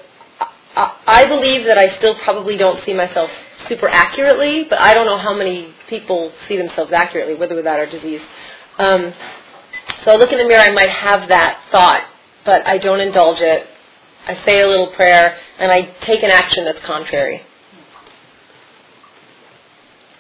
I 0.76 1.26
believe 1.28 1.66
that 1.66 1.78
I 1.80 1.98
still 1.98 2.16
probably 2.24 2.56
don't 2.56 2.84
see 2.86 2.94
myself 2.94 3.32
super 3.70 3.88
accurately, 3.88 4.66
but 4.70 4.80
I 4.80 4.94
don't 4.94 5.06
know 5.06 5.18
how 5.18 5.34
many 5.34 5.74
people 5.88 6.34
see 6.48 6.58
themselves 6.58 6.92
accurately, 6.92 7.36
with 7.36 7.52
or 7.52 7.56
without 7.56 7.80
our 7.80 7.86
disease. 7.86 8.22
Um, 8.78 9.14
so 10.04 10.12
I 10.12 10.16
look 10.16 10.32
in 10.32 10.40
the 10.40 10.48
mirror, 10.48 10.62
I 10.62 10.72
might 10.72 10.90
have 10.90 11.30
that 11.30 11.62
thought, 11.72 12.02
but 12.46 12.66
I 12.68 12.78
don't 12.80 13.00
indulge 13.00 13.40
it. 13.40 13.68
I 14.28 14.44
say 14.46 14.62
a 14.62 14.68
little 14.68 14.92
prayer, 14.96 15.38
and 15.60 15.72
I 15.72 15.96
take 16.06 16.24
an 16.24 16.32
action 16.32 16.66
that's 16.66 16.84
contrary. 16.86 17.42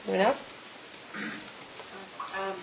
Anyone 0.08 0.26
else? 0.28 0.38
Um, 2.39 2.56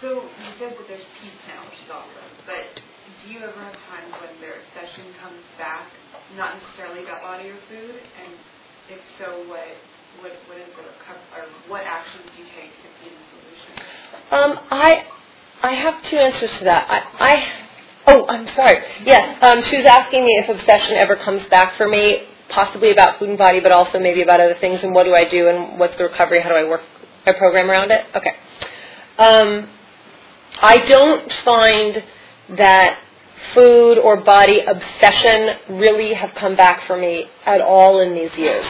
so 0.00 0.22
you 0.22 0.50
said 0.58 0.72
that 0.78 0.86
there's 0.88 1.04
peace 1.20 1.40
now, 1.46 1.62
which 1.66 1.78
is 1.84 1.90
awesome, 1.92 2.30
but 2.46 2.80
do 3.22 3.30
you 3.30 3.38
ever 3.40 3.60
have 3.60 3.76
times 3.92 4.14
when 4.20 4.40
their 4.40 4.56
obsession 4.64 5.04
comes 5.20 5.42
back 5.58 5.86
not 6.36 6.56
necessarily 6.58 7.04
about 7.04 7.22
body 7.22 7.50
or 7.50 7.58
food? 7.68 8.00
And 8.24 8.32
if 8.90 9.00
so, 9.18 9.48
what 9.48 9.60
what 10.20 10.32
what 10.48 10.58
is 10.58 10.66
the 10.74 10.82
or 11.36 11.44
what 11.68 11.82
actions 11.84 12.24
do 12.36 12.42
you 12.42 12.48
take 12.58 12.70
to 12.82 12.88
find 12.98 13.14
a 13.14 13.24
solution? 13.30 13.72
Um, 14.30 14.66
I 14.70 15.06
I 15.62 15.72
have 15.74 16.02
two 16.10 16.16
answers 16.16 16.50
to 16.58 16.64
that. 16.64 16.90
I, 16.90 17.24
I 17.24 18.12
oh 18.12 18.26
I'm 18.28 18.46
sorry. 18.54 18.78
Yes, 19.04 19.38
um, 19.42 19.62
she 19.70 19.76
was 19.76 19.86
asking 19.86 20.24
me 20.24 20.32
if 20.42 20.48
obsession 20.48 20.96
ever 20.96 21.16
comes 21.16 21.42
back 21.50 21.76
for 21.76 21.88
me, 21.88 22.24
possibly 22.48 22.90
about 22.90 23.18
food 23.18 23.28
and 23.28 23.38
body, 23.38 23.60
but 23.60 23.72
also 23.72 23.98
maybe 23.98 24.22
about 24.22 24.40
other 24.40 24.56
things 24.60 24.80
and 24.82 24.94
what 24.94 25.04
do 25.04 25.14
I 25.14 25.28
do 25.28 25.48
and 25.48 25.78
what's 25.78 25.96
the 25.96 26.04
recovery? 26.04 26.40
How 26.40 26.48
do 26.48 26.56
I 26.56 26.64
work 26.64 26.82
my 27.26 27.32
program 27.32 27.70
around 27.70 27.90
it? 27.92 28.04
Okay. 28.14 28.34
Um, 29.18 29.68
I 30.60 30.78
don't 30.88 31.32
find 31.44 32.02
that 32.58 32.98
food 33.54 33.98
or 33.98 34.18
body 34.18 34.60
obsession 34.60 35.78
really 35.78 36.14
have 36.14 36.30
come 36.34 36.56
back 36.56 36.86
for 36.86 36.96
me 36.96 37.26
at 37.46 37.60
all 37.60 38.00
in 38.00 38.14
these 38.14 38.32
years. 38.36 38.64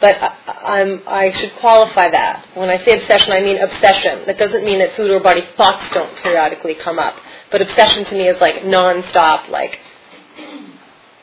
But 0.00 0.16
I, 0.20 1.00
I 1.06 1.32
should 1.32 1.52
qualify 1.60 2.10
that. 2.10 2.46
When 2.54 2.68
I 2.68 2.84
say 2.84 3.00
obsession, 3.00 3.32
I 3.32 3.40
mean 3.40 3.58
obsession. 3.58 4.24
That 4.26 4.38
doesn't 4.38 4.64
mean 4.64 4.78
that 4.80 4.94
food 4.96 5.10
or 5.10 5.20
body 5.20 5.42
thoughts 5.56 5.84
don't 5.94 6.14
periodically 6.22 6.74
come 6.74 6.98
up. 6.98 7.14
But 7.50 7.62
obsession 7.62 8.04
to 8.06 8.12
me 8.14 8.28
is 8.28 8.40
like 8.40 8.56
nonstop, 8.56 9.48
like, 9.48 9.78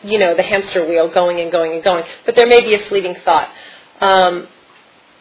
you 0.03 0.17
know, 0.17 0.35
the 0.35 0.43
hamster 0.43 0.87
wheel 0.87 1.09
going 1.13 1.39
and 1.39 1.51
going 1.51 1.73
and 1.73 1.83
going. 1.83 2.03
But 2.25 2.35
there 2.35 2.47
may 2.47 2.61
be 2.61 2.73
a 2.73 2.87
fleeting 2.89 3.15
thought. 3.23 3.49
Um, 4.01 4.47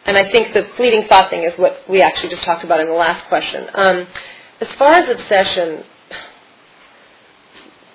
and 0.05 0.17
I 0.17 0.31
think 0.31 0.53
the 0.53 0.67
fleeting 0.75 1.07
thought 1.07 1.29
thing 1.29 1.43
is 1.43 1.53
what 1.57 1.81
we 1.87 2.01
actually 2.01 2.29
just 2.29 2.43
talked 2.43 2.63
about 2.63 2.79
in 2.79 2.87
the 2.87 2.93
last 2.93 3.27
question. 3.27 3.67
Um, 3.73 4.07
as 4.61 4.67
far 4.77 4.93
as 4.93 5.09
obsession, 5.09 5.83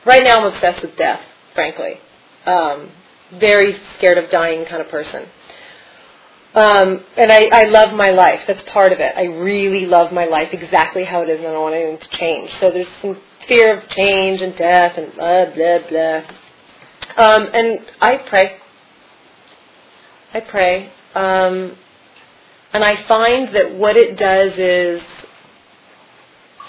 Right 0.08 0.24
now, 0.24 0.38
I'm 0.38 0.54
obsessed 0.54 0.80
with 0.80 0.96
death, 0.96 1.20
frankly. 1.54 2.00
Um, 2.46 2.90
very 3.38 3.78
scared 3.98 4.16
of 4.16 4.30
dying 4.30 4.64
kind 4.64 4.80
of 4.80 4.88
person. 4.88 5.26
Um, 6.54 7.04
and 7.16 7.30
I, 7.30 7.46
I 7.52 7.64
love 7.64 7.94
my 7.94 8.10
life. 8.10 8.40
That's 8.46 8.62
part 8.70 8.92
of 8.92 9.00
it. 9.00 9.12
I 9.16 9.24
really 9.24 9.86
love 9.86 10.12
my 10.12 10.24
life 10.24 10.48
exactly 10.52 11.04
how 11.04 11.22
it 11.22 11.28
is, 11.28 11.38
and 11.38 11.48
I 11.48 11.52
don't 11.52 11.62
want 11.62 11.74
anything 11.74 11.98
to 11.98 12.16
change. 12.16 12.50
So 12.58 12.70
there's 12.70 12.88
some 13.02 13.20
fear 13.46 13.78
of 13.78 13.88
change 13.90 14.40
and 14.40 14.56
death 14.56 14.96
and 14.96 15.14
blah 15.14 15.46
blah 15.54 15.88
blah. 15.88 16.16
Um, 17.16 17.48
and 17.52 17.80
I 18.00 18.18
pray. 18.28 18.56
I 20.32 20.40
pray. 20.40 20.92
Um, 21.14 21.76
and 22.72 22.84
I 22.84 23.06
find 23.06 23.54
that 23.54 23.74
what 23.74 23.96
it 23.96 24.18
does 24.18 24.52
is, 24.58 25.02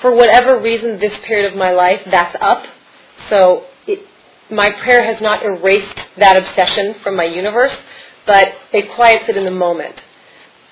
for 0.01 0.15
whatever 0.15 0.59
reason, 0.59 0.99
this 0.99 1.17
period 1.25 1.51
of 1.51 1.57
my 1.57 1.71
life, 1.71 2.01
that's 2.09 2.35
up 2.39 2.65
so 3.27 3.65
it, 3.85 3.99
my 4.49 4.71
prayer 4.71 5.03
has 5.03 5.21
not 5.21 5.43
erased 5.43 5.99
that 6.17 6.37
obsession 6.37 6.95
from 7.03 7.15
my 7.15 7.25
universe, 7.25 7.75
but 8.29 8.53
it 8.71 8.91
quiets 8.93 9.25
it 9.27 9.35
in 9.35 9.43
the 9.43 9.49
moment. 9.67 9.99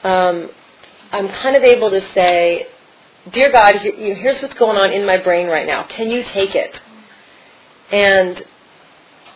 Um, 0.04 0.52
I'm 1.12 1.28
kind 1.30 1.56
of 1.56 1.64
able 1.64 1.90
to 1.90 2.02
say, 2.14 2.68
Dear 3.34 3.52
God, 3.52 3.78
here's 3.82 4.42
what's 4.44 4.54
going 4.54 4.78
on 4.78 4.94
in 4.94 5.08
my 5.08 5.18
brain 5.18 5.48
right 5.48 5.66
now. 5.66 5.88
Can 5.88 6.12
you 6.12 6.24
take 6.24 6.54
it? 6.54 6.80
And 7.92 8.44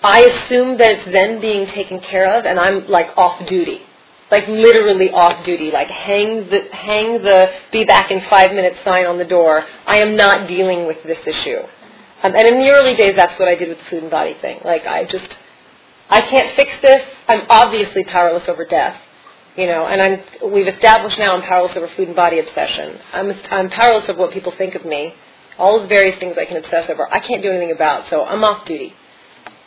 I 0.04 0.22
assume 0.22 0.78
that 0.78 0.92
it's 0.92 1.12
then 1.12 1.42
being 1.42 1.66
taken 1.66 2.00
care 2.00 2.38
of, 2.38 2.46
and 2.46 2.60
I'm 2.60 2.88
like 2.88 3.18
off 3.18 3.50
duty, 3.50 3.82
like 4.30 4.48
literally 4.48 5.10
off 5.10 5.44
duty, 5.44 5.72
like 5.72 5.88
hang 5.88 6.48
the 6.48 6.68
hang 6.72 7.24
the 7.24 7.52
be 7.72 7.86
back 7.86 8.12
in 8.12 8.22
five 8.30 8.52
minutes 8.54 8.78
sign 8.86 9.08
on 9.08 9.18
the 9.18 9.26
door. 9.26 9.66
I 9.88 9.98
am 9.98 10.16
not 10.16 10.48
dealing 10.48 10.86
with 10.86 11.02
this 11.04 11.20
issue. 11.26 11.60
Um, 12.24 12.36
and 12.36 12.48
in 12.48 12.60
the 12.60 12.70
early 12.70 12.96
days, 12.96 13.16
that's 13.16 13.38
what 13.40 13.48
I 13.48 13.56
did 13.56 13.70
with 13.70 13.80
the 13.80 13.86
food 13.86 14.04
and 14.04 14.12
body 14.12 14.36
thing. 14.42 14.62
Like 14.64 14.86
I 14.86 15.06
just, 15.06 15.28
I 16.12 16.22
can't 16.22 16.56
fix 16.58 16.72
this. 16.82 17.04
I'm 17.30 17.44
obviously 17.50 18.04
powerless 18.04 18.48
over 18.50 18.66
death, 18.66 19.00
you 19.56 19.66
know. 19.66 19.86
And 19.86 20.02
I'm, 20.02 20.52
we've 20.52 20.68
established 20.68 21.18
now 21.18 21.36
I'm 21.36 21.42
powerless 21.42 21.76
over 21.78 21.88
food 21.96 22.08
and 22.08 22.16
body 22.16 22.40
obsession. 22.40 23.00
I'm, 23.14 23.32
I'm 23.50 23.70
powerless 23.70 24.10
over 24.10 24.20
what 24.20 24.34
people 24.34 24.54
think 24.58 24.76
of 24.76 24.86
me. 24.86 25.16
All 25.58 25.82
the 25.82 25.88
various 25.88 26.20
things 26.20 26.36
I 26.38 26.46
can 26.46 26.58
obsess 26.58 26.90
over, 26.90 27.08
I 27.12 27.20
can't 27.20 27.42
do 27.42 27.50
anything 27.50 27.72
about. 27.72 28.10
So 28.10 28.24
I'm 28.24 28.44
off 28.44 28.66
duty, 28.68 28.94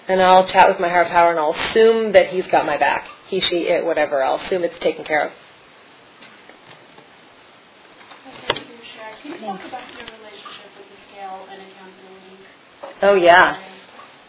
and 0.07 0.21
I'll 0.21 0.47
chat 0.49 0.69
with 0.69 0.79
my 0.81 0.89
higher 0.89 1.07
power, 1.07 1.31
and 1.31 1.41
I'll 1.41 1.55
assume 1.55 2.13
that 2.13 2.29
he's 2.29 2.47
got 2.49 2.67
my 2.67 2.77
back. 2.77 3.07
He, 3.29 3.41
she, 3.41 3.69
it, 3.69 3.85
whatever. 3.85 4.23
I'll 4.23 4.41
assume 4.41 4.65
it's 4.65 4.79
taken 4.81 5.05
care 5.05 5.27
of. 5.27 5.33
Can 9.23 9.33
you 9.33 9.39
talk 9.39 9.61
about 9.67 9.83
your 9.99 10.15
Oh, 13.03 13.15
yeah. 13.15 13.59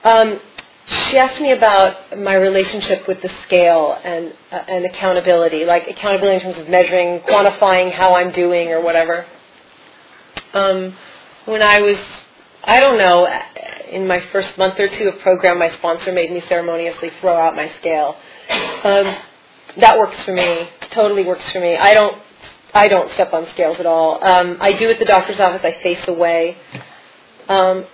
Um, 0.03 0.39
she 0.88 1.17
asked 1.17 1.41
me 1.41 1.51
about 1.51 2.17
my 2.17 2.36
relationship 2.36 3.07
with 3.07 3.21
the 3.21 3.29
scale 3.45 3.97
and 4.03 4.33
uh, 4.51 4.55
and 4.67 4.86
accountability, 4.86 5.65
like 5.65 5.88
accountability 5.88 6.36
in 6.36 6.53
terms 6.53 6.59
of 6.61 6.69
measuring, 6.69 7.21
quantifying 7.21 7.91
how 7.91 8.15
I'm 8.15 8.31
doing 8.31 8.69
or 8.69 8.81
whatever. 8.81 9.25
Um, 10.53 10.95
when 11.45 11.61
I 11.63 11.81
was, 11.81 11.97
I 12.63 12.79
don't 12.79 12.97
know, 12.97 13.27
in 13.89 14.07
my 14.07 14.21
first 14.31 14.57
month 14.57 14.79
or 14.79 14.88
two 14.88 15.09
of 15.09 15.19
program, 15.19 15.59
my 15.59 15.75
sponsor 15.77 16.11
made 16.11 16.31
me 16.31 16.43
ceremoniously 16.47 17.11
throw 17.19 17.36
out 17.36 17.55
my 17.55 17.71
scale. 17.79 18.15
Um, 18.83 19.15
that 19.79 19.97
works 19.97 20.21
for 20.23 20.33
me. 20.33 20.69
Totally 20.91 21.25
works 21.25 21.49
for 21.51 21.59
me. 21.59 21.75
I 21.77 21.93
don't, 21.93 22.21
I 22.73 22.88
don't 22.88 23.11
step 23.13 23.33
on 23.33 23.47
scales 23.53 23.77
at 23.79 23.86
all. 23.86 24.23
Um, 24.23 24.57
I 24.61 24.73
do 24.73 24.89
at 24.89 24.99
the 24.99 25.05
doctor's 25.05 25.39
office. 25.39 25.61
I 25.63 25.81
face 25.83 26.07
away. 26.07 26.57
Um, 27.49 27.86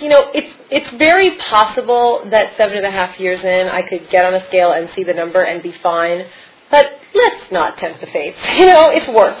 you 0.00 0.08
know, 0.08 0.30
it's 0.34 0.54
it's 0.70 0.98
very 0.98 1.36
possible 1.36 2.26
that 2.30 2.56
seven 2.56 2.76
and 2.76 2.86
a 2.86 2.90
half 2.90 3.18
years 3.20 3.42
in, 3.44 3.68
I 3.68 3.82
could 3.82 4.08
get 4.10 4.24
on 4.24 4.34
a 4.34 4.46
scale 4.48 4.72
and 4.72 4.88
see 4.94 5.04
the 5.04 5.14
number 5.14 5.42
and 5.42 5.62
be 5.62 5.74
fine. 5.82 6.26
But 6.70 6.86
let's 7.14 7.52
not 7.52 7.78
tempt 7.78 8.00
the 8.00 8.06
fates. 8.08 8.38
You 8.56 8.66
know, 8.66 8.86
it's 8.90 9.08
work. 9.08 9.36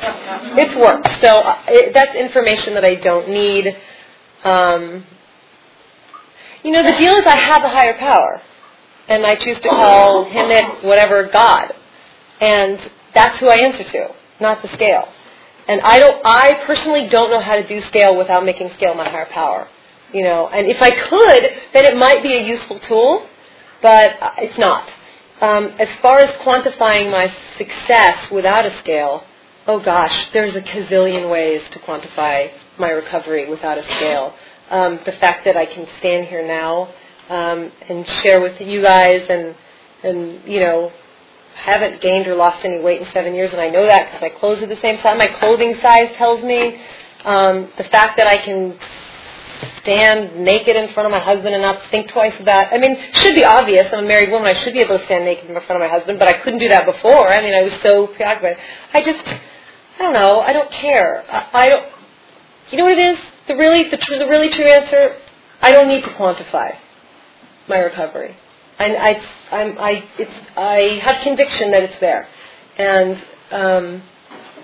It's 0.58 0.74
work. 0.76 1.06
So 1.20 1.28
uh, 1.28 1.62
it, 1.68 1.94
that's 1.94 2.14
information 2.14 2.74
that 2.74 2.84
I 2.84 2.94
don't 2.96 3.28
need. 3.28 3.76
Um, 4.44 5.04
you 6.62 6.70
know, 6.70 6.82
the 6.82 6.96
deal 6.96 7.14
is 7.14 7.24
I 7.26 7.36
have 7.36 7.64
a 7.64 7.68
higher 7.68 7.96
power, 7.98 8.42
and 9.08 9.24
I 9.24 9.36
choose 9.36 9.58
to 9.60 9.68
call 9.68 10.24
him 10.24 10.50
it 10.50 10.84
whatever 10.84 11.28
God, 11.32 11.72
and 12.40 12.78
that's 13.14 13.38
who 13.38 13.48
I 13.48 13.56
answer 13.56 13.84
to, 13.84 14.08
not 14.40 14.62
the 14.62 14.68
scale. 14.68 15.08
And 15.68 15.80
I 15.80 15.98
don't. 15.98 16.20
I 16.24 16.64
personally 16.66 17.08
don't 17.08 17.30
know 17.30 17.40
how 17.40 17.56
to 17.56 17.66
do 17.66 17.80
scale 17.82 18.16
without 18.16 18.44
making 18.44 18.70
scale 18.76 18.94
my 18.94 19.08
higher 19.08 19.26
power. 19.26 19.68
You 20.16 20.22
know, 20.22 20.48
and 20.48 20.66
if 20.66 20.80
I 20.80 20.92
could, 20.92 21.42
then 21.74 21.84
it 21.84 21.94
might 21.94 22.22
be 22.22 22.32
a 22.38 22.42
useful 22.42 22.80
tool, 22.88 23.28
but 23.82 24.16
it's 24.38 24.56
not. 24.56 24.88
Um, 25.42 25.66
as 25.78 25.88
far 26.00 26.20
as 26.20 26.30
quantifying 26.40 27.10
my 27.10 27.30
success 27.58 28.30
without 28.32 28.64
a 28.64 28.78
scale, 28.78 29.24
oh 29.66 29.78
gosh, 29.78 30.28
there's 30.32 30.56
a 30.56 30.62
gazillion 30.62 31.30
ways 31.30 31.60
to 31.72 31.78
quantify 31.80 32.50
my 32.78 32.88
recovery 32.88 33.46
without 33.50 33.76
a 33.76 33.82
scale. 33.96 34.32
Um, 34.70 35.00
the 35.04 35.12
fact 35.20 35.44
that 35.44 35.54
I 35.54 35.66
can 35.66 35.86
stand 35.98 36.28
here 36.28 36.46
now 36.46 36.94
um, 37.28 37.70
and 37.86 38.08
share 38.22 38.40
with 38.40 38.58
you 38.58 38.80
guys 38.80 39.20
and 39.28 39.54
and 40.02 40.48
you 40.48 40.60
know 40.60 40.92
haven't 41.56 42.00
gained 42.00 42.26
or 42.26 42.34
lost 42.34 42.64
any 42.64 42.80
weight 42.80 43.02
in 43.02 43.06
seven 43.12 43.34
years, 43.34 43.50
and 43.52 43.60
I 43.60 43.68
know 43.68 43.84
that 43.84 44.06
because 44.06 44.22
my 44.22 44.38
clothes 44.40 44.62
are 44.62 44.66
the 44.66 44.80
same 44.80 44.98
size. 45.02 45.18
My 45.18 45.28
clothing 45.40 45.76
size 45.82 46.16
tells 46.16 46.42
me. 46.42 46.80
Um, 47.24 47.72
the 47.76 47.82
fact 47.90 48.18
that 48.18 48.28
I 48.28 48.36
can 48.36 48.78
stand 49.82 50.40
naked 50.40 50.76
in 50.76 50.92
front 50.94 51.06
of 51.06 51.12
my 51.12 51.20
husband 51.20 51.54
and 51.54 51.62
not 51.62 51.80
think 51.90 52.10
twice 52.10 52.34
about. 52.40 52.72
I 52.72 52.78
mean, 52.78 52.96
should 53.14 53.34
be 53.34 53.44
obvious. 53.44 53.86
I'm 53.92 54.04
a 54.04 54.08
married 54.08 54.30
woman. 54.30 54.48
I 54.48 54.62
should 54.64 54.72
be 54.72 54.80
able 54.80 54.98
to 54.98 55.04
stand 55.06 55.24
naked 55.24 55.46
in 55.48 55.54
front 55.54 55.70
of 55.70 55.80
my 55.80 55.88
husband, 55.88 56.18
but 56.18 56.28
I 56.28 56.34
couldn't 56.42 56.58
do 56.60 56.68
that 56.68 56.86
before. 56.86 57.28
I 57.28 57.40
mean, 57.42 57.54
I 57.54 57.62
was 57.62 57.72
so 57.82 58.08
preoccupied. 58.08 58.56
I 58.92 59.02
just, 59.02 59.26
I 59.26 59.98
don't 59.98 60.12
know. 60.12 60.40
I 60.40 60.52
don't 60.52 60.70
care. 60.70 61.24
I, 61.30 61.48
I 61.52 61.68
don't. 61.68 61.86
You 62.70 62.78
know 62.78 62.84
what 62.84 62.98
it 62.98 63.14
is? 63.14 63.18
The 63.48 63.56
really, 63.56 63.88
the, 63.90 63.96
tr- 63.96 64.18
the 64.18 64.26
really 64.26 64.50
true 64.50 64.66
answer. 64.66 65.16
I 65.60 65.72
don't 65.72 65.88
need 65.88 66.02
to 66.04 66.10
quantify 66.10 66.76
my 67.68 67.78
recovery. 67.78 68.36
I, 68.78 68.94
I, 68.94 69.56
I'm, 69.56 69.78
I, 69.78 70.04
it's, 70.18 70.50
I 70.56 71.00
have 71.02 71.22
conviction 71.22 71.70
that 71.70 71.82
it's 71.84 71.98
there, 72.00 72.28
and 72.76 73.16
um, 73.50 74.02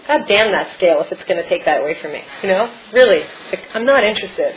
God 0.07 0.26
damn 0.28 0.53
that 0.53 0.76
scale 0.76 1.01
if 1.01 1.11
it's 1.12 1.22
going 1.24 1.43
to 1.43 1.49
take 1.49 1.64
that 1.64 1.80
away 1.80 2.01
from 2.03 2.12
me. 2.12 2.22
You 2.43 2.49
know, 2.51 2.74
really, 2.93 3.22
like, 3.51 3.61
I'm 3.72 3.86
not 3.86 4.05
interested. 4.05 4.55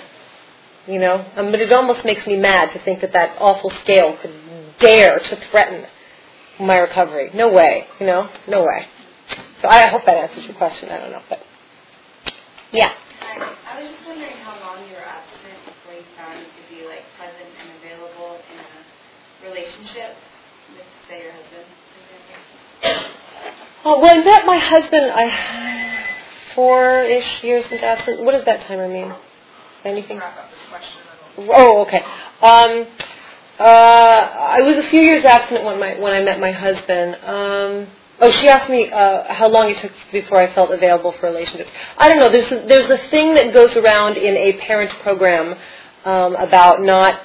You 0.88 1.00
know, 1.00 1.26
um, 1.36 1.52
but 1.52 1.60
it 1.60 1.74
almost 1.74 2.06
makes 2.06 2.28
me 2.28 2.38
mad 2.38 2.72
to 2.74 2.80
think 2.84 3.02
that 3.02 3.12
that 3.14 3.38
awful 3.40 3.72
scale 3.84 4.18
could 4.22 4.34
dare 4.80 5.18
to 5.18 5.50
threaten 5.50 5.86
my 6.60 6.78
recovery. 6.78 7.32
No 7.34 7.52
way. 7.52 7.88
You 8.00 8.06
know, 8.06 8.30
no 8.48 8.62
way. 8.62 8.88
So 9.62 9.68
I 9.68 9.88
hope 9.88 10.06
that 10.06 10.16
answers 10.16 10.46
your 10.46 10.56
question. 10.56 10.90
I 10.90 11.00
don't 11.00 11.12
know, 11.12 11.24
but 11.28 11.42
yeah. 12.72 12.94
Hi. 13.20 13.56
I 13.68 13.82
was 13.82 13.90
just 13.92 14.08
wondering 14.08 14.38
how 14.44 14.60
long 14.60 14.88
you 14.88 14.94
were 14.94 15.02
abstinent 15.02 15.58
before 15.66 15.94
you 15.96 16.06
found 16.16 16.40
you 16.40 16.46
could 16.54 16.70
be 16.70 16.86
like 16.86 17.02
present 17.18 17.50
and 17.60 17.70
available 17.82 18.38
in 18.54 18.60
a 18.62 19.50
relationship 19.50 20.16
with, 20.78 20.86
say, 21.10 21.24
your 21.24 21.32
husband. 21.34 21.66
Oh, 23.86 24.00
well, 24.00 24.20
I 24.20 24.24
met 24.24 24.46
my 24.46 24.58
husband. 24.58 25.12
I 25.14 25.30
four-ish 26.54 27.44
years 27.44 27.66
into 27.72 27.84
abstinence. 27.84 28.24
What 28.24 28.32
does 28.34 28.46
that 28.46 28.68
timer 28.68 28.88
mean? 28.88 29.14
Anything? 29.86 30.20
Oh, 31.38 31.86
okay. 31.86 32.02
Um, 32.42 32.88
uh, 33.60 33.64
I 33.64 34.62
was 34.62 34.78
a 34.78 34.90
few 34.90 35.00
years 35.00 35.24
abstinent 35.24 35.64
when 35.64 35.80
my 35.80 36.00
when 36.00 36.12
I 36.12 36.22
met 36.24 36.40
my 36.40 36.52
husband. 36.52 37.16
Um, 37.24 37.88
oh, 38.20 38.32
she 38.32 38.48
asked 38.48 38.70
me 38.70 38.92
uh, 38.92 39.32
how 39.32 39.48
long 39.48 39.70
it 39.70 39.78
took 39.78 39.92
before 40.12 40.40
I 40.40 40.54
felt 40.54 40.72
available 40.72 41.14
for 41.20 41.28
relationships. 41.28 41.70
I 41.98 42.10
don't 42.10 42.20
know. 42.20 42.30
There's 42.30 42.52
a, 42.52 42.68
there's 42.68 42.90
a 42.90 42.98
thing 43.10 43.36
that 43.36 43.54
goes 43.54 43.76
around 43.76 44.18
in 44.18 44.36
a 44.36 44.54
parent 44.66 44.92
program 45.02 45.56
um, 46.04 46.36
about 46.36 46.82
not 46.82 47.22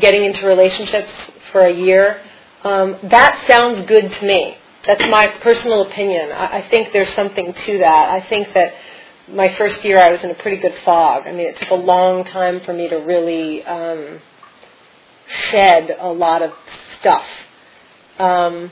getting 0.00 0.24
into 0.24 0.46
relationships 0.46 1.10
for 1.52 1.60
a 1.60 1.72
year. 1.72 2.20
Um, 2.64 2.96
that 3.04 3.44
sounds 3.46 3.86
good 3.86 4.12
to 4.12 4.26
me. 4.26 4.56
That's 4.86 5.02
my 5.08 5.28
personal 5.40 5.82
opinion. 5.82 6.32
I, 6.32 6.58
I 6.58 6.68
think 6.68 6.92
there's 6.92 7.12
something 7.14 7.54
to 7.54 7.78
that. 7.78 8.10
I 8.10 8.28
think 8.28 8.52
that 8.54 8.74
my 9.28 9.54
first 9.56 9.84
year 9.84 9.98
I 9.98 10.10
was 10.10 10.20
in 10.22 10.30
a 10.30 10.34
pretty 10.34 10.56
good 10.58 10.74
fog. 10.84 11.26
I 11.26 11.32
mean, 11.32 11.46
it 11.46 11.58
took 11.58 11.70
a 11.70 11.74
long 11.74 12.24
time 12.24 12.60
for 12.64 12.72
me 12.72 12.88
to 12.88 12.96
really 12.96 13.64
um, 13.64 14.20
shed 15.50 15.96
a 15.98 16.08
lot 16.08 16.42
of 16.42 16.52
stuff. 17.00 17.24
Um, 18.18 18.70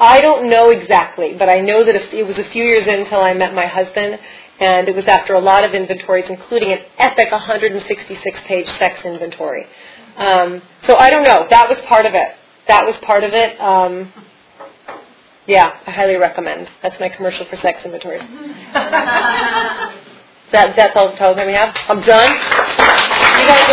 I 0.00 0.20
don't 0.20 0.48
know 0.48 0.70
exactly, 0.70 1.34
but 1.38 1.48
I 1.48 1.60
know 1.60 1.84
that 1.84 1.94
it 1.94 2.26
was 2.26 2.38
a 2.38 2.50
few 2.50 2.64
years 2.64 2.86
in 2.86 3.00
until 3.00 3.20
I 3.20 3.34
met 3.34 3.54
my 3.54 3.66
husband, 3.66 4.18
and 4.58 4.88
it 4.88 4.94
was 4.94 5.04
after 5.06 5.34
a 5.34 5.40
lot 5.40 5.64
of 5.64 5.74
inventories, 5.74 6.24
including 6.28 6.72
an 6.72 6.80
epic 6.98 7.28
166-page 7.30 8.68
sex 8.78 9.04
inventory. 9.04 9.66
Um, 10.16 10.62
so 10.86 10.96
I 10.96 11.10
don't 11.10 11.24
know. 11.24 11.46
That 11.50 11.68
was 11.68 11.78
part 11.86 12.06
of 12.06 12.14
it. 12.14 12.34
That 12.68 12.84
was 12.86 12.96
part 13.02 13.24
of 13.24 13.32
it. 13.32 13.60
Um, 13.60 14.12
yeah, 15.46 15.80
I 15.86 15.90
highly 15.90 16.16
recommend. 16.16 16.68
That's 16.82 16.98
my 17.00 17.08
commercial 17.08 17.46
for 17.46 17.56
sex 17.56 17.80
inventories. 17.84 18.22
that, 18.72 19.94
that's 20.52 20.96
all 20.96 21.10
the 21.10 21.16
time 21.16 21.46
we 21.46 21.54
have. 21.54 21.74
I'm 21.88 22.00
done. 22.02 22.30
You 22.30 23.46
guys 23.48 23.60
are 23.60 23.70